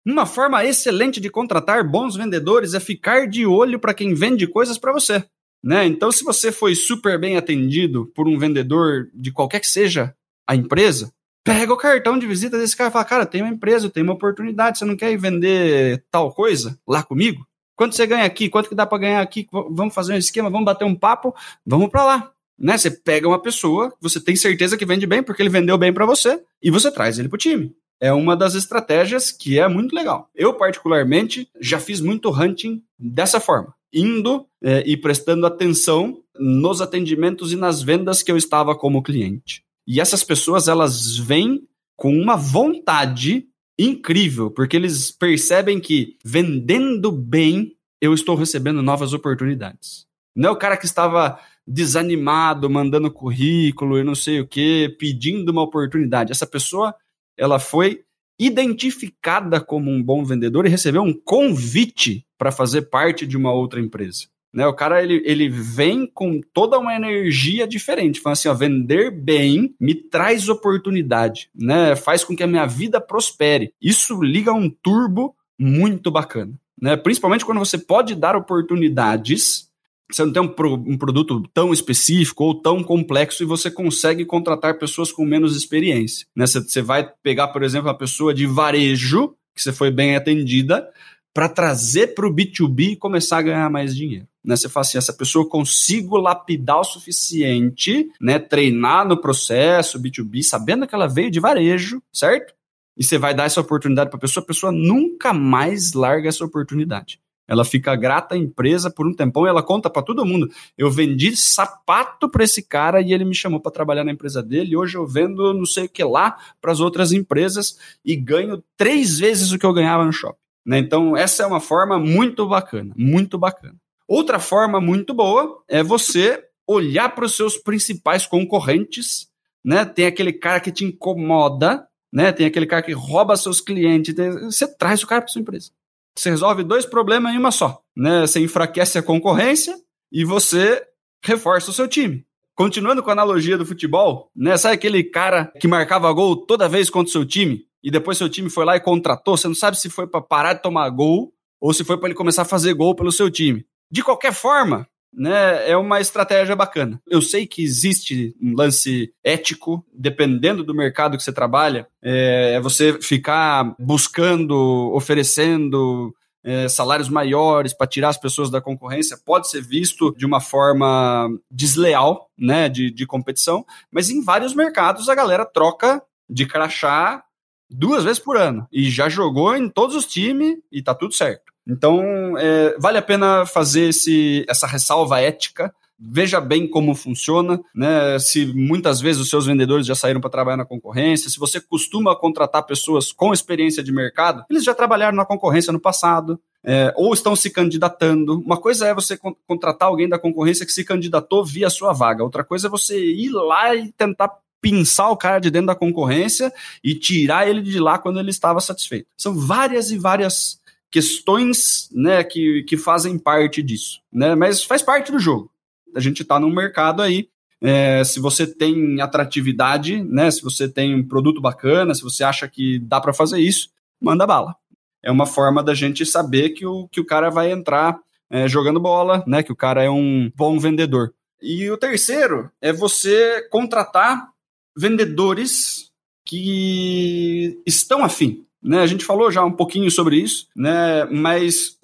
Uma 0.04 0.26
forma 0.26 0.62
excelente 0.66 1.18
de 1.18 1.30
contratar 1.30 1.82
bons 1.82 2.14
vendedores 2.14 2.74
é 2.74 2.80
ficar 2.80 3.26
de 3.26 3.46
olho 3.46 3.80
para 3.80 3.94
quem 3.94 4.12
vende 4.12 4.46
coisas 4.46 4.76
para 4.76 4.92
você, 4.92 5.24
né? 5.62 5.86
Então, 5.86 6.10
se 6.12 6.24
você 6.24 6.52
foi 6.52 6.74
super 6.74 7.18
bem 7.18 7.36
atendido 7.36 8.06
por 8.14 8.28
um 8.28 8.38
vendedor 8.38 9.08
de 9.14 9.32
qualquer 9.32 9.60
que 9.60 9.66
seja 9.66 10.14
a 10.46 10.54
empresa, 10.54 11.12
pega 11.44 11.72
o 11.72 11.76
cartão 11.76 12.18
de 12.18 12.26
visita 12.26 12.58
desse 12.58 12.76
cara 12.76 12.90
e 12.90 12.92
fala: 12.92 13.04
Cara, 13.04 13.26
tem 13.26 13.42
uma 13.42 13.52
empresa, 13.52 13.90
tem 13.90 14.02
uma 14.02 14.14
oportunidade, 14.14 14.78
você 14.78 14.84
não 14.84 14.96
quer 14.96 15.12
ir 15.12 15.18
vender 15.18 16.04
tal 16.10 16.32
coisa 16.32 16.78
lá 16.86 17.02
comigo? 17.02 17.46
Quanto 17.76 17.94
você 17.94 18.06
ganha 18.06 18.24
aqui? 18.24 18.48
Quanto 18.48 18.68
que 18.68 18.74
dá 18.74 18.84
para 18.86 18.98
ganhar 18.98 19.20
aqui? 19.20 19.46
Vamos 19.52 19.94
fazer 19.94 20.12
um 20.12 20.18
esquema, 20.18 20.50
vamos 20.50 20.64
bater 20.64 20.84
um 20.84 20.96
papo, 20.96 21.34
vamos 21.64 21.88
para 21.88 22.04
lá 22.04 22.32
né? 22.58 22.76
Você 22.76 22.90
pega 22.90 23.28
uma 23.28 23.40
pessoa, 23.40 23.94
você 24.00 24.20
tem 24.20 24.34
certeza 24.34 24.76
que 24.76 24.84
vende 24.84 25.06
bem 25.06 25.22
porque 25.22 25.40
ele 25.40 25.48
vendeu 25.48 25.78
bem 25.78 25.92
para 25.92 26.04
você 26.04 26.42
e 26.62 26.70
você 26.70 26.90
traz 26.90 27.18
ele 27.18 27.28
pro 27.28 27.38
time. 27.38 27.72
É 28.00 28.12
uma 28.12 28.36
das 28.36 28.54
estratégias 28.54 29.30
que 29.30 29.58
é 29.58 29.68
muito 29.68 29.94
legal. 29.94 30.28
Eu, 30.34 30.54
particularmente, 30.54 31.48
já 31.60 31.80
fiz 31.80 32.00
muito 32.00 32.30
hunting 32.30 32.82
dessa 32.98 33.40
forma, 33.40 33.74
indo 33.92 34.46
é, 34.62 34.82
e 34.86 34.96
prestando 34.96 35.46
atenção 35.46 36.22
nos 36.38 36.80
atendimentos 36.80 37.52
e 37.52 37.56
nas 37.56 37.82
vendas 37.82 38.22
que 38.22 38.30
eu 38.30 38.36
estava 38.36 38.74
como 38.74 39.02
cliente. 39.02 39.62
E 39.86 40.00
essas 40.00 40.22
pessoas, 40.22 40.68
elas 40.68 41.16
vêm 41.16 41.66
com 41.96 42.12
uma 42.12 42.36
vontade 42.36 43.46
incrível, 43.78 44.50
porque 44.50 44.76
eles 44.76 45.10
percebem 45.10 45.80
que 45.80 46.16
vendendo 46.24 47.10
bem, 47.10 47.76
eu 48.00 48.12
estou 48.12 48.36
recebendo 48.36 48.82
novas 48.82 49.12
oportunidades. 49.12 50.06
Não 50.34 50.50
é 50.50 50.52
o 50.52 50.56
cara 50.56 50.76
que 50.76 50.86
estava 50.86 51.40
desanimado, 51.66 52.70
mandando 52.70 53.10
currículo 53.10 53.98
e 53.98 54.04
não 54.04 54.14
sei 54.14 54.40
o 54.40 54.46
que, 54.46 54.94
pedindo 54.98 55.50
uma 55.50 55.62
oportunidade. 55.62 56.32
Essa 56.32 56.46
pessoa, 56.46 56.94
ela 57.36 57.58
foi 57.58 58.04
identificada 58.38 59.60
como 59.60 59.90
um 59.90 60.02
bom 60.02 60.24
vendedor 60.24 60.66
e 60.66 60.70
recebeu 60.70 61.02
um 61.02 61.12
convite 61.12 62.24
para 62.38 62.52
fazer 62.52 62.82
parte 62.82 63.26
de 63.26 63.36
uma 63.36 63.52
outra 63.52 63.80
empresa. 63.80 64.26
Né, 64.52 64.66
o 64.66 64.72
cara 64.72 65.02
ele, 65.02 65.22
ele 65.26 65.46
vem 65.48 66.06
com 66.06 66.40
toda 66.54 66.78
uma 66.78 66.96
energia 66.96 67.68
diferente, 67.68 68.18
fala 68.18 68.32
assim, 68.32 68.48
ó, 68.48 68.54
vender 68.54 69.10
bem 69.10 69.74
me 69.78 69.94
traz 69.94 70.48
oportunidade, 70.48 71.50
né, 71.54 71.94
faz 71.94 72.24
com 72.24 72.34
que 72.34 72.42
a 72.42 72.46
minha 72.46 72.64
vida 72.64 72.98
prospere. 72.98 73.74
Isso 73.80 74.22
liga 74.22 74.50
um 74.50 74.70
turbo 74.70 75.36
muito 75.58 76.10
bacana, 76.10 76.58
né, 76.80 76.96
principalmente 76.96 77.44
quando 77.44 77.58
você 77.58 77.76
pode 77.76 78.14
dar 78.14 78.36
oportunidades 78.36 79.67
você 80.10 80.24
não 80.24 80.32
tem 80.32 80.42
um, 80.42 80.48
pro, 80.48 80.74
um, 80.74 80.96
produto 80.96 81.42
tão 81.52 81.72
específico 81.72 82.44
ou 82.44 82.54
tão 82.54 82.82
complexo 82.82 83.42
e 83.42 83.46
você 83.46 83.70
consegue 83.70 84.24
contratar 84.24 84.78
pessoas 84.78 85.12
com 85.12 85.24
menos 85.24 85.54
experiência. 85.54 86.26
Né? 86.34 86.46
Você, 86.46 86.80
vai 86.80 87.10
pegar, 87.22 87.48
por 87.48 87.62
exemplo, 87.62 87.88
uma 87.88 87.98
pessoa 87.98 88.32
de 88.32 88.46
varejo, 88.46 89.34
que 89.54 89.62
você 89.62 89.72
foi 89.72 89.90
bem 89.90 90.16
atendida, 90.16 90.88
para 91.34 91.48
trazer 91.48 92.14
para 92.14 92.26
o 92.26 92.34
B2B 92.34 92.92
e 92.92 92.96
começar 92.96 93.38
a 93.38 93.42
ganhar 93.42 93.70
mais 93.70 93.94
dinheiro. 93.94 94.26
Né? 94.42 94.56
Você 94.56 94.68
fala 94.68 94.86
assim, 94.86 94.96
essa 94.96 95.12
pessoa 95.12 95.44
eu 95.44 95.48
consigo 95.48 96.16
lapidar 96.16 96.80
o 96.80 96.84
suficiente, 96.84 98.08
né? 98.18 98.38
treinar 98.38 99.06
no 99.06 99.20
processo 99.20 100.00
B2B, 100.00 100.42
sabendo 100.42 100.86
que 100.86 100.94
ela 100.94 101.06
veio 101.06 101.30
de 101.30 101.38
varejo, 101.38 102.02
certo? 102.12 102.54
E 102.96 103.04
você 103.04 103.18
vai 103.18 103.34
dar 103.34 103.44
essa 103.44 103.60
oportunidade 103.60 104.10
para 104.10 104.16
a 104.16 104.20
pessoa, 104.20 104.42
a 104.42 104.46
pessoa 104.46 104.72
nunca 104.72 105.32
mais 105.32 105.92
larga 105.92 106.28
essa 106.28 106.44
oportunidade. 106.44 107.20
Ela 107.48 107.64
fica 107.64 107.96
grata 107.96 108.34
à 108.34 108.38
empresa 108.38 108.90
por 108.90 109.08
um 109.08 109.14
tempão 109.14 109.46
e 109.46 109.48
ela 109.48 109.62
conta 109.62 109.88
para 109.88 110.02
todo 110.02 110.26
mundo. 110.26 110.50
Eu 110.76 110.90
vendi 110.90 111.34
sapato 111.34 112.28
para 112.28 112.44
esse 112.44 112.62
cara 112.62 113.00
e 113.00 113.12
ele 113.12 113.24
me 113.24 113.34
chamou 113.34 113.58
para 113.58 113.72
trabalhar 113.72 114.04
na 114.04 114.12
empresa 114.12 114.42
dele. 114.42 114.76
Hoje 114.76 114.98
eu 114.98 115.06
vendo 115.06 115.54
não 115.54 115.64
sei 115.64 115.86
o 115.86 115.88
que 115.88 116.04
lá 116.04 116.36
para 116.60 116.70
as 116.70 116.80
outras 116.80 117.10
empresas 117.10 117.78
e 118.04 118.14
ganho 118.14 118.62
três 118.76 119.18
vezes 119.18 119.50
o 119.50 119.58
que 119.58 119.64
eu 119.64 119.72
ganhava 119.72 120.04
no 120.04 120.12
shopping. 120.12 120.38
Né? 120.66 120.78
Então, 120.78 121.16
essa 121.16 121.42
é 121.42 121.46
uma 121.46 121.60
forma 121.60 121.98
muito 121.98 122.46
bacana, 122.46 122.92
muito 122.94 123.38
bacana. 123.38 123.74
Outra 124.06 124.38
forma 124.38 124.80
muito 124.80 125.14
boa 125.14 125.62
é 125.66 125.82
você 125.82 126.44
olhar 126.66 127.14
para 127.14 127.24
os 127.24 127.34
seus 127.34 127.56
principais 127.56 128.26
concorrentes, 128.26 129.28
né? 129.64 129.86
Tem 129.86 130.04
aquele 130.04 130.32
cara 130.32 130.60
que 130.60 130.70
te 130.70 130.84
incomoda, 130.84 131.86
né? 132.12 132.30
Tem 132.32 132.46
aquele 132.46 132.66
cara 132.66 132.82
que 132.82 132.92
rouba 132.92 133.36
seus 133.36 133.60
clientes, 133.60 134.14
você 134.42 134.66
traz 134.66 135.02
o 135.02 135.06
cara 135.06 135.22
para 135.22 135.30
sua 135.30 135.40
empresa. 135.40 135.70
Você 136.18 136.30
resolve 136.30 136.64
dois 136.64 136.84
problemas 136.84 137.32
em 137.32 137.38
uma 137.38 137.52
só. 137.52 137.80
Né? 137.96 138.22
Você 138.22 138.40
enfraquece 138.40 138.98
a 138.98 139.02
concorrência 139.02 139.76
e 140.10 140.24
você 140.24 140.82
reforça 141.24 141.70
o 141.70 141.74
seu 141.74 141.86
time. 141.86 142.24
Continuando 142.56 143.04
com 143.04 143.10
a 143.10 143.12
analogia 143.12 143.56
do 143.56 143.64
futebol, 143.64 144.28
né? 144.34 144.56
Sabe 144.56 144.74
aquele 144.74 145.04
cara 145.04 145.52
que 145.60 145.68
marcava 145.68 146.12
gol 146.12 146.44
toda 146.44 146.68
vez 146.68 146.90
contra 146.90 147.08
o 147.08 147.12
seu 147.12 147.24
time 147.24 147.62
e 147.84 147.88
depois 147.88 148.18
seu 148.18 148.28
time 148.28 148.50
foi 148.50 148.64
lá 148.64 148.74
e 148.74 148.80
contratou? 148.80 149.36
Você 149.36 149.46
não 149.46 149.54
sabe 149.54 149.78
se 149.78 149.88
foi 149.88 150.08
para 150.08 150.20
parar 150.20 150.54
de 150.54 150.62
tomar 150.62 150.90
gol 150.90 151.32
ou 151.60 151.72
se 151.72 151.84
foi 151.84 151.96
para 151.96 152.08
ele 152.08 152.16
começar 152.16 152.42
a 152.42 152.44
fazer 152.44 152.74
gol 152.74 152.96
pelo 152.96 153.12
seu 153.12 153.30
time. 153.30 153.64
De 153.88 154.02
qualquer 154.02 154.32
forma, 154.32 154.88
né, 155.12 155.70
é 155.70 155.76
uma 155.76 156.00
estratégia 156.00 156.54
bacana. 156.54 157.00
Eu 157.06 157.20
sei 157.20 157.46
que 157.46 157.62
existe 157.62 158.34
um 158.40 158.54
lance 158.54 159.12
ético, 159.24 159.84
dependendo 159.92 160.62
do 160.62 160.74
mercado 160.74 161.16
que 161.16 161.22
você 161.22 161.32
trabalha, 161.32 161.86
é 162.02 162.60
você 162.60 163.00
ficar 163.00 163.74
buscando, 163.78 164.92
oferecendo 164.94 166.14
é, 166.44 166.68
salários 166.68 167.08
maiores 167.08 167.74
para 167.74 167.86
tirar 167.86 168.08
as 168.08 168.16
pessoas 168.16 168.50
da 168.50 168.60
concorrência 168.60 169.18
pode 169.24 169.50
ser 169.50 169.60
visto 169.60 170.14
de 170.16 170.24
uma 170.24 170.40
forma 170.40 171.28
desleal, 171.50 172.30
né, 172.38 172.68
de, 172.68 172.90
de 172.90 173.06
competição, 173.06 173.64
mas 173.90 174.08
em 174.08 174.22
vários 174.22 174.54
mercados 174.54 175.08
a 175.08 175.14
galera 175.14 175.44
troca 175.44 176.02
de 176.28 176.46
crachá 176.46 177.22
duas 177.70 178.04
vezes 178.04 178.18
por 178.18 178.36
ano 178.36 178.66
e 178.72 178.88
já 178.90 179.08
jogou 179.08 179.54
em 179.54 179.68
todos 179.68 179.94
os 179.94 180.06
times 180.06 180.56
e 180.72 180.82
tá 180.82 180.94
tudo 180.94 181.12
certo. 181.12 181.52
Então, 181.68 182.36
é, 182.38 182.76
vale 182.78 182.96
a 182.96 183.02
pena 183.02 183.44
fazer 183.44 183.90
esse, 183.90 184.44
essa 184.48 184.66
ressalva 184.66 185.20
ética. 185.20 185.72
Veja 186.00 186.40
bem 186.40 186.68
como 186.68 186.94
funciona, 186.94 187.60
né? 187.74 188.18
Se 188.20 188.46
muitas 188.46 189.00
vezes 189.00 189.20
os 189.20 189.28
seus 189.28 189.46
vendedores 189.46 189.84
já 189.84 189.96
saíram 189.96 190.20
para 190.20 190.30
trabalhar 190.30 190.56
na 190.56 190.64
concorrência, 190.64 191.28
se 191.28 191.40
você 191.40 191.60
costuma 191.60 192.14
contratar 192.14 192.62
pessoas 192.62 193.10
com 193.10 193.32
experiência 193.32 193.82
de 193.82 193.90
mercado, 193.90 194.44
eles 194.48 194.62
já 194.62 194.72
trabalharam 194.72 195.16
na 195.16 195.24
concorrência 195.24 195.72
no 195.72 195.80
passado, 195.80 196.40
é, 196.64 196.94
ou 196.96 197.12
estão 197.12 197.34
se 197.34 197.50
candidatando. 197.50 198.38
Uma 198.38 198.56
coisa 198.56 198.86
é 198.86 198.94
você 198.94 199.18
contratar 199.44 199.88
alguém 199.88 200.08
da 200.08 200.20
concorrência 200.20 200.64
que 200.64 200.72
se 200.72 200.84
candidatou 200.84 201.44
via 201.44 201.68
sua 201.68 201.92
vaga, 201.92 202.22
outra 202.22 202.44
coisa 202.44 202.68
é 202.68 202.70
você 202.70 202.96
ir 202.96 203.30
lá 203.30 203.74
e 203.74 203.90
tentar 203.90 204.30
pinçar 204.60 205.10
o 205.10 205.16
cara 205.16 205.40
de 205.40 205.50
dentro 205.50 205.68
da 205.68 205.74
concorrência 205.74 206.52
e 206.82 206.94
tirar 206.94 207.48
ele 207.48 207.60
de 207.60 207.78
lá 207.80 207.98
quando 207.98 208.20
ele 208.20 208.30
estava 208.30 208.60
satisfeito. 208.60 209.08
São 209.16 209.34
várias 209.34 209.90
e 209.90 209.98
várias 209.98 210.60
questões 210.90 211.88
né, 211.92 212.24
que, 212.24 212.62
que 212.64 212.76
fazem 212.76 213.18
parte 213.18 213.62
disso. 213.62 214.00
Né? 214.12 214.34
Mas 214.34 214.62
faz 214.62 214.82
parte 214.82 215.12
do 215.12 215.18
jogo. 215.18 215.50
A 215.94 216.00
gente 216.00 216.22
está 216.22 216.38
num 216.38 216.54
mercado 216.54 217.02
aí 217.02 217.28
É, 217.60 218.04
se 218.04 218.20
você 218.20 218.46
tem 218.46 219.00
atratividade, 219.00 220.00
né? 220.04 220.30
Se 220.30 220.40
você 220.42 220.68
tem 220.68 220.94
um 220.94 221.02
produto 221.02 221.40
bacana, 221.40 221.92
se 221.92 222.02
você 222.02 222.22
acha 222.22 222.46
que 222.46 222.78
dá 222.78 223.00
para 223.00 223.12
fazer 223.12 223.40
isso, 223.40 223.68
manda 224.00 224.24
bala. 224.26 224.54
É 225.02 225.10
uma 225.10 225.26
forma 225.26 225.60
da 225.60 225.74
gente 225.74 226.06
saber 226.06 226.50
que 226.50 226.64
o, 226.64 226.86
que 226.86 227.00
o 227.00 227.04
cara 227.04 227.30
vai 227.30 227.50
entrar 227.50 227.98
é, 228.30 228.46
jogando 228.46 228.78
bola, 228.78 229.24
né? 229.26 229.42
Que 229.42 229.50
o 229.50 229.56
cara 229.56 229.82
é 229.82 229.90
um 229.90 230.30
bom 230.36 230.56
vendedor. 230.58 231.12
E 231.42 231.68
o 231.68 231.76
terceiro 231.76 232.48
é 232.60 232.72
você 232.72 233.42
contratar 233.50 234.28
vendedores 234.76 235.90
que 236.24 237.60
estão 237.66 238.04
afim. 238.04 238.46
Né? 238.62 238.80
A 238.80 238.86
gente 238.86 239.04
falou 239.04 239.30
já 239.30 239.44
um 239.44 239.52
pouquinho 239.52 239.90
sobre 239.90 240.16
isso, 240.16 240.48
né? 240.54 241.04
mas 241.06 241.78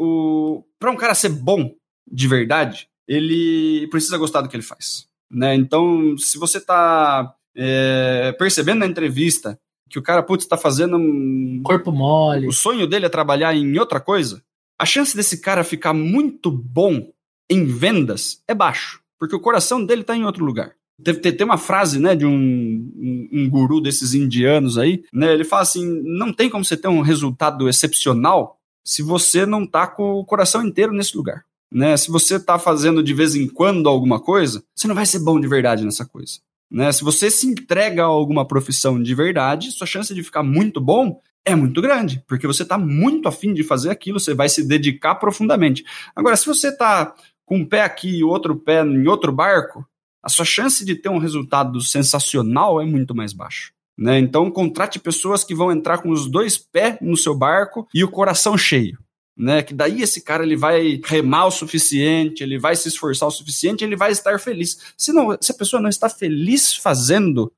para 0.78 0.90
um 0.90 0.96
cara 0.96 1.14
ser 1.14 1.30
bom 1.30 1.74
de 2.10 2.28
verdade, 2.28 2.88
ele 3.08 3.88
precisa 3.90 4.18
gostar 4.18 4.40
do 4.40 4.48
que 4.48 4.56
ele 4.56 4.62
faz. 4.62 5.06
Né? 5.30 5.54
Então, 5.54 6.16
se 6.18 6.38
você 6.38 6.58
está 6.58 7.34
é, 7.56 8.34
percebendo 8.38 8.80
na 8.80 8.86
entrevista 8.86 9.58
que 9.88 9.98
o 9.98 10.02
cara, 10.02 10.22
putz, 10.22 10.44
está 10.44 10.56
fazendo 10.56 10.96
um... 10.96 11.60
Corpo 11.62 11.92
mole. 11.92 12.48
O 12.48 12.52
sonho 12.52 12.86
dele 12.86 13.06
é 13.06 13.08
trabalhar 13.08 13.54
em 13.54 13.78
outra 13.78 14.00
coisa, 14.00 14.42
a 14.78 14.84
chance 14.84 15.16
desse 15.16 15.40
cara 15.40 15.62
ficar 15.62 15.92
muito 15.92 16.50
bom 16.50 17.12
em 17.48 17.64
vendas 17.64 18.42
é 18.48 18.54
baixo, 18.54 19.00
porque 19.18 19.36
o 19.36 19.40
coração 19.40 19.84
dele 19.84 20.00
está 20.00 20.16
em 20.16 20.24
outro 20.24 20.44
lugar. 20.44 20.74
Tem, 21.02 21.14
tem, 21.32 21.44
uma 21.44 21.58
frase, 21.58 21.98
né, 21.98 22.14
de 22.14 22.24
um, 22.24 22.32
um, 22.32 23.28
um, 23.32 23.50
guru 23.50 23.80
desses 23.80 24.14
indianos 24.14 24.78
aí, 24.78 25.02
né, 25.12 25.32
ele 25.32 25.42
fala 25.42 25.62
assim, 25.62 26.02
não 26.04 26.32
tem 26.32 26.48
como 26.48 26.64
você 26.64 26.76
ter 26.76 26.86
um 26.86 27.00
resultado 27.00 27.68
excepcional 27.68 28.58
se 28.84 29.02
você 29.02 29.44
não 29.44 29.66
tá 29.66 29.86
com 29.86 30.12
o 30.12 30.24
coração 30.24 30.64
inteiro 30.64 30.92
nesse 30.92 31.16
lugar. 31.16 31.44
Né? 31.72 31.96
Se 31.96 32.10
você 32.10 32.38
tá 32.38 32.58
fazendo 32.58 33.02
de 33.02 33.12
vez 33.12 33.34
em 33.34 33.48
quando 33.48 33.88
alguma 33.88 34.20
coisa, 34.20 34.62
você 34.74 34.86
não 34.86 34.94
vai 34.94 35.06
ser 35.06 35.18
bom 35.18 35.40
de 35.40 35.48
verdade 35.48 35.84
nessa 35.84 36.04
coisa. 36.04 36.38
Né? 36.70 36.92
Se 36.92 37.02
você 37.02 37.30
se 37.30 37.46
entrega 37.46 38.02
a 38.02 38.06
alguma 38.06 38.46
profissão 38.46 39.02
de 39.02 39.14
verdade, 39.14 39.72
sua 39.72 39.86
chance 39.86 40.14
de 40.14 40.22
ficar 40.22 40.42
muito 40.42 40.80
bom 40.80 41.20
é 41.44 41.54
muito 41.54 41.82
grande, 41.82 42.22
porque 42.26 42.46
você 42.46 42.62
está 42.62 42.78
muito 42.78 43.28
afim 43.28 43.52
de 43.52 43.62
fazer 43.62 43.90
aquilo, 43.90 44.18
você 44.18 44.32
vai 44.32 44.48
se 44.48 44.66
dedicar 44.66 45.16
profundamente. 45.16 45.84
Agora, 46.16 46.36
se 46.36 46.46
você 46.46 46.68
está 46.68 47.14
com 47.44 47.58
um 47.58 47.64
pé 47.66 47.82
aqui 47.82 48.18
e 48.18 48.24
outro 48.24 48.56
pé 48.56 48.82
em 48.82 49.06
outro 49.06 49.30
barco, 49.30 49.86
a 50.24 50.28
sua 50.30 50.44
chance 50.44 50.84
de 50.84 50.94
ter 50.94 51.10
um 51.10 51.18
resultado 51.18 51.80
sensacional 51.82 52.80
é 52.80 52.86
muito 52.86 53.14
mais 53.14 53.34
baixa. 53.34 53.72
Né? 53.96 54.18
Então, 54.18 54.50
contrate 54.50 54.98
pessoas 54.98 55.44
que 55.44 55.54
vão 55.54 55.70
entrar 55.70 55.98
com 55.98 56.10
os 56.10 56.28
dois 56.28 56.56
pés 56.56 56.96
no 57.00 57.16
seu 57.16 57.36
barco 57.36 57.86
e 57.94 58.02
o 58.02 58.10
coração 58.10 58.56
cheio. 58.56 58.98
Né? 59.36 59.62
Que 59.62 59.74
daí 59.74 60.00
esse 60.00 60.22
cara 60.22 60.42
ele 60.42 60.56
vai 60.56 61.00
remar 61.04 61.46
o 61.46 61.50
suficiente, 61.50 62.42
ele 62.42 62.58
vai 62.58 62.74
se 62.74 62.88
esforçar 62.88 63.28
o 63.28 63.32
suficiente, 63.32 63.84
ele 63.84 63.96
vai 63.96 64.12
estar 64.12 64.40
feliz. 64.40 64.78
Se, 64.96 65.12
não, 65.12 65.36
se 65.40 65.52
a 65.52 65.54
pessoa 65.54 65.82
não 65.82 65.90
está 65.90 66.08
feliz 66.08 66.74
fazendo 66.74 67.52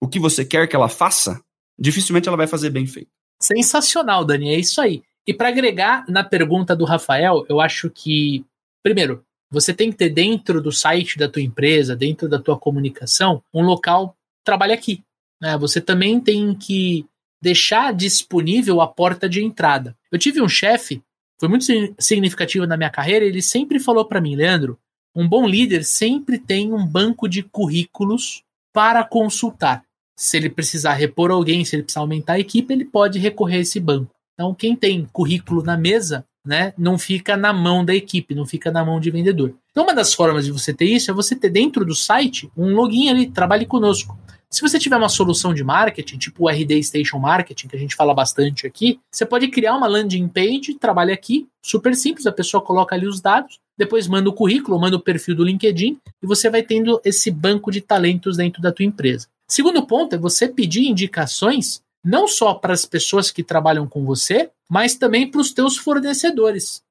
o 0.00 0.08
que 0.08 0.20
você 0.20 0.44
quer 0.44 0.68
que 0.68 0.76
ela 0.76 0.88
faça, 0.88 1.42
dificilmente 1.78 2.28
ela 2.28 2.36
vai 2.36 2.46
fazer 2.46 2.70
bem 2.70 2.86
feito. 2.86 3.10
Sensacional, 3.42 4.24
Dani, 4.24 4.54
é 4.54 4.58
isso 4.58 4.80
aí. 4.80 5.02
E 5.26 5.34
para 5.34 5.48
agregar 5.48 6.04
na 6.08 6.22
pergunta 6.22 6.76
do 6.76 6.84
Rafael, 6.84 7.44
eu 7.48 7.60
acho 7.60 7.90
que, 7.90 8.44
primeiro, 8.82 9.24
você 9.54 9.72
tem 9.72 9.90
que 9.90 9.96
ter 9.96 10.10
dentro 10.10 10.60
do 10.60 10.72
site 10.72 11.16
da 11.16 11.28
tua 11.28 11.40
empresa, 11.40 11.96
dentro 11.96 12.28
da 12.28 12.38
tua 12.38 12.58
comunicação, 12.58 13.42
um 13.54 13.62
local 13.62 14.16
trabalha 14.44 14.74
aqui. 14.74 15.02
Né? 15.40 15.56
Você 15.58 15.80
também 15.80 16.20
tem 16.20 16.54
que 16.54 17.06
deixar 17.40 17.94
disponível 17.94 18.80
a 18.80 18.86
porta 18.86 19.28
de 19.28 19.42
entrada. 19.42 19.96
Eu 20.10 20.18
tive 20.18 20.42
um 20.42 20.48
chefe, 20.48 21.02
foi 21.38 21.48
muito 21.48 21.64
significativo 21.98 22.66
na 22.66 22.76
minha 22.76 22.90
carreira, 22.90 23.24
ele 23.24 23.40
sempre 23.40 23.78
falou 23.78 24.04
para 24.04 24.20
mim, 24.20 24.34
Leandro, 24.34 24.78
um 25.14 25.28
bom 25.28 25.46
líder 25.46 25.84
sempre 25.84 26.38
tem 26.38 26.72
um 26.72 26.84
banco 26.84 27.28
de 27.28 27.42
currículos 27.42 28.42
para 28.72 29.04
consultar. 29.04 29.84
Se 30.16 30.36
ele 30.36 30.50
precisar 30.50 30.94
repor 30.94 31.30
alguém, 31.30 31.64
se 31.64 31.76
ele 31.76 31.84
precisar 31.84 32.00
aumentar 32.00 32.34
a 32.34 32.40
equipe, 32.40 32.72
ele 32.72 32.84
pode 32.84 33.18
recorrer 33.18 33.58
a 33.58 33.60
esse 33.60 33.78
banco. 33.78 34.10
Então, 34.34 34.54
quem 34.54 34.74
tem 34.74 35.06
currículo 35.12 35.62
na 35.62 35.76
mesa 35.76 36.26
né, 36.44 36.74
não 36.76 36.98
fica 36.98 37.36
na 37.36 37.52
mão 37.52 37.84
da 37.84 37.94
equipe, 37.94 38.34
não 38.34 38.44
fica 38.44 38.70
na 38.70 38.84
mão 38.84 39.00
de 39.00 39.10
vendedor. 39.10 39.54
Então, 39.70 39.84
uma 39.84 39.94
das 39.94 40.12
formas 40.12 40.44
de 40.44 40.52
você 40.52 40.72
ter 40.72 40.84
isso 40.84 41.10
é 41.10 41.14
você 41.14 41.34
ter 41.34 41.50
dentro 41.50 41.84
do 41.84 41.94
site 41.94 42.50
um 42.56 42.74
login 42.74 43.08
ali, 43.08 43.26
trabalhe 43.26 43.66
conosco. 43.66 44.18
Se 44.54 44.60
você 44.60 44.78
tiver 44.78 44.96
uma 44.96 45.08
solução 45.08 45.52
de 45.52 45.64
marketing, 45.64 46.16
tipo 46.16 46.44
o 46.44 46.48
RD 46.48 46.80
Station 46.84 47.18
Marketing, 47.18 47.66
que 47.66 47.74
a 47.74 47.78
gente 47.78 47.96
fala 47.96 48.14
bastante 48.14 48.68
aqui, 48.68 49.00
você 49.10 49.26
pode 49.26 49.48
criar 49.48 49.74
uma 49.74 49.88
landing 49.88 50.28
page, 50.28 50.74
trabalha 50.78 51.12
aqui, 51.12 51.48
super 51.60 51.96
simples, 51.96 52.24
a 52.24 52.30
pessoa 52.30 52.62
coloca 52.62 52.94
ali 52.94 53.04
os 53.04 53.20
dados, 53.20 53.58
depois 53.76 54.06
manda 54.06 54.30
o 54.30 54.32
currículo, 54.32 54.78
manda 54.78 54.96
o 54.96 55.00
perfil 55.00 55.34
do 55.34 55.42
LinkedIn 55.42 55.98
e 56.22 56.26
você 56.26 56.48
vai 56.48 56.62
tendo 56.62 57.00
esse 57.04 57.32
banco 57.32 57.72
de 57.72 57.80
talentos 57.80 58.36
dentro 58.36 58.62
da 58.62 58.70
tua 58.70 58.84
empresa. 58.84 59.26
Segundo 59.48 59.84
ponto 59.84 60.14
é 60.14 60.18
você 60.18 60.46
pedir 60.46 60.86
indicações 60.86 61.82
não 62.04 62.28
só 62.28 62.54
para 62.54 62.74
as 62.74 62.84
pessoas 62.84 63.30
que 63.30 63.42
trabalham 63.42 63.88
com 63.88 64.04
você, 64.04 64.50
mas 64.68 64.94
também 64.94 65.30
para 65.30 65.40
os 65.40 65.52
teus 65.52 65.78
fornecedores. 65.78 66.82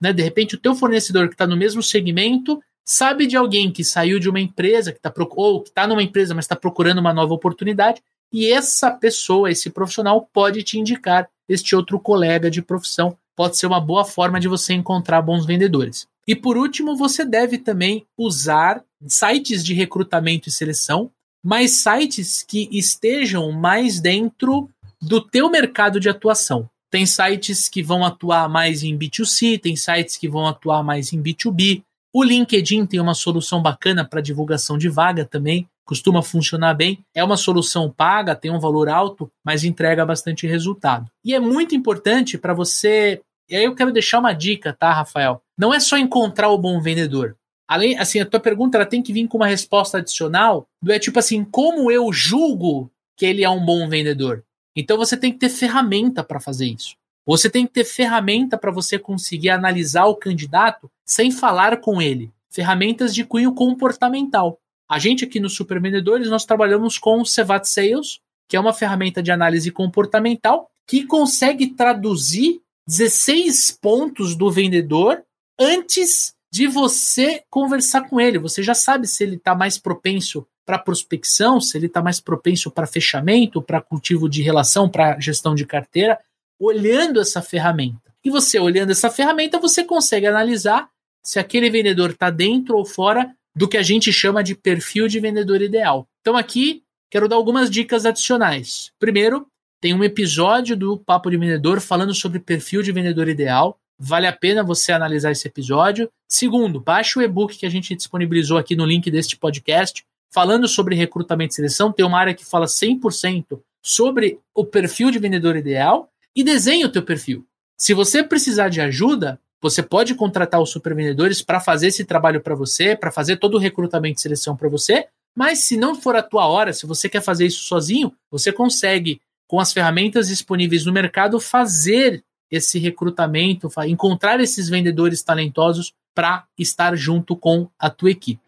Né? 0.00 0.12
De 0.12 0.22
repente, 0.22 0.54
o 0.54 0.58
teu 0.58 0.74
fornecedor 0.74 1.28
que 1.28 1.34
está 1.34 1.46
no 1.46 1.56
mesmo 1.56 1.82
segmento 1.82 2.62
sabe 2.84 3.26
de 3.26 3.36
alguém 3.36 3.70
que 3.70 3.82
saiu 3.82 4.18
de 4.18 4.28
uma 4.28 4.40
empresa, 4.40 4.92
que 4.92 4.98
está 4.98 5.12
ou 5.30 5.62
que 5.62 5.70
está 5.70 5.86
numa 5.86 6.02
empresa, 6.02 6.34
mas 6.34 6.44
está 6.44 6.56
procurando 6.56 6.98
uma 6.98 7.12
nova 7.12 7.34
oportunidade, 7.34 8.02
e 8.32 8.50
essa 8.50 8.90
pessoa, 8.90 9.50
esse 9.50 9.70
profissional, 9.70 10.28
pode 10.32 10.62
te 10.62 10.78
indicar 10.78 11.28
este 11.48 11.74
outro 11.74 11.98
colega 11.98 12.50
de 12.50 12.60
profissão. 12.60 13.16
Pode 13.34 13.56
ser 13.56 13.66
uma 13.66 13.80
boa 13.80 14.04
forma 14.04 14.38
de 14.38 14.48
você 14.48 14.74
encontrar 14.74 15.22
bons 15.22 15.46
vendedores. 15.46 16.06
E 16.26 16.34
por 16.36 16.58
último, 16.58 16.94
você 16.94 17.24
deve 17.24 17.56
também 17.56 18.06
usar 18.18 18.84
sites 19.06 19.64
de 19.64 19.72
recrutamento 19.72 20.48
e 20.48 20.52
seleção 20.52 21.10
mas 21.48 21.80
sites 21.80 22.42
que 22.42 22.68
estejam 22.70 23.50
mais 23.50 24.00
dentro 24.00 24.68
do 25.00 25.18
teu 25.18 25.48
mercado 25.48 25.98
de 25.98 26.06
atuação. 26.06 26.68
Tem 26.90 27.06
sites 27.06 27.70
que 27.70 27.82
vão 27.82 28.04
atuar 28.04 28.50
mais 28.50 28.82
em 28.82 28.98
B2C, 28.98 29.58
tem 29.58 29.74
sites 29.74 30.18
que 30.18 30.28
vão 30.28 30.46
atuar 30.46 30.82
mais 30.82 31.10
em 31.10 31.22
B2B. 31.22 31.82
O 32.12 32.22
LinkedIn 32.22 32.84
tem 32.84 33.00
uma 33.00 33.14
solução 33.14 33.62
bacana 33.62 34.04
para 34.04 34.20
divulgação 34.20 34.76
de 34.76 34.90
vaga 34.90 35.24
também, 35.24 35.66
costuma 35.86 36.20
funcionar 36.20 36.74
bem. 36.74 36.98
É 37.14 37.24
uma 37.24 37.38
solução 37.38 37.90
paga, 37.90 38.36
tem 38.36 38.50
um 38.50 38.60
valor 38.60 38.86
alto, 38.86 39.30
mas 39.42 39.64
entrega 39.64 40.04
bastante 40.04 40.46
resultado. 40.46 41.10
E 41.24 41.34
é 41.34 41.40
muito 41.40 41.74
importante 41.74 42.36
para 42.36 42.52
você. 42.52 43.22
E 43.48 43.56
aí 43.56 43.64
eu 43.64 43.74
quero 43.74 43.90
deixar 43.90 44.18
uma 44.18 44.34
dica, 44.34 44.76
tá, 44.78 44.92
Rafael? 44.92 45.40
Não 45.56 45.72
é 45.72 45.80
só 45.80 45.96
encontrar 45.96 46.50
o 46.50 46.58
bom 46.58 46.78
vendedor. 46.78 47.38
Além, 47.68 47.98
assim, 47.98 48.18
a 48.18 48.26
tua 48.26 48.40
pergunta 48.40 48.78
ela 48.78 48.86
tem 48.86 49.02
que 49.02 49.12
vir 49.12 49.28
com 49.28 49.36
uma 49.36 49.46
resposta 49.46 49.98
adicional 49.98 50.66
do 50.82 50.90
é 50.90 50.98
tipo 50.98 51.18
assim, 51.18 51.44
como 51.44 51.90
eu 51.90 52.10
julgo 52.10 52.90
que 53.14 53.26
ele 53.26 53.44
é 53.44 53.50
um 53.50 53.62
bom 53.62 53.86
vendedor? 53.86 54.42
Então 54.74 54.96
você 54.96 55.16
tem 55.16 55.30
que 55.30 55.38
ter 55.38 55.50
ferramenta 55.50 56.24
para 56.24 56.40
fazer 56.40 56.66
isso. 56.66 56.96
Você 57.26 57.50
tem 57.50 57.66
que 57.66 57.72
ter 57.74 57.84
ferramenta 57.84 58.56
para 58.56 58.70
você 58.70 58.98
conseguir 58.98 59.50
analisar 59.50 60.06
o 60.06 60.16
candidato 60.16 60.90
sem 61.04 61.30
falar 61.30 61.76
com 61.78 62.00
ele. 62.00 62.30
Ferramentas 62.48 63.14
de 63.14 63.22
cunho 63.22 63.52
comportamental. 63.52 64.58
A 64.88 64.98
gente 64.98 65.26
aqui 65.26 65.38
no 65.38 65.50
Super 65.50 65.78
Vendedores 65.78 66.30
nós 66.30 66.46
trabalhamos 66.46 66.96
com 66.96 67.20
o 67.20 67.26
Cevat 67.26 67.66
Sales, 67.66 68.20
que 68.48 68.56
é 68.56 68.60
uma 68.60 68.72
ferramenta 68.72 69.22
de 69.22 69.30
análise 69.30 69.70
comportamental 69.70 70.70
que 70.86 71.04
consegue 71.04 71.66
traduzir 71.66 72.62
16 72.86 73.72
pontos 73.72 74.34
do 74.34 74.50
vendedor 74.50 75.22
antes 75.58 76.32
de 76.50 76.66
você 76.66 77.42
conversar 77.50 78.08
com 78.08 78.20
ele. 78.20 78.38
Você 78.38 78.62
já 78.62 78.74
sabe 78.74 79.06
se 79.06 79.22
ele 79.22 79.36
está 79.36 79.54
mais 79.54 79.78
propenso 79.78 80.46
para 80.64 80.78
prospecção, 80.78 81.60
se 81.60 81.76
ele 81.78 81.86
está 81.86 82.02
mais 82.02 82.20
propenso 82.20 82.70
para 82.70 82.86
fechamento, 82.86 83.62
para 83.62 83.80
cultivo 83.80 84.28
de 84.28 84.42
relação, 84.42 84.88
para 84.88 85.18
gestão 85.18 85.54
de 85.54 85.64
carteira, 85.64 86.18
olhando 86.58 87.20
essa 87.20 87.40
ferramenta. 87.40 88.12
E 88.24 88.30
você 88.30 88.58
olhando 88.58 88.90
essa 88.90 89.10
ferramenta, 89.10 89.58
você 89.58 89.84
consegue 89.84 90.26
analisar 90.26 90.88
se 91.22 91.38
aquele 91.38 91.70
vendedor 91.70 92.10
está 92.10 92.30
dentro 92.30 92.76
ou 92.76 92.84
fora 92.84 93.34
do 93.54 93.68
que 93.68 93.76
a 93.76 93.82
gente 93.82 94.12
chama 94.12 94.42
de 94.42 94.54
perfil 94.54 95.08
de 95.08 95.18
vendedor 95.20 95.62
ideal. 95.62 96.06
Então 96.20 96.36
aqui 96.36 96.82
quero 97.10 97.28
dar 97.28 97.36
algumas 97.36 97.70
dicas 97.70 98.04
adicionais. 98.04 98.92
Primeiro, 98.98 99.46
tem 99.80 99.94
um 99.94 100.04
episódio 100.04 100.76
do 100.76 100.98
Papo 100.98 101.30
de 101.30 101.36
Vendedor 101.36 101.80
falando 101.80 102.14
sobre 102.14 102.40
perfil 102.40 102.82
de 102.82 102.92
vendedor 102.92 103.28
ideal. 103.28 103.78
Vale 103.98 104.26
a 104.26 104.32
pena 104.32 104.62
você 104.62 104.92
analisar 104.92 105.32
esse 105.32 105.48
episódio. 105.48 106.08
Segundo, 106.28 106.80
baixe 106.80 107.18
o 107.18 107.22
e-book 107.22 107.58
que 107.58 107.66
a 107.66 107.70
gente 107.70 107.96
disponibilizou 107.96 108.56
aqui 108.56 108.76
no 108.76 108.86
link 108.86 109.10
deste 109.10 109.36
podcast, 109.36 110.04
falando 110.32 110.68
sobre 110.68 110.94
recrutamento 110.94 111.52
e 111.52 111.56
seleção. 111.56 111.92
Tem 111.92 112.06
uma 112.06 112.18
área 112.18 112.34
que 112.34 112.44
fala 112.44 112.66
100% 112.66 113.60
sobre 113.82 114.38
o 114.54 114.64
perfil 114.64 115.10
de 115.10 115.18
vendedor 115.18 115.56
ideal 115.56 116.10
e 116.34 116.44
desenhe 116.44 116.84
o 116.84 116.92
teu 116.92 117.02
perfil. 117.02 117.44
Se 117.76 117.92
você 117.92 118.22
precisar 118.22 118.68
de 118.68 118.80
ajuda, 118.80 119.40
você 119.60 119.82
pode 119.82 120.14
contratar 120.14 120.60
os 120.60 120.70
supervendedores 120.70 121.42
para 121.42 121.58
fazer 121.58 121.88
esse 121.88 122.04
trabalho 122.04 122.40
para 122.40 122.54
você, 122.54 122.94
para 122.94 123.10
fazer 123.10 123.38
todo 123.38 123.54
o 123.54 123.58
recrutamento 123.58 124.18
e 124.18 124.22
seleção 124.22 124.56
para 124.56 124.68
você. 124.68 125.08
Mas 125.34 125.60
se 125.64 125.76
não 125.76 125.94
for 125.94 126.14
a 126.14 126.22
tua 126.22 126.46
hora, 126.46 126.72
se 126.72 126.86
você 126.86 127.08
quer 127.08 127.22
fazer 127.22 127.46
isso 127.46 127.64
sozinho, 127.64 128.12
você 128.30 128.52
consegue, 128.52 129.20
com 129.48 129.58
as 129.58 129.72
ferramentas 129.72 130.28
disponíveis 130.28 130.84
no 130.84 130.92
mercado, 130.92 131.40
fazer 131.40 132.22
esse 132.50 132.78
recrutamento, 132.78 133.68
encontrar 133.86 134.40
esses 134.40 134.68
vendedores 134.68 135.22
talentosos 135.22 135.92
para 136.14 136.44
estar 136.58 136.96
junto 136.96 137.36
com 137.36 137.68
a 137.78 137.88
tua 137.88 138.10
equipe. 138.10 138.40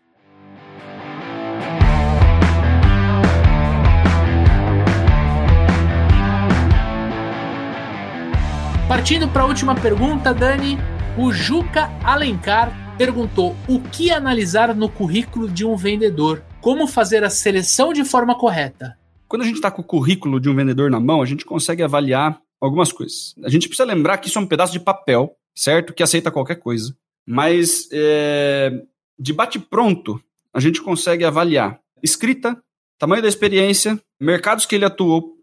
Partindo 8.88 9.28
para 9.28 9.44
a 9.44 9.46
última 9.46 9.74
pergunta, 9.76 10.34
Dani, 10.34 10.76
o 11.16 11.32
Juca 11.32 11.90
Alencar 12.02 12.96
perguntou 12.98 13.54
o 13.68 13.80
que 13.80 14.10
analisar 14.10 14.74
no 14.74 14.88
currículo 14.88 15.48
de 15.48 15.64
um 15.64 15.76
vendedor, 15.76 16.42
como 16.60 16.86
fazer 16.86 17.22
a 17.22 17.30
seleção 17.30 17.92
de 17.92 18.04
forma 18.04 18.36
correta. 18.36 18.98
Quando 19.28 19.42
a 19.42 19.44
gente 19.44 19.54
está 19.54 19.70
com 19.70 19.80
o 19.80 19.84
currículo 19.84 20.40
de 20.40 20.50
um 20.50 20.54
vendedor 20.56 20.90
na 20.90 20.98
mão, 20.98 21.22
a 21.22 21.24
gente 21.24 21.44
consegue 21.44 21.84
avaliar 21.84 22.40
algumas 22.60 22.92
coisas. 22.92 23.34
A 23.42 23.48
gente 23.48 23.68
precisa 23.68 23.86
lembrar 23.86 24.18
que 24.18 24.28
isso 24.28 24.38
é 24.38 24.42
um 24.42 24.46
pedaço 24.46 24.72
de 24.72 24.80
papel, 24.80 25.36
certo? 25.54 25.94
Que 25.94 26.02
aceita 26.02 26.30
qualquer 26.30 26.56
coisa. 26.56 26.94
Mas 27.26 27.88
é, 27.92 28.82
de 29.18 29.32
bate-pronto, 29.32 30.22
a 30.52 30.60
gente 30.60 30.82
consegue 30.82 31.24
avaliar 31.24 31.80
escrita, 32.02 32.60
tamanho 32.98 33.22
da 33.22 33.28
experiência, 33.28 34.00
mercados 34.20 34.66
que 34.66 34.74
ele 34.74 34.84
atuou. 34.84 35.36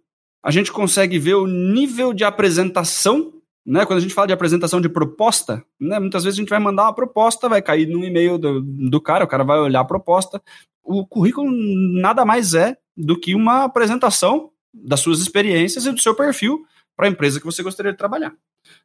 A 0.44 0.52
gente 0.52 0.72
consegue 0.72 1.18
ver 1.18 1.36
o 1.36 1.48
nível 1.48 2.14
de 2.14 2.24
apresentação 2.24 3.34
né, 3.68 3.86
quando 3.86 3.98
a 3.98 4.02
gente 4.02 4.14
fala 4.14 4.28
de 4.28 4.34
apresentação 4.34 4.80
de 4.80 4.88
proposta, 4.88 5.62
né, 5.78 6.00
muitas 6.00 6.24
vezes 6.24 6.40
a 6.40 6.42
gente 6.42 6.50
vai 6.50 6.60
mandar 6.60 6.84
uma 6.84 6.96
proposta, 6.96 7.50
vai 7.50 7.62
cair 7.62 7.86
no 7.86 8.02
e-mail 8.02 8.38
do, 8.38 8.62
do 8.62 9.02
cara, 9.02 9.26
o 9.26 9.28
cara 9.28 9.44
vai 9.44 9.60
olhar 9.60 9.82
a 9.82 9.86
proposta. 9.86 10.42
O 10.82 11.06
currículo 11.06 11.52
nada 11.52 12.24
mais 12.24 12.54
é 12.54 12.78
do 12.96 13.20
que 13.20 13.36
uma 13.36 13.66
apresentação 13.66 14.52
das 14.74 15.02
suas 15.02 15.20
experiências 15.20 15.86
e 15.86 15.92
do 15.92 16.00
seu 16.00 16.16
perfil 16.16 16.66
para 16.98 17.08
a 17.08 17.10
empresa 17.10 17.40
que 17.40 17.46
você 17.46 17.64
gostaria 17.64 17.92
de 17.92 17.98
trabalhar. 17.98 18.34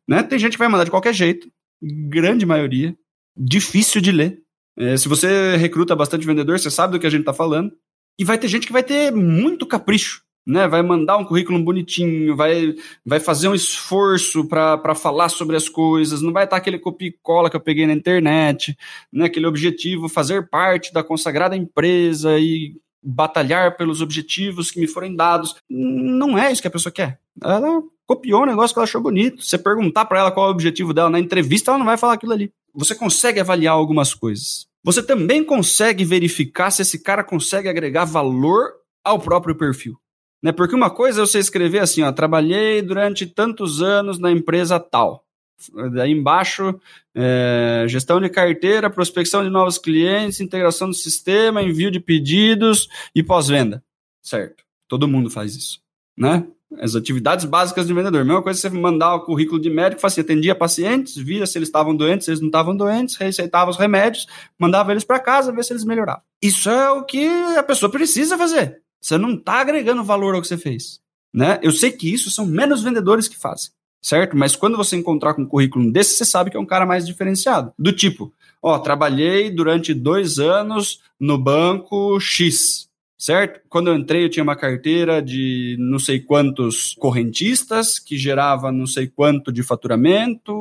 Né? 0.06 0.22
Tem 0.22 0.38
gente 0.38 0.52
que 0.52 0.58
vai 0.58 0.68
mandar 0.68 0.84
de 0.84 0.90
qualquer 0.90 1.14
jeito, 1.14 1.50
grande 1.82 2.46
maioria, 2.46 2.96
difícil 3.36 4.00
de 4.00 4.12
ler. 4.12 4.42
É, 4.76 4.96
se 4.96 5.08
você 5.08 5.56
recruta 5.56 5.96
bastante 5.96 6.26
vendedor, 6.26 6.58
você 6.58 6.70
sabe 6.70 6.92
do 6.92 7.00
que 7.00 7.06
a 7.06 7.10
gente 7.10 7.20
está 7.20 7.32
falando. 7.32 7.72
E 8.18 8.24
vai 8.24 8.38
ter 8.38 8.48
gente 8.48 8.66
que 8.66 8.72
vai 8.72 8.82
ter 8.82 9.10
muito 9.10 9.66
capricho 9.66 10.22
né? 10.46 10.66
Vai 10.66 10.82
mandar 10.82 11.16
um 11.16 11.24
currículo 11.24 11.62
bonitinho, 11.62 12.36
vai, 12.36 12.74
vai 13.04 13.20
fazer 13.20 13.48
um 13.48 13.54
esforço 13.54 14.46
para 14.46 14.94
falar 14.94 15.28
sobre 15.28 15.56
as 15.56 15.68
coisas, 15.68 16.20
não 16.20 16.32
vai 16.32 16.44
estar 16.44 16.56
aquele 16.56 16.78
copia 16.78 17.08
e 17.08 17.18
cola 17.22 17.48
que 17.48 17.56
eu 17.56 17.60
peguei 17.60 17.86
na 17.86 17.92
internet, 17.92 18.76
né? 19.12 19.26
Aquele 19.26 19.46
objetivo, 19.46 20.08
fazer 20.08 20.48
parte 20.48 20.92
da 20.92 21.02
consagrada 21.02 21.56
empresa 21.56 22.38
e 22.38 22.76
batalhar 23.02 23.76
pelos 23.76 24.00
objetivos 24.00 24.70
que 24.70 24.80
me 24.80 24.86
forem 24.86 25.14
dados. 25.16 25.56
Não 25.68 26.36
é 26.38 26.52
isso 26.52 26.62
que 26.62 26.68
a 26.68 26.72
pessoa 26.72 26.92
quer. 26.92 27.20
Ela 27.40 27.82
copiou 28.07 28.42
um 28.42 28.46
negócio 28.46 28.74
que 28.74 28.78
ela 28.78 28.84
achou 28.84 29.00
bonito. 29.00 29.42
Você 29.42 29.59
perguntar 29.59 30.05
para 30.05 30.20
ela 30.20 30.32
qual 30.32 30.46
é 30.46 30.48
o 30.48 30.53
objetivo 30.53 30.92
dela 30.92 31.11
na 31.11 31.20
entrevista, 31.20 31.70
ela 31.70 31.78
não 31.78 31.86
vai 31.86 31.96
falar 31.96 32.14
aquilo 32.14 32.32
ali. 32.32 32.53
Você 32.74 32.94
consegue 32.94 33.40
avaliar 33.40 33.74
algumas 33.74 34.14
coisas. 34.14 34.66
Você 34.84 35.03
também 35.03 35.44
consegue 35.44 36.05
verificar 36.05 36.70
se 36.70 36.82
esse 36.82 37.03
cara 37.03 37.22
consegue 37.22 37.68
agregar 37.68 38.05
valor 38.05 38.72
ao 39.05 39.18
próprio 39.18 39.55
perfil. 39.55 39.96
Né? 40.42 40.50
Porque 40.50 40.74
uma 40.74 40.90
coisa 40.90 41.22
é 41.22 41.26
você 41.26 41.38
escrever 41.38 41.78
assim, 41.78 42.03
ó, 42.03 42.11
trabalhei 42.11 42.82
durante 42.82 43.26
tantos 43.26 43.80
anos 43.80 44.18
na 44.18 44.30
empresa 44.32 44.80
tal. 44.80 45.24
Daí 45.92 46.11
embaixo, 46.11 46.80
é, 47.14 47.84
gestão 47.88 48.20
de 48.20 48.28
carteira, 48.28 48.90
prospecção 48.90 49.44
de 49.44 49.50
novos 49.50 49.78
clientes, 49.78 50.40
integração 50.40 50.88
do 50.88 50.94
sistema, 50.94 51.62
envio 51.62 51.90
de 51.90 52.00
pedidos 52.00 52.88
e 53.14 53.22
pós-venda. 53.22 53.84
Certo. 54.20 54.64
Todo 54.88 55.07
mundo 55.07 55.30
faz 55.30 55.55
isso, 55.55 55.80
né? 56.16 56.44
As 56.80 56.94
atividades 56.94 57.44
básicas 57.44 57.86
de 57.86 57.94
vendedor. 57.94 58.24
Mesma 58.24 58.42
coisa 58.42 58.60
você 58.60 58.70
mandar 58.70 59.14
o 59.14 59.20
currículo 59.20 59.60
de 59.60 59.70
médico, 59.70 60.00
fazia, 60.00 60.22
atendia 60.22 60.54
pacientes, 60.54 61.16
via 61.16 61.46
se 61.46 61.58
eles 61.58 61.68
estavam 61.68 61.94
doentes, 61.94 62.24
se 62.24 62.30
eles 62.30 62.40
não 62.40 62.48
estavam 62.48 62.76
doentes, 62.76 63.16
receitava 63.16 63.70
os 63.70 63.76
remédios, 63.76 64.26
mandava 64.58 64.92
eles 64.92 65.04
para 65.04 65.20
casa, 65.20 65.52
ver 65.52 65.64
se 65.64 65.72
eles 65.72 65.84
melhoravam. 65.84 66.22
Isso 66.40 66.68
é 66.68 66.90
o 66.90 67.04
que 67.04 67.26
a 67.56 67.62
pessoa 67.62 67.90
precisa 67.90 68.36
fazer. 68.36 68.80
Você 69.00 69.18
não 69.18 69.34
está 69.34 69.60
agregando 69.60 70.04
valor 70.04 70.34
ao 70.34 70.40
que 70.40 70.48
você 70.48 70.56
fez. 70.56 71.00
Né? 71.32 71.58
Eu 71.62 71.72
sei 71.72 71.90
que 71.90 72.12
isso 72.12 72.30
são 72.30 72.44
menos 72.44 72.82
vendedores 72.82 73.26
que 73.26 73.38
fazem, 73.38 73.70
certo? 74.02 74.36
Mas 74.36 74.54
quando 74.54 74.76
você 74.76 74.96
encontrar 74.96 75.34
com 75.34 75.42
um 75.42 75.48
currículo 75.48 75.90
desse, 75.90 76.14
você 76.14 76.24
sabe 76.24 76.50
que 76.50 76.56
é 76.56 76.60
um 76.60 76.66
cara 76.66 76.84
mais 76.84 77.06
diferenciado. 77.06 77.72
Do 77.78 77.92
tipo, 77.92 78.32
ó, 78.62 78.78
trabalhei 78.78 79.50
durante 79.50 79.94
dois 79.94 80.38
anos 80.38 81.00
no 81.18 81.38
banco 81.38 82.20
X, 82.20 82.88
certo? 83.22 83.60
Quando 83.68 83.86
eu 83.86 83.94
entrei, 83.94 84.24
eu 84.24 84.28
tinha 84.28 84.42
uma 84.42 84.56
carteira 84.56 85.22
de 85.22 85.76
não 85.78 86.00
sei 86.00 86.18
quantos 86.18 86.92
correntistas, 86.98 87.96
que 88.00 88.18
gerava 88.18 88.72
não 88.72 88.84
sei 88.84 89.06
quanto 89.06 89.52
de 89.52 89.62
faturamento, 89.62 90.52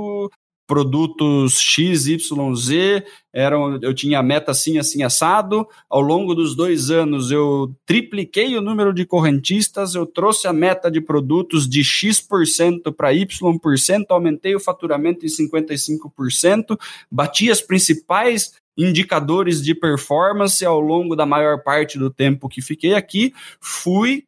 produtos 0.71 1.59
X, 1.59 2.07
Y, 2.07 2.55
Z, 2.55 3.03
eram, 3.33 3.77
eu 3.81 3.93
tinha 3.93 4.23
meta 4.23 4.51
assim, 4.51 4.77
assim, 4.77 5.03
assado. 5.03 5.67
Ao 5.89 5.99
longo 5.99 6.33
dos 6.33 6.55
dois 6.55 6.89
anos, 6.89 7.29
eu 7.29 7.75
tripliquei 7.85 8.55
o 8.55 8.61
número 8.61 8.93
de 8.93 9.05
correntistas, 9.05 9.95
eu 9.95 10.05
trouxe 10.05 10.47
a 10.47 10.53
meta 10.53 10.89
de 10.89 11.01
produtos 11.01 11.67
de 11.67 11.83
X% 11.83 12.89
para 12.95 13.11
Y%, 13.11 14.05
aumentei 14.11 14.55
o 14.55 14.61
faturamento 14.61 15.25
em 15.25 15.29
55%, 15.29 16.79
bati 17.11 17.51
as 17.51 17.59
principais 17.59 18.53
indicadores 18.77 19.61
de 19.61 19.75
performance 19.75 20.63
ao 20.63 20.79
longo 20.79 21.17
da 21.17 21.25
maior 21.25 21.61
parte 21.63 21.99
do 21.99 22.09
tempo 22.09 22.47
que 22.47 22.61
fiquei 22.61 22.93
aqui, 22.93 23.33
fui 23.59 24.23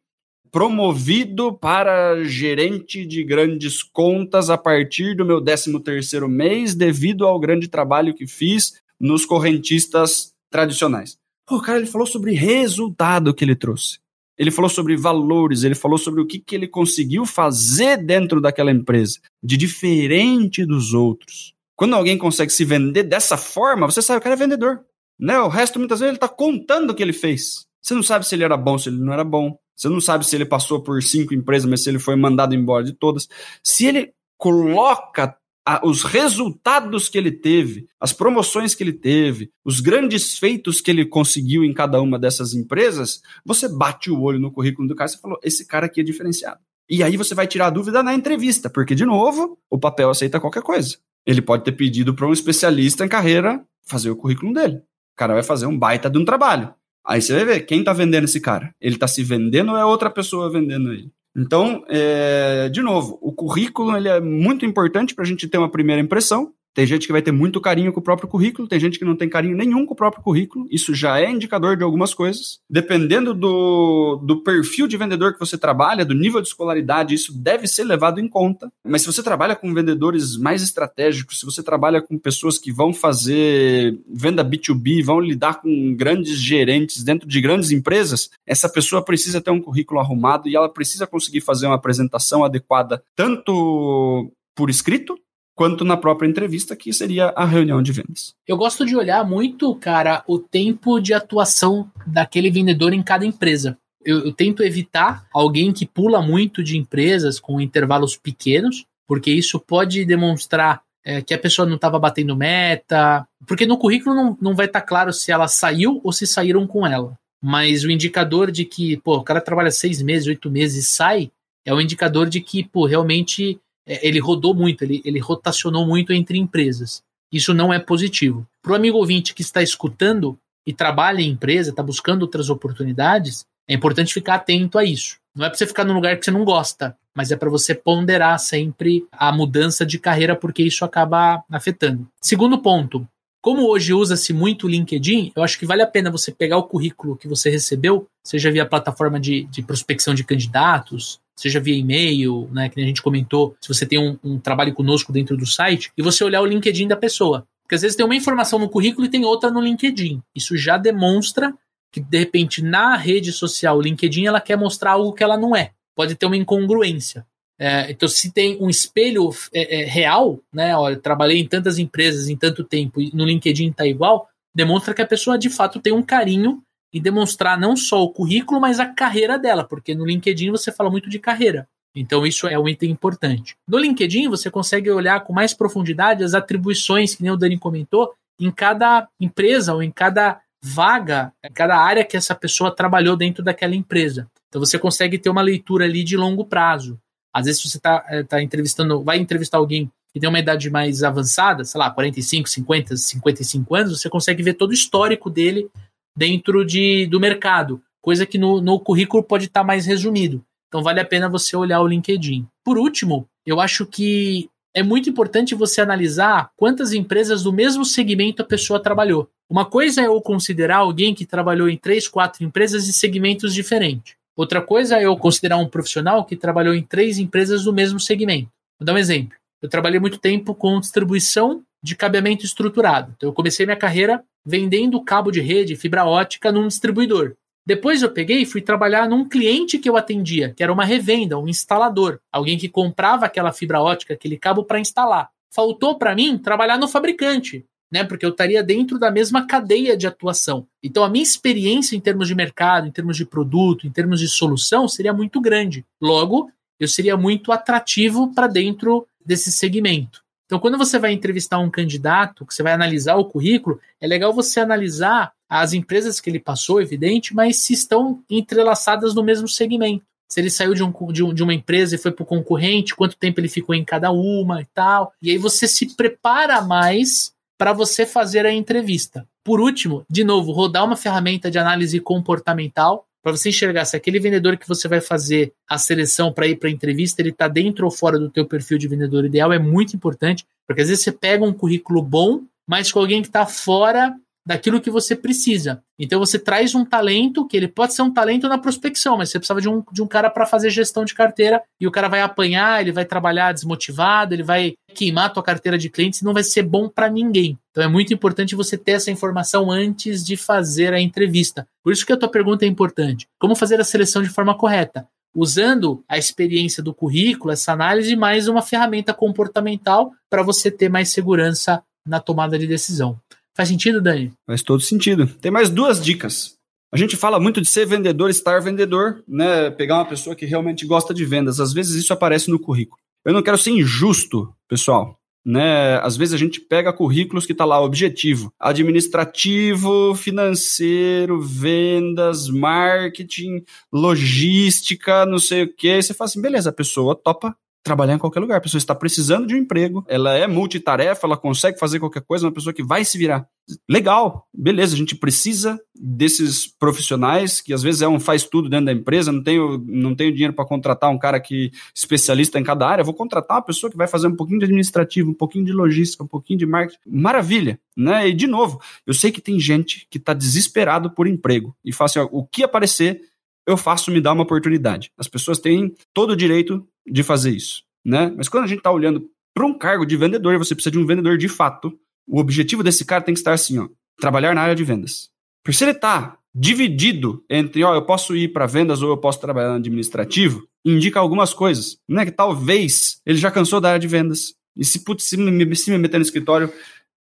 promovido 0.54 1.52
para 1.52 2.22
gerente 2.22 3.04
de 3.04 3.24
grandes 3.24 3.82
contas 3.82 4.48
a 4.48 4.56
partir 4.56 5.16
do 5.16 5.24
meu 5.24 5.40
13 5.40 5.80
terceiro 5.80 6.28
mês, 6.28 6.76
devido 6.76 7.26
ao 7.26 7.40
grande 7.40 7.66
trabalho 7.66 8.14
que 8.14 8.24
fiz 8.24 8.74
nos 9.00 9.26
correntistas 9.26 10.32
tradicionais. 10.48 11.18
Pô, 11.44 11.60
cara, 11.60 11.78
ele 11.78 11.88
falou 11.88 12.06
sobre 12.06 12.34
resultado 12.34 13.34
que 13.34 13.44
ele 13.44 13.56
trouxe. 13.56 13.98
Ele 14.38 14.52
falou 14.52 14.68
sobre 14.68 14.96
valores, 14.96 15.64
ele 15.64 15.74
falou 15.74 15.98
sobre 15.98 16.20
o 16.20 16.26
que, 16.26 16.38
que 16.38 16.54
ele 16.54 16.68
conseguiu 16.68 17.26
fazer 17.26 17.96
dentro 17.96 18.40
daquela 18.40 18.70
empresa, 18.70 19.18
de 19.42 19.56
diferente 19.56 20.64
dos 20.64 20.94
outros. 20.94 21.52
Quando 21.74 21.96
alguém 21.96 22.16
consegue 22.16 22.52
se 22.52 22.64
vender 22.64 23.02
dessa 23.02 23.36
forma, 23.36 23.90
você 23.90 24.00
sabe 24.00 24.20
que 24.20 24.22
o 24.22 24.30
cara 24.30 24.36
é 24.36 24.38
vendedor. 24.38 24.84
Né? 25.18 25.36
O 25.40 25.48
resto, 25.48 25.80
muitas 25.80 25.98
vezes, 25.98 26.10
ele 26.10 26.16
está 26.16 26.28
contando 26.28 26.90
o 26.90 26.94
que 26.94 27.02
ele 27.02 27.12
fez. 27.12 27.66
Você 27.82 27.92
não 27.92 28.04
sabe 28.04 28.24
se 28.24 28.36
ele 28.36 28.44
era 28.44 28.56
bom, 28.56 28.78
se 28.78 28.88
ele 28.88 28.98
não 28.98 29.12
era 29.12 29.24
bom. 29.24 29.58
Você 29.76 29.88
não 29.88 30.00
sabe 30.00 30.26
se 30.26 30.36
ele 30.36 30.44
passou 30.44 30.82
por 30.82 31.02
cinco 31.02 31.34
empresas, 31.34 31.68
mas 31.68 31.82
se 31.82 31.90
ele 31.90 31.98
foi 31.98 32.16
mandado 32.16 32.54
embora 32.54 32.84
de 32.84 32.92
todas. 32.92 33.28
Se 33.62 33.86
ele 33.86 34.12
coloca 34.36 35.36
a, 35.66 35.86
os 35.86 36.02
resultados 36.02 37.08
que 37.08 37.16
ele 37.16 37.32
teve, 37.32 37.88
as 37.98 38.12
promoções 38.12 38.74
que 38.74 38.84
ele 38.84 38.92
teve, 38.92 39.50
os 39.64 39.80
grandes 39.80 40.38
feitos 40.38 40.80
que 40.80 40.90
ele 40.90 41.06
conseguiu 41.06 41.64
em 41.64 41.72
cada 41.72 42.00
uma 42.00 42.18
dessas 42.18 42.54
empresas, 42.54 43.22
você 43.44 43.68
bate 43.68 44.10
o 44.10 44.20
olho 44.20 44.38
no 44.38 44.52
currículo 44.52 44.86
do 44.86 44.94
cara 44.94 45.10
e 45.10 45.20
falou: 45.20 45.38
esse 45.42 45.66
cara 45.66 45.86
aqui 45.86 46.00
é 46.00 46.04
diferenciado. 46.04 46.60
E 46.88 47.02
aí 47.02 47.16
você 47.16 47.34
vai 47.34 47.46
tirar 47.46 47.68
a 47.68 47.70
dúvida 47.70 48.02
na 48.02 48.14
entrevista, 48.14 48.68
porque, 48.68 48.94
de 48.94 49.06
novo, 49.06 49.58
o 49.70 49.78
papel 49.78 50.10
aceita 50.10 50.38
qualquer 50.38 50.62
coisa. 50.62 50.98
Ele 51.26 51.40
pode 51.40 51.64
ter 51.64 51.72
pedido 51.72 52.14
para 52.14 52.26
um 52.26 52.32
especialista 52.32 53.04
em 53.04 53.08
carreira 53.08 53.64
fazer 53.86 54.10
o 54.10 54.16
currículo 54.16 54.52
dele. 54.52 54.76
O 54.76 55.16
cara 55.16 55.32
vai 55.32 55.42
fazer 55.42 55.64
um 55.64 55.78
baita 55.78 56.10
de 56.10 56.18
um 56.18 56.24
trabalho. 56.24 56.74
Aí 57.06 57.20
você 57.20 57.34
vai 57.34 57.44
ver 57.44 57.60
quem 57.60 57.80
está 57.80 57.92
vendendo 57.92 58.24
esse 58.24 58.40
cara. 58.40 58.74
Ele 58.80 58.96
está 58.96 59.06
se 59.06 59.22
vendendo 59.22 59.72
ou 59.72 59.78
é 59.78 59.84
outra 59.84 60.10
pessoa 60.10 60.50
vendendo 60.50 60.92
ele? 60.92 61.10
Então, 61.36 61.84
é, 61.88 62.68
de 62.68 62.80
novo, 62.80 63.18
o 63.20 63.32
currículo 63.32 63.96
ele 63.96 64.08
é 64.08 64.20
muito 64.20 64.64
importante 64.64 65.14
para 65.14 65.24
a 65.24 65.26
gente 65.26 65.48
ter 65.48 65.58
uma 65.58 65.70
primeira 65.70 66.00
impressão. 66.00 66.52
Tem 66.74 66.86
gente 66.86 67.06
que 67.06 67.12
vai 67.12 67.22
ter 67.22 67.30
muito 67.30 67.60
carinho 67.60 67.92
com 67.92 68.00
o 68.00 68.02
próprio 68.02 68.28
currículo, 68.28 68.66
tem 68.66 68.80
gente 68.80 68.98
que 68.98 69.04
não 69.04 69.14
tem 69.14 69.28
carinho 69.28 69.56
nenhum 69.56 69.86
com 69.86 69.94
o 69.94 69.96
próprio 69.96 70.22
currículo. 70.22 70.66
Isso 70.70 70.92
já 70.92 71.20
é 71.20 71.30
indicador 71.30 71.76
de 71.76 71.84
algumas 71.84 72.12
coisas. 72.12 72.58
Dependendo 72.68 73.32
do, 73.32 74.20
do 74.24 74.42
perfil 74.42 74.88
de 74.88 74.96
vendedor 74.96 75.32
que 75.32 75.38
você 75.38 75.56
trabalha, 75.56 76.04
do 76.04 76.14
nível 76.14 76.42
de 76.42 76.48
escolaridade, 76.48 77.14
isso 77.14 77.32
deve 77.32 77.68
ser 77.68 77.84
levado 77.84 78.18
em 78.18 78.28
conta. 78.28 78.68
Mas 78.84 79.02
se 79.02 79.06
você 79.06 79.22
trabalha 79.22 79.54
com 79.54 79.72
vendedores 79.72 80.36
mais 80.36 80.62
estratégicos, 80.62 81.38
se 81.38 81.46
você 81.46 81.62
trabalha 81.62 82.02
com 82.02 82.18
pessoas 82.18 82.58
que 82.58 82.72
vão 82.72 82.92
fazer 82.92 83.96
venda 84.08 84.44
B2B, 84.44 85.04
vão 85.04 85.20
lidar 85.20 85.60
com 85.60 85.94
grandes 85.94 86.38
gerentes 86.38 87.04
dentro 87.04 87.28
de 87.28 87.40
grandes 87.40 87.70
empresas, 87.70 88.30
essa 88.44 88.68
pessoa 88.68 89.04
precisa 89.04 89.40
ter 89.40 89.50
um 89.50 89.60
currículo 89.60 90.00
arrumado 90.00 90.48
e 90.48 90.56
ela 90.56 90.68
precisa 90.68 91.06
conseguir 91.06 91.40
fazer 91.40 91.66
uma 91.66 91.76
apresentação 91.76 92.44
adequada, 92.44 93.02
tanto 93.14 94.32
por 94.54 94.70
escrito, 94.70 95.18
quanto 95.54 95.84
na 95.84 95.96
própria 95.96 96.28
entrevista, 96.28 96.74
que 96.74 96.92
seria 96.92 97.28
a 97.36 97.44
reunião 97.44 97.82
de 97.82 97.92
vendas. 97.92 98.34
Eu 98.46 98.56
gosto 98.56 98.84
de 98.84 98.96
olhar 98.96 99.24
muito, 99.24 99.74
cara, 99.76 100.24
o 100.26 100.38
tempo 100.38 101.00
de 101.00 101.14
atuação 101.14 101.90
daquele 102.06 102.50
vendedor 102.50 102.92
em 102.92 103.02
cada 103.02 103.24
empresa. 103.24 103.78
Eu, 104.04 104.26
eu 104.26 104.32
tento 104.32 104.62
evitar 104.62 105.26
alguém 105.32 105.72
que 105.72 105.86
pula 105.86 106.20
muito 106.20 106.62
de 106.62 106.76
empresas 106.76 107.40
com 107.40 107.60
intervalos 107.60 108.16
pequenos, 108.16 108.84
porque 109.06 109.30
isso 109.30 109.58
pode 109.60 110.04
demonstrar 110.04 110.82
é, 111.04 111.22
que 111.22 111.34
a 111.34 111.38
pessoa 111.38 111.66
não 111.66 111.76
estava 111.76 111.98
batendo 111.98 112.36
meta, 112.36 113.26
porque 113.46 113.66
no 113.66 113.78
currículo 113.78 114.14
não, 114.14 114.38
não 114.40 114.54
vai 114.54 114.66
estar 114.66 114.80
tá 114.80 114.86
claro 114.86 115.12
se 115.12 115.30
ela 115.30 115.46
saiu 115.46 116.00
ou 116.02 116.12
se 116.12 116.26
saíram 116.26 116.66
com 116.66 116.86
ela. 116.86 117.14
Mas 117.42 117.84
o 117.84 117.90
indicador 117.90 118.50
de 118.50 118.64
que, 118.64 118.96
pô, 118.98 119.16
o 119.16 119.22
cara 119.22 119.40
trabalha 119.40 119.70
seis 119.70 120.00
meses, 120.00 120.26
oito 120.26 120.50
meses 120.50 120.84
e 120.84 120.88
sai, 120.88 121.30
é 121.64 121.72
o 121.72 121.76
um 121.76 121.80
indicador 121.80 122.28
de 122.28 122.40
que, 122.40 122.64
pô, 122.64 122.86
realmente 122.86 123.58
ele 123.86 124.18
rodou 124.18 124.54
muito, 124.54 124.82
ele, 124.82 125.02
ele 125.04 125.18
rotacionou 125.18 125.86
muito 125.86 126.12
entre 126.12 126.38
empresas. 126.38 127.02
Isso 127.32 127.52
não 127.52 127.72
é 127.72 127.78
positivo. 127.78 128.46
Para 128.62 128.72
o 128.72 128.76
amigo 128.76 128.98
ouvinte 128.98 129.34
que 129.34 129.42
está 129.42 129.62
escutando 129.62 130.38
e 130.66 130.72
trabalha 130.72 131.20
em 131.20 131.30
empresa, 131.30 131.70
está 131.70 131.82
buscando 131.82 132.22
outras 132.22 132.48
oportunidades, 132.48 133.44
é 133.68 133.74
importante 133.74 134.14
ficar 134.14 134.36
atento 134.36 134.78
a 134.78 134.84
isso. 134.84 135.18
Não 135.34 135.44
é 135.44 135.48
para 135.48 135.58
você 135.58 135.66
ficar 135.66 135.84
num 135.84 135.94
lugar 135.94 136.16
que 136.16 136.24
você 136.24 136.30
não 136.30 136.44
gosta, 136.44 136.96
mas 137.14 137.30
é 137.30 137.36
para 137.36 137.50
você 137.50 137.74
ponderar 137.74 138.38
sempre 138.38 139.06
a 139.10 139.32
mudança 139.32 139.84
de 139.84 139.98
carreira, 139.98 140.36
porque 140.36 140.62
isso 140.62 140.84
acaba 140.84 141.42
afetando. 141.50 142.06
Segundo 142.20 142.58
ponto, 142.58 143.06
como 143.42 143.68
hoje 143.68 143.92
usa-se 143.92 144.32
muito 144.32 144.66
o 144.66 144.70
LinkedIn, 144.70 145.32
eu 145.34 145.42
acho 145.42 145.58
que 145.58 145.66
vale 145.66 145.82
a 145.82 145.86
pena 145.86 146.10
você 146.10 146.32
pegar 146.32 146.56
o 146.56 146.62
currículo 146.62 147.16
que 147.16 147.28
você 147.28 147.50
recebeu, 147.50 148.06
seja 148.24 148.50
via 148.50 148.64
plataforma 148.64 149.20
de, 149.20 149.44
de 149.44 149.62
prospecção 149.62 150.14
de 150.14 150.24
candidatos, 150.24 151.20
seja 151.36 151.60
via 151.60 151.76
e-mail, 151.76 152.48
né, 152.52 152.68
que 152.68 152.80
a 152.80 152.84
gente 152.84 153.02
comentou, 153.02 153.56
se 153.60 153.68
você 153.68 153.84
tem 153.84 153.98
um, 153.98 154.18
um 154.22 154.38
trabalho 154.38 154.72
conosco 154.72 155.12
dentro 155.12 155.36
do 155.36 155.46
site, 155.46 155.90
e 155.96 156.02
você 156.02 156.22
olhar 156.24 156.40
o 156.40 156.46
LinkedIn 156.46 156.88
da 156.88 156.96
pessoa. 156.96 157.46
Porque 157.62 157.74
às 157.74 157.82
vezes 157.82 157.96
tem 157.96 158.04
uma 158.04 158.14
informação 158.14 158.58
no 158.58 158.68
currículo 158.68 159.06
e 159.06 159.10
tem 159.10 159.24
outra 159.24 159.50
no 159.50 159.60
LinkedIn. 159.60 160.22
Isso 160.34 160.56
já 160.56 160.76
demonstra 160.76 161.54
que, 161.90 162.00
de 162.00 162.18
repente, 162.18 162.62
na 162.62 162.96
rede 162.96 163.32
social 163.32 163.80
LinkedIn, 163.80 164.26
ela 164.26 164.40
quer 164.40 164.56
mostrar 164.56 164.92
algo 164.92 165.12
que 165.12 165.24
ela 165.24 165.36
não 165.36 165.56
é. 165.56 165.70
Pode 165.96 166.14
ter 166.14 166.26
uma 166.26 166.36
incongruência. 166.36 167.24
É, 167.58 167.90
então, 167.90 168.08
se 168.08 168.32
tem 168.32 168.58
um 168.60 168.68
espelho 168.68 169.30
é, 169.52 169.82
é, 169.82 169.84
real, 169.84 170.40
né? 170.52 170.76
Olha, 170.76 170.96
trabalhei 170.96 171.38
em 171.38 171.46
tantas 171.46 171.78
empresas 171.78 172.28
em 172.28 172.36
tanto 172.36 172.64
tempo 172.64 173.00
e 173.00 173.10
no 173.14 173.24
LinkedIn 173.24 173.70
está 173.70 173.86
igual, 173.86 174.28
demonstra 174.54 174.92
que 174.92 175.02
a 175.02 175.06
pessoa 175.06 175.38
de 175.38 175.48
fato 175.48 175.80
tem 175.80 175.92
um 175.92 176.02
carinho 176.02 176.62
e 176.94 177.00
demonstrar 177.00 177.58
não 177.58 177.76
só 177.76 178.00
o 178.04 178.08
currículo, 178.08 178.60
mas 178.60 178.78
a 178.78 178.86
carreira 178.86 179.36
dela, 179.36 179.64
porque 179.64 179.96
no 179.96 180.06
LinkedIn 180.06 180.52
você 180.52 180.70
fala 180.70 180.88
muito 180.88 181.10
de 181.10 181.18
carreira. 181.18 181.68
Então, 181.92 182.24
isso 182.24 182.46
é 182.46 182.56
um 182.56 182.68
item 182.68 182.92
importante. 182.92 183.56
No 183.68 183.78
LinkedIn, 183.78 184.28
você 184.28 184.48
consegue 184.48 184.88
olhar 184.90 185.18
com 185.24 185.32
mais 185.32 185.52
profundidade 185.52 186.22
as 186.22 186.34
atribuições, 186.34 187.16
que 187.16 187.22
nem 187.22 187.32
o 187.32 187.36
Dani 187.36 187.58
comentou, 187.58 188.14
em 188.38 188.50
cada 188.50 189.08
empresa 189.20 189.74
ou 189.74 189.82
em 189.82 189.90
cada 189.90 190.40
vaga, 190.62 191.32
em 191.44 191.52
cada 191.52 191.76
área 191.76 192.04
que 192.04 192.16
essa 192.16 192.34
pessoa 192.34 192.74
trabalhou 192.74 193.16
dentro 193.16 193.42
daquela 193.42 193.74
empresa. 193.74 194.28
Então, 194.48 194.60
você 194.60 194.78
consegue 194.78 195.18
ter 195.18 195.30
uma 195.30 195.42
leitura 195.42 195.84
ali 195.84 196.04
de 196.04 196.16
longo 196.16 196.44
prazo. 196.44 196.98
Às 197.32 197.46
vezes 197.46 197.60
você 197.60 197.76
está 197.76 198.04
é, 198.08 198.22
tá 198.22 198.40
entrevistando, 198.40 199.02
vai 199.02 199.18
entrevistar 199.18 199.58
alguém 199.58 199.90
que 200.12 200.20
tem 200.20 200.28
uma 200.28 200.38
idade 200.38 200.70
mais 200.70 201.02
avançada, 201.02 201.64
sei 201.64 201.76
lá, 201.76 201.90
45, 201.90 202.48
50, 202.48 202.96
55 202.96 203.74
anos, 203.74 204.00
você 204.00 204.08
consegue 204.08 204.44
ver 204.44 204.54
todo 204.54 204.70
o 204.70 204.74
histórico 204.74 205.28
dele 205.28 205.68
dentro 206.16 206.64
de, 206.64 207.06
do 207.06 207.20
mercado, 207.20 207.82
coisa 208.00 208.26
que 208.26 208.38
no, 208.38 208.60
no 208.60 208.78
currículo 208.78 209.22
pode 209.22 209.46
estar 209.46 209.60
tá 209.60 209.66
mais 209.66 209.86
resumido. 209.86 210.44
Então 210.68 210.82
vale 210.82 211.00
a 211.00 211.04
pena 211.04 211.28
você 211.28 211.56
olhar 211.56 211.80
o 211.80 211.86
LinkedIn. 211.86 212.46
Por 212.64 212.78
último, 212.78 213.28
eu 213.46 213.60
acho 213.60 213.86
que 213.86 214.48
é 214.74 214.82
muito 214.82 215.08
importante 215.08 215.54
você 215.54 215.80
analisar 215.80 216.50
quantas 216.56 216.92
empresas 216.92 217.44
do 217.44 217.52
mesmo 217.52 217.84
segmento 217.84 218.42
a 218.42 218.44
pessoa 218.44 218.82
trabalhou. 218.82 219.28
Uma 219.48 219.64
coisa 219.64 220.02
é 220.02 220.06
eu 220.06 220.20
considerar 220.20 220.78
alguém 220.78 221.14
que 221.14 221.24
trabalhou 221.24 221.68
em 221.68 221.76
três, 221.76 222.08
quatro 222.08 222.44
empresas 222.44 222.86
de 222.86 222.92
segmentos 222.92 223.54
diferentes. 223.54 224.16
Outra 224.36 224.60
coisa 224.60 224.98
é 224.98 225.04
eu 225.04 225.16
considerar 225.16 225.58
um 225.58 225.68
profissional 225.68 226.24
que 226.24 226.34
trabalhou 226.34 226.74
em 226.74 226.82
três 226.82 227.18
empresas 227.18 227.64
do 227.64 227.72
mesmo 227.72 228.00
segmento. 228.00 228.48
Vou 228.80 228.84
dar 228.84 228.94
um 228.94 228.98
exemplo. 228.98 229.38
Eu 229.62 229.68
trabalhei 229.68 230.00
muito 230.00 230.18
tempo 230.18 230.54
com 230.54 230.80
distribuição 230.80 231.62
de 231.84 231.94
cabeamento 231.94 232.44
estruturado. 232.44 233.12
Então, 233.16 233.28
eu 233.28 233.32
comecei 233.34 233.66
minha 233.66 233.76
carreira 233.76 234.24
vendendo 234.44 235.02
cabo 235.04 235.30
de 235.30 235.40
rede, 235.40 235.76
fibra 235.76 236.04
ótica 236.04 236.50
num 236.50 236.66
distribuidor. 236.66 237.34
Depois 237.66 238.02
eu 238.02 238.10
peguei 238.10 238.42
e 238.42 238.46
fui 238.46 238.60
trabalhar 238.60 239.08
num 239.08 239.28
cliente 239.28 239.78
que 239.78 239.88
eu 239.88 239.96
atendia, 239.96 240.52
que 240.54 240.62
era 240.62 240.72
uma 240.72 240.84
revenda, 240.84 241.38
um 241.38 241.48
instalador, 241.48 242.18
alguém 242.32 242.58
que 242.58 242.68
comprava 242.68 243.26
aquela 243.26 243.52
fibra 243.52 243.80
ótica, 243.80 244.14
aquele 244.14 244.36
cabo 244.36 244.64
para 244.64 244.80
instalar. 244.80 245.30
Faltou 245.54 245.96
para 245.98 246.14
mim 246.14 246.36
trabalhar 246.36 246.78
no 246.78 246.88
fabricante 246.88 247.64
né? 247.94 248.02
Porque 248.02 248.26
eu 248.26 248.30
estaria 248.30 248.60
dentro 248.60 248.98
da 248.98 249.08
mesma 249.08 249.46
cadeia 249.46 249.96
de 249.96 250.04
atuação. 250.04 250.66
Então 250.82 251.04
a 251.04 251.08
minha 251.08 251.22
experiência 251.22 251.94
em 251.94 252.00
termos 252.00 252.26
de 252.26 252.34
mercado, 252.34 252.88
em 252.88 252.90
termos 252.90 253.16
de 253.16 253.24
produto, 253.24 253.86
em 253.86 253.90
termos 253.90 254.18
de 254.18 254.26
solução 254.26 254.88
seria 254.88 255.12
muito 255.12 255.40
grande. 255.40 255.86
Logo, 256.02 256.50
eu 256.80 256.88
seria 256.88 257.16
muito 257.16 257.52
atrativo 257.52 258.34
para 258.34 258.48
dentro 258.48 259.06
desse 259.24 259.52
segmento. 259.52 260.23
Então, 260.46 260.58
quando 260.58 260.76
você 260.76 260.98
vai 260.98 261.12
entrevistar 261.12 261.58
um 261.58 261.70
candidato, 261.70 262.44
que 262.44 262.54
você 262.54 262.62
vai 262.62 262.72
analisar 262.72 263.16
o 263.16 263.24
currículo, 263.24 263.80
é 264.00 264.06
legal 264.06 264.32
você 264.32 264.60
analisar 264.60 265.32
as 265.48 265.72
empresas 265.72 266.20
que 266.20 266.28
ele 266.28 266.40
passou, 266.40 266.82
evidente, 266.82 267.34
mas 267.34 267.62
se 267.62 267.72
estão 267.72 268.22
entrelaçadas 268.28 269.14
no 269.14 269.22
mesmo 269.22 269.48
segmento. 269.48 270.04
Se 270.28 270.40
ele 270.40 270.50
saiu 270.50 270.74
de, 270.74 270.82
um, 270.82 270.92
de, 271.12 271.22
um, 271.22 271.32
de 271.32 271.42
uma 271.42 271.54
empresa 271.54 271.94
e 271.94 271.98
foi 271.98 272.10
para 272.10 272.22
o 272.22 272.26
concorrente, 272.26 272.94
quanto 272.94 273.16
tempo 273.16 273.40
ele 273.40 273.48
ficou 273.48 273.74
em 273.74 273.84
cada 273.84 274.10
uma 274.10 274.60
e 274.60 274.66
tal. 274.74 275.12
E 275.22 275.30
aí 275.30 275.38
você 275.38 275.68
se 275.68 275.94
prepara 275.94 276.60
mais 276.60 277.32
para 277.56 277.72
você 277.72 278.04
fazer 278.04 278.44
a 278.44 278.52
entrevista. 278.52 279.26
Por 279.44 279.60
último, 279.60 280.04
de 280.10 280.24
novo, 280.24 280.52
rodar 280.52 280.84
uma 280.84 280.96
ferramenta 280.96 281.50
de 281.50 281.58
análise 281.58 282.00
comportamental 282.00 283.06
para 283.24 283.32
você 283.32 283.48
enxergar 283.48 283.86
se 283.86 283.96
aquele 283.96 284.20
vendedor 284.20 284.58
que 284.58 284.68
você 284.68 284.86
vai 284.86 285.00
fazer 285.00 285.50
a 285.66 285.78
seleção 285.78 286.30
para 286.30 286.46
ir 286.46 286.56
para 286.56 286.68
a 286.68 286.72
entrevista, 286.72 287.22
ele 287.22 287.30
está 287.30 287.48
dentro 287.48 287.86
ou 287.86 287.90
fora 287.90 288.18
do 288.18 288.28
teu 288.28 288.46
perfil 288.46 288.76
de 288.76 288.86
vendedor 288.86 289.24
ideal, 289.24 289.50
é 289.50 289.58
muito 289.58 289.96
importante, 289.96 290.44
porque 290.66 290.82
às 290.82 290.88
vezes 290.88 291.02
você 291.02 291.10
pega 291.10 291.42
um 291.42 291.52
currículo 291.52 292.02
bom, 292.02 292.42
mas 292.68 292.92
com 292.92 292.98
alguém 292.98 293.22
que 293.22 293.28
está 293.28 293.46
fora 293.46 294.14
daquilo 294.46 294.78
que 294.78 294.90
você 294.90 295.16
precisa. 295.16 295.82
Então 295.98 296.20
você 296.20 296.38
traz 296.38 296.74
um 296.74 296.84
talento, 296.84 297.46
que 297.46 297.56
ele 297.56 297.66
pode 297.66 297.94
ser 297.94 298.02
um 298.02 298.12
talento 298.12 298.46
na 298.46 298.58
prospecção, 298.58 299.16
mas 299.16 299.30
você 299.30 299.38
precisava 299.38 299.62
de 299.62 299.70
um, 299.70 299.82
de 299.90 300.02
um 300.02 300.06
cara 300.06 300.28
para 300.28 300.44
fazer 300.44 300.68
gestão 300.68 301.02
de 301.02 301.14
carteira 301.14 301.62
e 301.80 301.86
o 301.86 301.90
cara 301.90 302.08
vai 302.08 302.20
apanhar, 302.20 302.82
ele 302.82 302.92
vai 302.92 303.06
trabalhar 303.06 303.52
desmotivado, 303.52 304.34
ele 304.34 304.42
vai 304.42 304.74
queimar 304.94 305.26
a 305.26 305.30
tua 305.30 305.42
carteira 305.42 305.78
de 305.78 305.88
clientes 305.88 306.20
e 306.20 306.24
não 306.26 306.34
vai 306.34 306.44
ser 306.44 306.62
bom 306.62 306.90
para 306.90 307.08
ninguém. 307.08 307.58
Então 307.74 307.82
é 307.82 307.88
muito 307.88 308.14
importante 308.14 308.54
você 308.54 308.78
ter 308.78 308.92
essa 308.92 309.10
informação 309.10 309.68
antes 309.68 310.24
de 310.24 310.36
fazer 310.36 310.94
a 310.94 311.00
entrevista. 311.00 311.66
Por 311.82 311.92
isso 311.92 312.06
que 312.06 312.12
a 312.12 312.16
tua 312.16 312.28
pergunta 312.28 312.64
é 312.64 312.68
importante. 312.68 313.26
Como 313.36 313.56
fazer 313.56 313.80
a 313.80 313.84
seleção 313.84 314.22
de 314.22 314.28
forma 314.28 314.56
correta? 314.56 315.08
Usando 315.34 316.04
a 316.08 316.16
experiência 316.16 316.80
do 316.80 316.94
currículo, 316.94 317.52
essa 317.52 317.72
análise, 317.72 318.14
mais 318.14 318.46
uma 318.46 318.62
ferramenta 318.62 319.12
comportamental 319.12 320.12
para 320.30 320.44
você 320.44 320.70
ter 320.70 320.88
mais 320.88 321.08
segurança 321.08 321.82
na 322.06 322.20
tomada 322.20 322.56
de 322.56 322.68
decisão. 322.68 323.18
Faz 323.56 323.68
sentido, 323.68 324.00
Dani? 324.00 324.32
Faz 324.46 324.62
todo 324.62 324.80
sentido. 324.80 325.26
Tem 325.26 325.50
mais 325.50 325.68
duas 325.68 326.00
dicas. 326.00 326.54
A 326.92 326.96
gente 326.96 327.16
fala 327.16 327.40
muito 327.40 327.60
de 327.60 327.66
ser 327.66 327.86
vendedor, 327.86 328.30
estar 328.30 328.60
vendedor, 328.60 329.20
né? 329.26 329.68
Pegar 329.72 329.96
uma 329.96 330.08
pessoa 330.08 330.36
que 330.36 330.46
realmente 330.46 330.86
gosta 330.86 331.12
de 331.12 331.24
vendas. 331.24 331.58
Às 331.58 331.72
vezes 331.72 331.96
isso 331.96 332.12
aparece 332.12 332.48
no 332.48 332.60
currículo. 332.60 333.00
Eu 333.24 333.32
não 333.32 333.42
quero 333.42 333.58
ser 333.58 333.70
injusto, 333.70 334.54
pessoal. 334.68 335.18
Né? 335.44 335.98
Às 335.98 336.16
vezes 336.16 336.32
a 336.32 336.38
gente 336.38 336.60
pega 336.60 336.92
currículos 336.92 337.44
que 337.44 337.52
está 337.52 337.64
lá 337.64 337.80
objetivo, 337.80 338.52
administrativo, 338.58 340.14
financeiro, 340.14 341.40
vendas, 341.40 342.48
marketing, 342.48 343.62
logística, 343.92 345.26
não 345.26 345.38
sei 345.38 345.64
o 345.64 345.74
que. 345.74 346.00
Você 346.00 346.14
fala 346.14 346.28
assim, 346.28 346.40
beleza, 346.40 346.70
a 346.70 346.72
pessoa 346.72 347.14
topa 347.14 347.54
trabalhar 347.84 348.14
em 348.14 348.18
qualquer 348.18 348.40
lugar. 348.40 348.56
A 348.56 348.60
pessoa 348.60 348.78
está 348.78 348.94
precisando 348.94 349.46
de 349.46 349.54
um 349.54 349.58
emprego, 349.58 350.04
ela 350.08 350.32
é 350.32 350.46
multitarefa, 350.46 351.26
ela 351.26 351.36
consegue 351.36 351.78
fazer 351.78 352.00
qualquer 352.00 352.22
coisa, 352.22 352.46
uma 352.46 352.52
pessoa 352.52 352.72
que 352.72 352.82
vai 352.82 353.04
se 353.04 353.18
virar. 353.18 353.46
Legal, 353.88 354.46
beleza, 354.52 354.94
a 354.94 354.98
gente 354.98 355.14
precisa 355.14 355.80
desses 355.94 356.66
profissionais 356.66 357.60
que 357.60 357.72
às 357.72 357.82
vezes 357.82 358.02
é 358.02 358.08
um 358.08 358.18
faz 358.18 358.44
tudo 358.44 358.68
dentro 358.68 358.86
da 358.86 358.92
empresa, 358.92 359.30
não 359.30 359.42
tenho, 359.42 359.82
não 359.86 360.14
tenho 360.14 360.32
dinheiro 360.32 360.52
para 360.52 360.66
contratar 360.66 361.10
um 361.10 361.18
cara 361.18 361.38
que 361.38 361.70
especialista 361.94 362.58
em 362.58 362.64
cada 362.64 362.86
área, 362.86 363.04
vou 363.04 363.14
contratar 363.14 363.58
uma 363.58 363.62
pessoa 363.62 363.90
que 363.90 363.96
vai 363.96 364.06
fazer 364.06 364.26
um 364.26 364.36
pouquinho 364.36 364.58
de 364.58 364.64
administrativo, 364.64 365.30
um 365.30 365.34
pouquinho 365.34 365.64
de 365.64 365.72
logística, 365.72 366.24
um 366.24 366.28
pouquinho 366.28 366.58
de 366.58 366.66
marketing. 366.66 366.98
Maravilha, 367.06 367.78
né? 367.96 368.28
E 368.28 368.34
de 368.34 368.46
novo, 368.46 368.80
eu 369.06 369.14
sei 369.14 369.30
que 369.30 369.40
tem 369.40 369.60
gente 369.60 370.06
que 370.10 370.18
está 370.18 370.32
desesperado 370.32 371.10
por 371.10 371.26
emprego 371.26 371.74
e 371.84 371.92
fala 371.92 372.06
assim, 372.06 372.18
ó, 372.18 372.28
o 372.30 372.46
que 372.46 372.62
aparecer 372.62 373.20
eu 373.66 373.76
faço 373.76 374.10
me 374.10 374.20
dar 374.20 374.32
uma 374.32 374.42
oportunidade. 374.42 375.10
As 375.16 375.26
pessoas 375.26 375.58
têm 375.58 375.94
todo 376.12 376.32
o 376.32 376.36
direito 376.36 376.86
de 377.06 377.22
fazer 377.22 377.50
isso, 377.50 377.82
né? 378.04 378.32
Mas 378.36 378.48
quando 378.48 378.64
a 378.64 378.66
gente 378.66 378.78
está 378.78 378.90
olhando 378.90 379.28
para 379.54 379.66
um 379.66 379.76
cargo 379.76 380.04
de 380.04 380.16
vendedor, 380.16 380.58
você 380.58 380.74
precisa 380.74 380.90
de 380.90 380.98
um 380.98 381.06
vendedor 381.06 381.38
de 381.38 381.48
fato. 381.48 381.96
O 382.26 382.40
objetivo 382.40 382.82
desse 382.82 383.04
cara 383.04 383.22
tem 383.22 383.34
que 383.34 383.40
estar 383.40 383.52
assim, 383.52 383.78
ó, 383.78 383.88
trabalhar 384.18 384.54
na 384.54 384.62
área 384.62 384.74
de 384.74 384.84
vendas. 384.84 385.30
Porque 385.62 385.76
se 385.76 385.84
ele 385.84 385.92
está 385.92 386.38
dividido 386.54 387.44
entre, 387.48 387.82
ó, 387.82 387.94
eu 387.94 388.02
posso 388.02 388.36
ir 388.36 388.52
para 388.52 388.66
vendas 388.66 389.02
ou 389.02 389.10
eu 389.10 389.16
posso 389.16 389.40
trabalhar 389.40 389.70
no 389.70 389.76
administrativo, 389.76 390.66
indica 390.84 391.18
algumas 391.18 391.52
coisas, 391.52 391.98
né? 392.08 392.24
Que 392.24 392.32
talvez 392.32 393.20
ele 393.24 393.38
já 393.38 393.50
cansou 393.50 393.80
da 393.80 393.88
área 393.88 394.00
de 394.00 394.08
vendas. 394.08 394.54
E 394.76 394.84
se, 394.84 395.04
putz, 395.04 395.24
se, 395.24 395.36
me, 395.36 395.76
se 395.76 395.90
me 395.90 395.98
meter 395.98 396.18
no 396.18 396.24
escritório, 396.24 396.72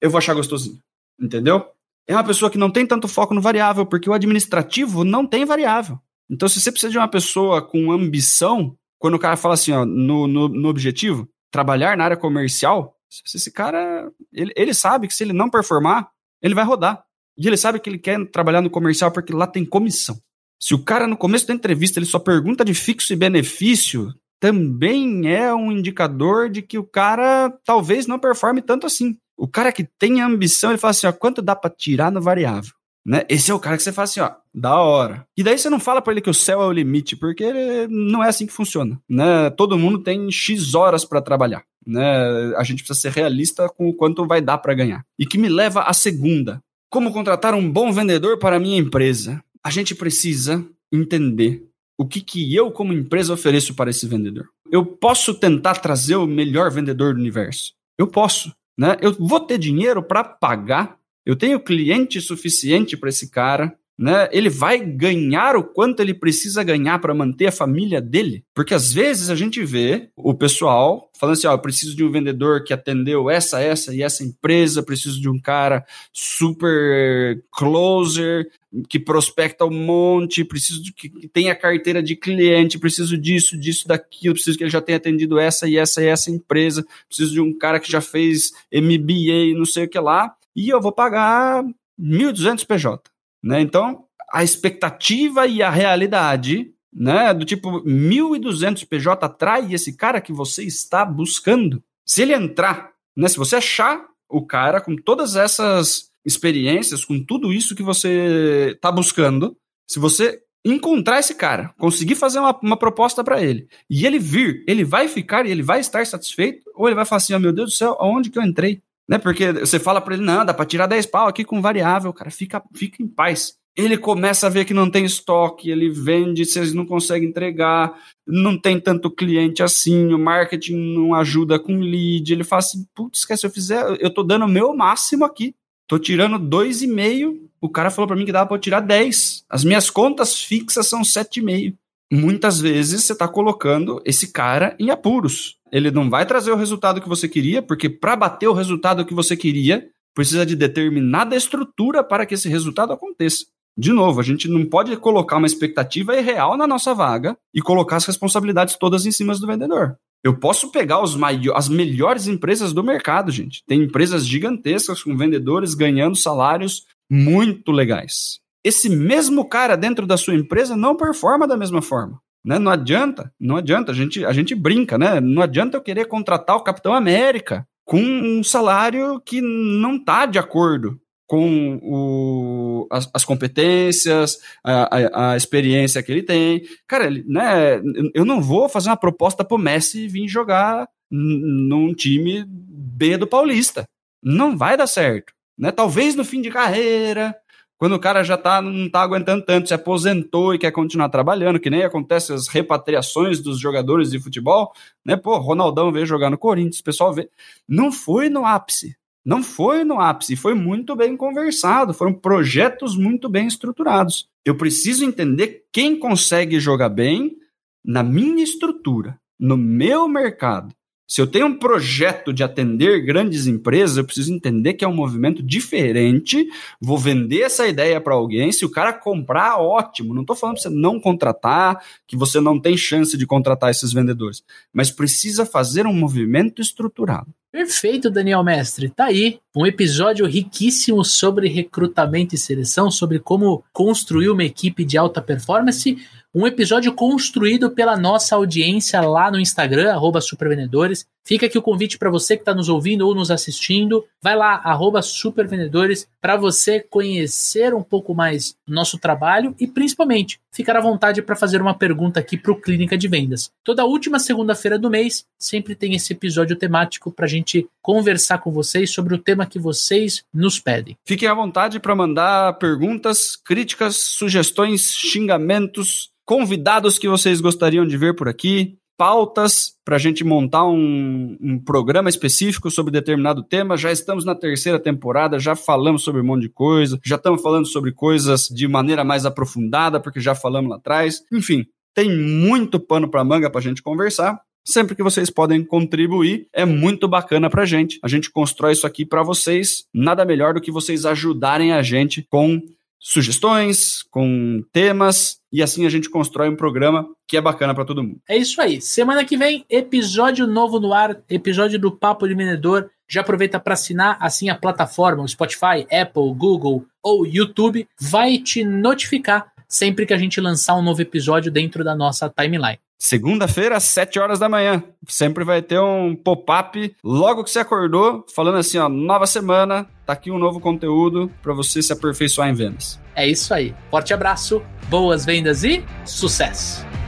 eu 0.01 0.09
vou 0.09 0.17
achar 0.17 0.33
gostosinho. 0.33 0.79
Entendeu? 1.19 1.65
É 2.07 2.13
uma 2.13 2.23
pessoa 2.23 2.51
que 2.51 2.57
não 2.57 2.69
tem 2.69 2.85
tanto 2.85 3.07
foco 3.07 3.33
no 3.33 3.41
variável, 3.41 3.85
porque 3.85 4.09
o 4.09 4.13
administrativo 4.13 5.03
não 5.03 5.25
tem 5.25 5.45
variável. 5.45 5.99
Então, 6.29 6.49
se 6.49 6.59
você 6.59 6.71
precisa 6.71 6.91
de 6.91 6.97
uma 6.97 7.07
pessoa 7.07 7.61
com 7.61 7.91
ambição, 7.91 8.75
quando 9.03 9.15
o 9.15 9.19
cara 9.19 9.35
fala 9.35 9.55
assim, 9.55 9.73
ó, 9.73 9.85
no, 9.85 10.27
no, 10.27 10.47
no 10.47 10.69
objetivo, 10.69 11.27
trabalhar 11.51 11.97
na 11.97 12.05
área 12.05 12.15
comercial, 12.15 12.95
esse 13.35 13.51
cara, 13.51 14.09
ele, 14.31 14.53
ele 14.55 14.73
sabe 14.73 15.09
que 15.09 15.13
se 15.13 15.25
ele 15.25 15.33
não 15.33 15.49
performar, 15.49 16.07
ele 16.41 16.55
vai 16.55 16.63
rodar. 16.63 17.03
E 17.37 17.45
ele 17.45 17.57
sabe 17.57 17.81
que 17.81 17.89
ele 17.89 17.97
quer 17.97 18.25
trabalhar 18.29 18.61
no 18.61 18.69
comercial 18.69 19.11
porque 19.11 19.33
lá 19.33 19.45
tem 19.45 19.65
comissão. 19.65 20.17
Se 20.57 20.73
o 20.73 20.81
cara, 20.81 21.05
no 21.05 21.17
começo 21.17 21.45
da 21.45 21.53
entrevista, 21.53 21.99
ele 21.99 22.05
só 22.05 22.17
pergunta 22.17 22.63
de 22.63 22.73
fixo 22.73 23.11
e 23.11 23.17
benefício, 23.17 24.07
também 24.39 25.29
é 25.29 25.53
um 25.53 25.69
indicador 25.69 26.49
de 26.49 26.61
que 26.61 26.77
o 26.77 26.85
cara 26.85 27.53
talvez 27.65 28.07
não 28.07 28.17
performe 28.17 28.61
tanto 28.61 28.87
assim. 28.87 29.17
O 29.35 29.49
cara 29.49 29.73
que 29.73 29.83
tem 29.83 30.21
ambição, 30.21 30.71
ele 30.71 30.79
fala 30.79 30.91
assim: 30.91 31.07
ó, 31.07 31.11
quanto 31.11 31.41
dá 31.41 31.57
para 31.57 31.69
tirar 31.69 32.09
no 32.09 32.21
variável? 32.21 32.71
Né? 33.05 33.23
Esse 33.27 33.51
é 33.51 33.53
o 33.53 33.59
cara 33.59 33.75
que 33.75 33.83
você 33.83 33.91
fala 33.91 34.05
assim, 34.05 34.21
ó, 34.21 34.31
da 34.53 34.77
hora. 34.77 35.27
E 35.37 35.43
daí 35.43 35.57
você 35.57 35.69
não 35.69 35.79
fala 35.79 36.01
para 36.01 36.13
ele 36.13 36.21
que 36.21 36.29
o 36.29 36.33
céu 36.33 36.61
é 36.61 36.65
o 36.65 36.71
limite, 36.71 37.15
porque 37.15 37.87
não 37.89 38.23
é 38.23 38.29
assim 38.29 38.45
que 38.45 38.53
funciona, 38.53 38.99
né? 39.09 39.49
Todo 39.51 39.77
mundo 39.77 39.99
tem 39.99 40.31
X 40.31 40.73
horas 40.73 41.03
para 41.03 41.21
trabalhar, 41.21 41.63
né? 41.85 42.55
A 42.55 42.63
gente 42.63 42.83
precisa 42.83 42.99
ser 42.99 43.11
realista 43.11 43.67
com 43.67 43.89
o 43.89 43.93
quanto 43.93 44.25
vai 44.25 44.41
dar 44.41 44.57
para 44.57 44.73
ganhar. 44.73 45.03
E 45.19 45.25
que 45.25 45.37
me 45.37 45.49
leva 45.49 45.81
à 45.81 45.93
segunda. 45.93 46.61
Como 46.89 47.11
contratar 47.11 47.53
um 47.53 47.69
bom 47.69 47.91
vendedor 47.91 48.37
para 48.37 48.55
a 48.55 48.59
minha 48.59 48.77
empresa? 48.77 49.43
A 49.63 49.69
gente 49.69 49.95
precisa 49.95 50.63
entender 50.91 51.67
o 51.97 52.05
que, 52.05 52.21
que 52.21 52.55
eu, 52.55 52.71
como 52.71 52.93
empresa, 52.93 53.33
ofereço 53.33 53.73
para 53.73 53.89
esse 53.89 54.07
vendedor. 54.07 54.47
Eu 54.71 54.85
posso 54.85 55.33
tentar 55.33 55.75
trazer 55.75 56.15
o 56.15 56.27
melhor 56.27 56.71
vendedor 56.71 57.13
do 57.13 57.19
universo. 57.19 57.73
Eu 57.97 58.07
posso. 58.07 58.51
Né? 58.77 58.97
Eu 59.01 59.13
vou 59.19 59.39
ter 59.39 59.57
dinheiro 59.57 60.01
para 60.01 60.23
pagar 60.23 60.97
eu 61.25 61.35
tenho 61.35 61.59
cliente 61.59 62.19
suficiente 62.19 62.97
para 62.97 63.09
esse 63.09 63.29
cara, 63.29 63.73
né? 63.97 64.27
Ele 64.31 64.49
vai 64.49 64.83
ganhar 64.83 65.55
o 65.55 65.63
quanto 65.63 65.99
ele 65.99 66.13
precisa 66.13 66.63
ganhar 66.63 66.99
para 66.99 67.13
manter 67.13 67.47
a 67.47 67.51
família 67.51 68.01
dele? 68.01 68.43
Porque 68.53 68.73
às 68.73 68.91
vezes 68.91 69.29
a 69.29 69.35
gente 69.35 69.63
vê 69.63 70.09
o 70.15 70.33
pessoal 70.33 71.11
falando 71.13 71.33
assim: 71.33 71.47
ó, 71.47 71.51
eu 71.53 71.59
preciso 71.59 71.95
de 71.95 72.03
um 72.03 72.11
vendedor 72.11 72.63
que 72.63 72.73
atendeu 72.73 73.29
essa, 73.29 73.61
essa 73.61 73.93
e 73.93 74.01
essa 74.01 74.23
empresa, 74.23 74.81
preciso 74.81 75.21
de 75.21 75.29
um 75.29 75.39
cara 75.39 75.85
super 76.11 77.43
closer, 77.51 78.49
que 78.89 78.99
prospecta 78.99 79.63
um 79.63 79.85
monte, 79.85 80.43
preciso 80.43 80.81
de 80.81 80.91
que 80.91 81.09
tenha 81.27 81.55
carteira 81.55 82.01
de 82.01 82.15
cliente, 82.15 82.79
preciso 82.79 83.15
disso, 83.15 83.57
disso, 83.57 83.87
daquilo, 83.87 84.33
preciso 84.33 84.57
que 84.57 84.63
ele 84.63 84.71
já 84.71 84.81
tenha 84.81 84.97
atendido 84.97 85.37
essa 85.37 85.67
e 85.67 85.77
essa 85.77 86.03
e 86.03 86.07
essa 86.07 86.31
empresa, 86.31 86.83
preciso 87.07 87.31
de 87.31 87.39
um 87.39 87.55
cara 87.55 87.79
que 87.79 87.91
já 87.91 88.01
fez 88.01 88.51
MBA, 88.73 89.55
não 89.55 89.65
sei 89.65 89.85
o 89.85 89.89
que 89.89 89.99
lá 89.99 90.35
e 90.55 90.69
eu 90.69 90.81
vou 90.81 90.91
pagar 90.91 91.63
1.200 91.99 92.65
PJ. 92.65 93.09
Né? 93.43 93.61
Então, 93.61 94.05
a 94.31 94.43
expectativa 94.43 95.45
e 95.45 95.61
a 95.61 95.69
realidade, 95.69 96.71
né, 96.91 97.33
do 97.33 97.45
tipo 97.45 97.83
1.200 97.83 98.87
PJ 98.87 99.25
atrai 99.25 99.73
esse 99.73 99.95
cara 99.95 100.21
que 100.21 100.33
você 100.33 100.63
está 100.63 101.05
buscando. 101.05 101.83
Se 102.05 102.21
ele 102.21 102.33
entrar, 102.33 102.91
né, 103.15 103.27
se 103.27 103.37
você 103.37 103.57
achar 103.57 104.05
o 104.29 104.45
cara 104.45 104.81
com 104.81 104.95
todas 104.95 105.35
essas 105.35 106.11
experiências, 106.25 107.05
com 107.05 107.23
tudo 107.23 107.51
isso 107.51 107.75
que 107.75 107.83
você 107.83 108.71
está 108.75 108.91
buscando, 108.91 109.55
se 109.87 109.99
você 109.99 110.41
encontrar 110.65 111.19
esse 111.19 111.35
cara, 111.35 111.73
conseguir 111.77 112.15
fazer 112.15 112.39
uma, 112.39 112.57
uma 112.63 112.77
proposta 112.77 113.23
para 113.23 113.43
ele, 113.43 113.67
e 113.89 114.05
ele 114.05 114.17
vir, 114.17 114.63
ele 114.67 114.83
vai 114.83 115.07
ficar 115.07 115.45
e 115.45 115.51
ele 115.51 115.61
vai 115.61 115.81
estar 115.81 116.05
satisfeito, 116.07 116.63
ou 116.73 116.87
ele 116.87 116.95
vai 116.95 117.05
falar 117.05 117.17
assim: 117.17 117.33
oh, 117.33 117.39
meu 117.39 117.51
Deus 117.51 117.71
do 117.71 117.75
céu, 117.75 117.97
aonde 117.99 118.29
que 118.29 118.39
eu 118.39 118.43
entrei? 118.43 118.81
Né? 119.09 119.17
Porque 119.17 119.51
você 119.51 119.79
fala 119.79 120.01
para 120.01 120.15
ele, 120.15 120.23
não, 120.23 120.45
dá 120.45 120.53
para 120.53 120.65
tirar 120.65 120.87
10 120.87 121.05
pau 121.07 121.27
aqui 121.27 121.43
com 121.43 121.61
variável, 121.61 122.13
cara, 122.13 122.31
fica, 122.31 122.63
fica 122.73 123.01
em 123.01 123.07
paz. 123.07 123.57
Ele 123.75 123.97
começa 123.97 124.45
a 124.45 124.49
ver 124.51 124.65
que 124.65 124.73
não 124.73 124.89
tem 124.89 125.03
estoque, 125.03 125.71
ele 125.71 125.89
vende, 125.89 126.45
vocês 126.45 126.73
não 126.73 126.85
conseguem 126.85 127.29
entregar, 127.29 127.91
não 128.25 128.55
tem 128.55 128.79
tanto 128.79 129.09
cliente 129.09 129.63
assim, 129.63 130.13
o 130.13 130.19
marketing 130.19 130.75
não 130.93 131.15
ajuda 131.15 131.57
com 131.57 131.79
lead. 131.79 132.31
Ele 132.31 132.43
fala 132.43 132.59
assim: 132.59 132.85
putz, 132.93 133.25
se 133.27 133.45
eu 133.45 133.49
fizer, 133.49 133.83
eu 133.99 134.13
tô 134.13 134.21
dando 134.21 134.45
o 134.45 134.47
meu 134.47 134.75
máximo 134.75 135.25
aqui, 135.25 135.55
tô 135.87 135.97
tirando 135.97 136.37
2,5. 136.37 137.39
O 137.59 137.69
cara 137.69 137.89
falou 137.89 138.07
para 138.07 138.15
mim 138.15 138.25
que 138.25 138.31
dava 138.31 138.47
para 138.47 138.59
tirar 138.59 138.79
10. 138.79 139.45
As 139.49 139.63
minhas 139.63 139.89
contas 139.89 140.39
fixas 140.39 140.87
são 140.87 141.01
7,5. 141.01 141.75
Muitas 142.13 142.59
vezes 142.59 143.03
você 143.03 143.13
está 143.13 143.27
colocando 143.27 144.01
esse 144.05 144.31
cara 144.31 144.75
em 144.79 144.89
apuros 144.89 145.57
ele 145.73 145.89
não 145.89 146.07
vai 146.07 146.23
trazer 146.23 146.51
o 146.51 146.55
resultado 146.55 147.01
que 147.01 147.09
você 147.09 147.27
queria, 147.27 147.59
porque 147.59 147.89
para 147.89 148.15
bater 148.15 148.47
o 148.47 148.53
resultado 148.53 149.03
que 149.03 149.13
você 149.13 149.35
queria, 149.35 149.89
precisa 150.13 150.45
de 150.45 150.55
determinada 150.55 151.35
estrutura 151.35 152.03
para 152.03 152.27
que 152.27 152.35
esse 152.35 152.47
resultado 152.47 152.93
aconteça. 152.93 153.45
De 153.75 153.91
novo, 153.91 154.19
a 154.19 154.23
gente 154.23 154.47
não 154.47 154.67
pode 154.67 154.95
colocar 154.97 155.37
uma 155.37 155.47
expectativa 155.47 156.15
irreal 156.15 156.55
na 156.55 156.67
nossa 156.67 156.93
vaga 156.93 157.35
e 157.51 157.59
colocar 157.59 157.95
as 157.95 158.05
responsabilidades 158.05 158.77
todas 158.77 159.07
em 159.07 159.11
cima 159.11 159.35
do 159.35 159.47
vendedor. 159.47 159.97
Eu 160.23 160.37
posso 160.37 160.71
pegar 160.71 161.01
as 161.01 161.67
melhores 161.67 162.27
empresas 162.27 162.71
do 162.71 162.83
mercado, 162.83 163.31
gente. 163.31 163.63
Tem 163.67 163.81
empresas 163.81 164.27
gigantescas 164.27 165.01
com 165.01 165.17
vendedores 165.17 165.73
ganhando 165.73 166.15
salários 166.15 166.85
muito 167.09 167.71
legais. 167.71 168.42
Esse 168.63 168.89
mesmo 168.89 169.47
cara 169.47 169.75
dentro 169.75 170.07
da 170.07 170.17
sua 170.17 170.35
empresa 170.35 170.75
não 170.75 170.95
performa 170.95 171.47
da 171.47 171.57
mesma 171.57 171.81
forma. 171.81 172.19
Né? 172.43 172.59
Não 172.59 172.71
adianta, 172.71 173.31
não 173.39 173.57
adianta, 173.57 173.91
a 173.91 173.95
gente, 173.95 174.25
a 174.25 174.33
gente 174.33 174.53
brinca, 174.53 174.97
né? 174.97 175.21
Não 175.21 175.41
adianta 175.41 175.77
eu 175.77 175.81
querer 175.81 176.05
contratar 176.05 176.57
o 176.57 176.63
Capitão 176.63 176.93
América 176.93 177.65
com 177.85 178.01
um 178.01 178.43
salário 178.43 179.21
que 179.21 179.41
não 179.41 179.95
está 179.95 180.25
de 180.25 180.39
acordo 180.39 180.99
com 181.25 181.79
o, 181.81 182.87
as, 182.91 183.09
as 183.13 183.25
competências, 183.25 184.37
a, 184.63 184.83
a, 184.83 185.31
a, 185.31 185.37
experiência 185.37 186.03
que 186.03 186.11
ele 186.11 186.21
tem. 186.21 186.63
Cara, 186.87 187.05
ele, 187.05 187.23
né, 187.27 187.81
eu 188.13 188.25
não 188.25 188.41
vou 188.41 188.69
fazer 188.69 188.89
uma 188.89 188.97
proposta 188.97 189.43
pro 189.43 189.57
Messi 189.57 190.07
vir 190.07 190.27
jogar 190.27 190.87
num 191.09 191.93
time 191.93 192.45
B 192.47 193.17
do 193.17 193.25
Paulista. 193.25 193.85
Não 194.21 194.57
vai 194.57 194.77
dar 194.77 194.87
certo. 194.87 195.33
Né? 195.57 195.71
Talvez 195.71 196.15
no 196.15 196.25
fim 196.25 196.41
de 196.41 196.51
carreira, 196.51 197.35
quando 197.83 197.95
o 197.95 197.99
cara 197.99 198.23
já 198.23 198.37
tá, 198.37 198.61
não 198.61 198.89
tá 198.89 199.01
aguentando 199.01 199.43
tanto, 199.43 199.67
se 199.67 199.73
aposentou 199.73 200.55
e 200.55 200.57
quer 200.57 200.71
continuar 200.71 201.09
trabalhando, 201.09 201.59
que 201.59 201.69
nem 201.69 201.83
acontece 201.83 202.31
as 202.31 202.47
repatriações 202.47 203.41
dos 203.41 203.59
jogadores 203.59 204.11
de 204.11 204.21
futebol, 204.21 204.71
né? 205.05 205.17
Pô, 205.17 205.37
Ronaldão 205.37 205.91
veio 205.91 206.05
jogar 206.05 206.29
no 206.29 206.37
Corinthians, 206.37 206.79
o 206.79 206.83
pessoal 206.85 207.13
vê. 207.13 207.29
Não 207.67 207.91
foi 207.91 208.29
no 208.29 208.45
ápice. 208.45 208.95
Não 209.25 209.43
foi 209.43 209.83
no 209.83 209.99
ápice, 209.99 210.37
foi 210.37 210.53
muito 210.53 210.95
bem 210.95 211.17
conversado, 211.17 211.93
foram 211.93 212.13
projetos 212.13 212.95
muito 212.95 213.27
bem 213.27 213.47
estruturados. 213.47 214.29
Eu 214.45 214.55
preciso 214.55 215.03
entender 215.03 215.65
quem 215.69 215.99
consegue 215.99 216.61
jogar 216.61 216.87
bem 216.87 217.35
na 217.83 218.01
minha 218.01 218.45
estrutura, 218.45 219.19
no 219.37 219.57
meu 219.57 220.07
mercado. 220.07 220.73
Se 221.13 221.21
eu 221.21 221.27
tenho 221.27 221.45
um 221.45 221.55
projeto 221.55 222.33
de 222.33 222.43
atender 222.43 223.05
grandes 223.05 223.45
empresas, 223.45 223.97
eu 223.97 224.03
preciso 224.03 224.33
entender 224.33 224.73
que 224.73 224.83
é 224.83 224.87
um 224.87 224.95
movimento 224.95 225.43
diferente. 225.43 226.43
Vou 226.81 226.97
vender 226.97 227.41
essa 227.41 227.67
ideia 227.67 228.01
para 228.01 228.15
alguém. 228.15 228.51
Se 228.51 228.65
o 228.65 228.71
cara 228.71 228.91
comprar, 228.91 229.59
ótimo. 229.59 230.11
Não 230.11 230.23
estou 230.23 230.35
falando 230.35 230.55
para 230.55 230.63
você 230.63 230.69
não 230.75 230.99
contratar, 230.99 231.85
que 232.07 232.17
você 232.17 232.41
não 232.41 232.59
tem 232.59 232.75
chance 232.75 233.15
de 233.15 233.27
contratar 233.27 233.69
esses 233.69 233.93
vendedores. 233.93 234.43
Mas 234.73 234.89
precisa 234.89 235.45
fazer 235.45 235.85
um 235.85 235.93
movimento 235.93 236.63
estruturado. 236.63 237.27
Perfeito, 237.51 238.09
Daniel 238.09 238.43
Mestre. 238.43 238.89
Tá 238.89 239.05
aí 239.05 239.39
um 239.55 239.67
episódio 239.67 240.25
riquíssimo 240.25 241.05
sobre 241.05 241.47
recrutamento 241.47 242.33
e 242.33 242.39
seleção, 242.39 242.89
sobre 242.89 243.19
como 243.19 243.63
construir 243.71 244.29
uma 244.29 244.43
equipe 244.43 244.83
de 244.83 244.97
alta 244.97 245.21
performance 245.21 245.95
um 246.33 246.47
episódio 246.47 246.93
construído 246.93 247.69
pela 247.69 247.95
nossa 247.95 248.35
audiência 248.35 248.99
lá 249.01 249.29
no 249.29 249.39
Instagram, 249.39 249.91
arroba 249.91 250.19
Supervendedores. 250.19 251.05
Fica 251.25 251.45
aqui 251.45 251.57
o 251.57 251.61
convite 251.61 251.97
para 251.97 252.09
você 252.09 252.35
que 252.35 252.41
está 252.41 252.53
nos 252.53 252.67
ouvindo 252.67 253.07
ou 253.07 253.15
nos 253.15 253.31
assistindo. 253.31 254.05
Vai 254.21 254.35
lá, 254.35 254.61
Supervendedores, 255.01 256.07
para 256.21 256.35
você 256.35 256.81
conhecer 256.81 257.73
um 257.73 257.81
pouco 257.81 258.13
mais 258.13 258.55
nosso 258.67 258.97
trabalho 258.97 259.55
e, 259.59 259.65
principalmente, 259.65 260.39
ficar 260.51 260.75
à 260.75 260.81
vontade 260.81 261.21
para 261.21 261.35
fazer 261.35 261.61
uma 261.61 261.73
pergunta 261.73 262.19
aqui 262.19 262.37
para 262.37 262.51
o 262.51 262.59
Clínica 262.59 262.97
de 262.97 263.07
Vendas. 263.07 263.49
Toda 263.63 263.85
última 263.85 264.19
segunda-feira 264.19 264.77
do 264.77 264.89
mês 264.89 265.25
sempre 265.39 265.75
tem 265.75 265.95
esse 265.95 266.11
episódio 266.11 266.57
temático 266.57 267.11
para 267.11 267.25
a 267.25 267.29
gente 267.29 267.67
conversar 267.81 268.39
com 268.39 268.51
vocês 268.51 268.91
sobre 268.91 269.15
o 269.15 269.17
tema 269.17 269.45
que 269.45 269.59
vocês 269.59 270.23
nos 270.33 270.59
pedem. 270.59 270.97
Fiquem 271.05 271.29
à 271.29 271.33
vontade 271.33 271.79
para 271.79 271.95
mandar 271.95 272.53
perguntas, 272.57 273.35
críticas, 273.35 273.95
sugestões, 273.95 274.91
xingamentos 274.91 276.11
convidados 276.25 276.97
que 276.97 277.07
vocês 277.07 277.41
gostariam 277.41 277.85
de 277.85 277.97
ver 277.97 278.15
por 278.15 278.29
aqui, 278.29 278.77
pautas 279.03 279.73
para 279.83 279.97
a 279.97 279.99
gente 279.99 280.23
montar 280.23 280.65
um, 280.65 281.37
um, 281.41 281.59
programa 281.59 282.07
específico 282.07 282.71
sobre 282.71 282.89
determinado 282.89 283.43
tema. 283.43 283.75
Já 283.75 283.91
estamos 283.91 284.23
na 284.23 284.33
terceira 284.33 284.79
temporada, 284.79 285.37
já 285.37 285.57
falamos 285.57 286.03
sobre 286.03 286.21
um 286.21 286.23
monte 286.23 286.43
de 286.43 286.49
coisa, 286.49 286.97
já 287.03 287.17
estamos 287.17 287.41
falando 287.41 287.65
sobre 287.65 287.91
coisas 287.91 288.47
de 288.47 288.65
maneira 288.65 289.03
mais 289.03 289.25
aprofundada, 289.25 289.99
porque 289.99 290.21
já 290.21 290.33
falamos 290.33 290.69
lá 290.69 290.77
atrás. 290.77 291.21
Enfim, 291.33 291.65
tem 291.93 292.17
muito 292.17 292.79
pano 292.79 293.09
para 293.11 293.25
manga 293.25 293.49
para 293.49 293.59
a 293.59 293.63
gente 293.63 293.83
conversar. 293.83 294.39
Sempre 294.65 294.95
que 294.95 295.03
vocês 295.03 295.29
podem 295.29 295.65
contribuir, 295.65 296.47
é 296.53 296.63
muito 296.63 297.05
bacana 297.05 297.49
pra 297.49 297.65
gente. 297.65 297.99
A 298.01 298.07
gente 298.07 298.31
constrói 298.31 298.71
isso 298.71 298.87
aqui 298.87 299.05
para 299.05 299.21
vocês. 299.21 299.83
Nada 299.93 300.23
melhor 300.23 300.53
do 300.53 300.61
que 300.61 300.71
vocês 300.71 301.05
ajudarem 301.05 301.73
a 301.73 301.81
gente 301.81 302.25
com 302.29 302.61
sugestões, 303.05 304.01
com 304.09 304.63
temas, 304.71 305.37
e 305.51 305.61
assim 305.61 305.85
a 305.85 305.89
gente 305.89 306.09
constrói 306.09 306.47
um 306.47 306.55
programa 306.55 307.05
que 307.27 307.35
é 307.35 307.41
bacana 307.41 307.75
para 307.75 307.83
todo 307.83 308.01
mundo. 308.01 308.21
É 308.29 308.37
isso 308.37 308.61
aí. 308.61 308.79
Semana 308.79 309.25
que 309.25 309.35
vem, 309.35 309.65
episódio 309.69 310.47
novo 310.47 310.79
no 310.79 310.93
ar, 310.93 311.21
episódio 311.29 311.77
do 311.77 311.91
Papo 311.91 312.25
de 312.25 312.33
Vendedor. 312.33 312.89
Já 313.09 313.19
aproveita 313.19 313.59
para 313.59 313.73
assinar 313.73 314.17
assim 314.21 314.49
a 314.49 314.55
plataforma, 314.55 315.21
o 315.21 315.27
Spotify, 315.27 315.85
Apple, 315.91 316.33
Google 316.33 316.85
ou 317.03 317.27
YouTube 317.27 317.85
vai 317.99 318.37
te 318.37 318.63
notificar 318.63 319.51
sempre 319.67 320.05
que 320.05 320.13
a 320.13 320.17
gente 320.17 320.39
lançar 320.39 320.75
um 320.75 320.81
novo 320.81 321.01
episódio 321.01 321.51
dentro 321.51 321.83
da 321.83 321.93
nossa 321.93 322.29
timeline. 322.29 322.79
Segunda-feira, 323.03 323.75
às 323.75 323.83
7 323.83 324.17
horas 324.17 324.39
da 324.39 324.47
manhã. 324.47 324.81
Sempre 325.09 325.43
vai 325.43 325.61
ter 325.61 325.77
um 325.77 326.15
pop-up 326.15 326.95
logo 327.03 327.43
que 327.43 327.51
você 327.51 327.59
acordou, 327.59 328.25
falando 328.33 328.57
assim, 328.57 328.77
ó, 328.77 328.87
nova 328.87 329.27
semana, 329.27 329.85
tá 330.05 330.13
aqui 330.13 330.31
um 330.31 330.39
novo 330.39 330.61
conteúdo 330.61 331.29
para 331.41 331.53
você 331.53 331.81
se 331.81 331.91
aperfeiçoar 331.91 332.49
em 332.49 332.53
vendas. 332.53 332.97
É 333.13 333.27
isso 333.27 333.53
aí. 333.53 333.75
Forte 333.91 334.13
abraço, 334.13 334.63
boas 334.89 335.25
vendas 335.25 335.65
e 335.65 335.83
sucesso! 336.05 337.02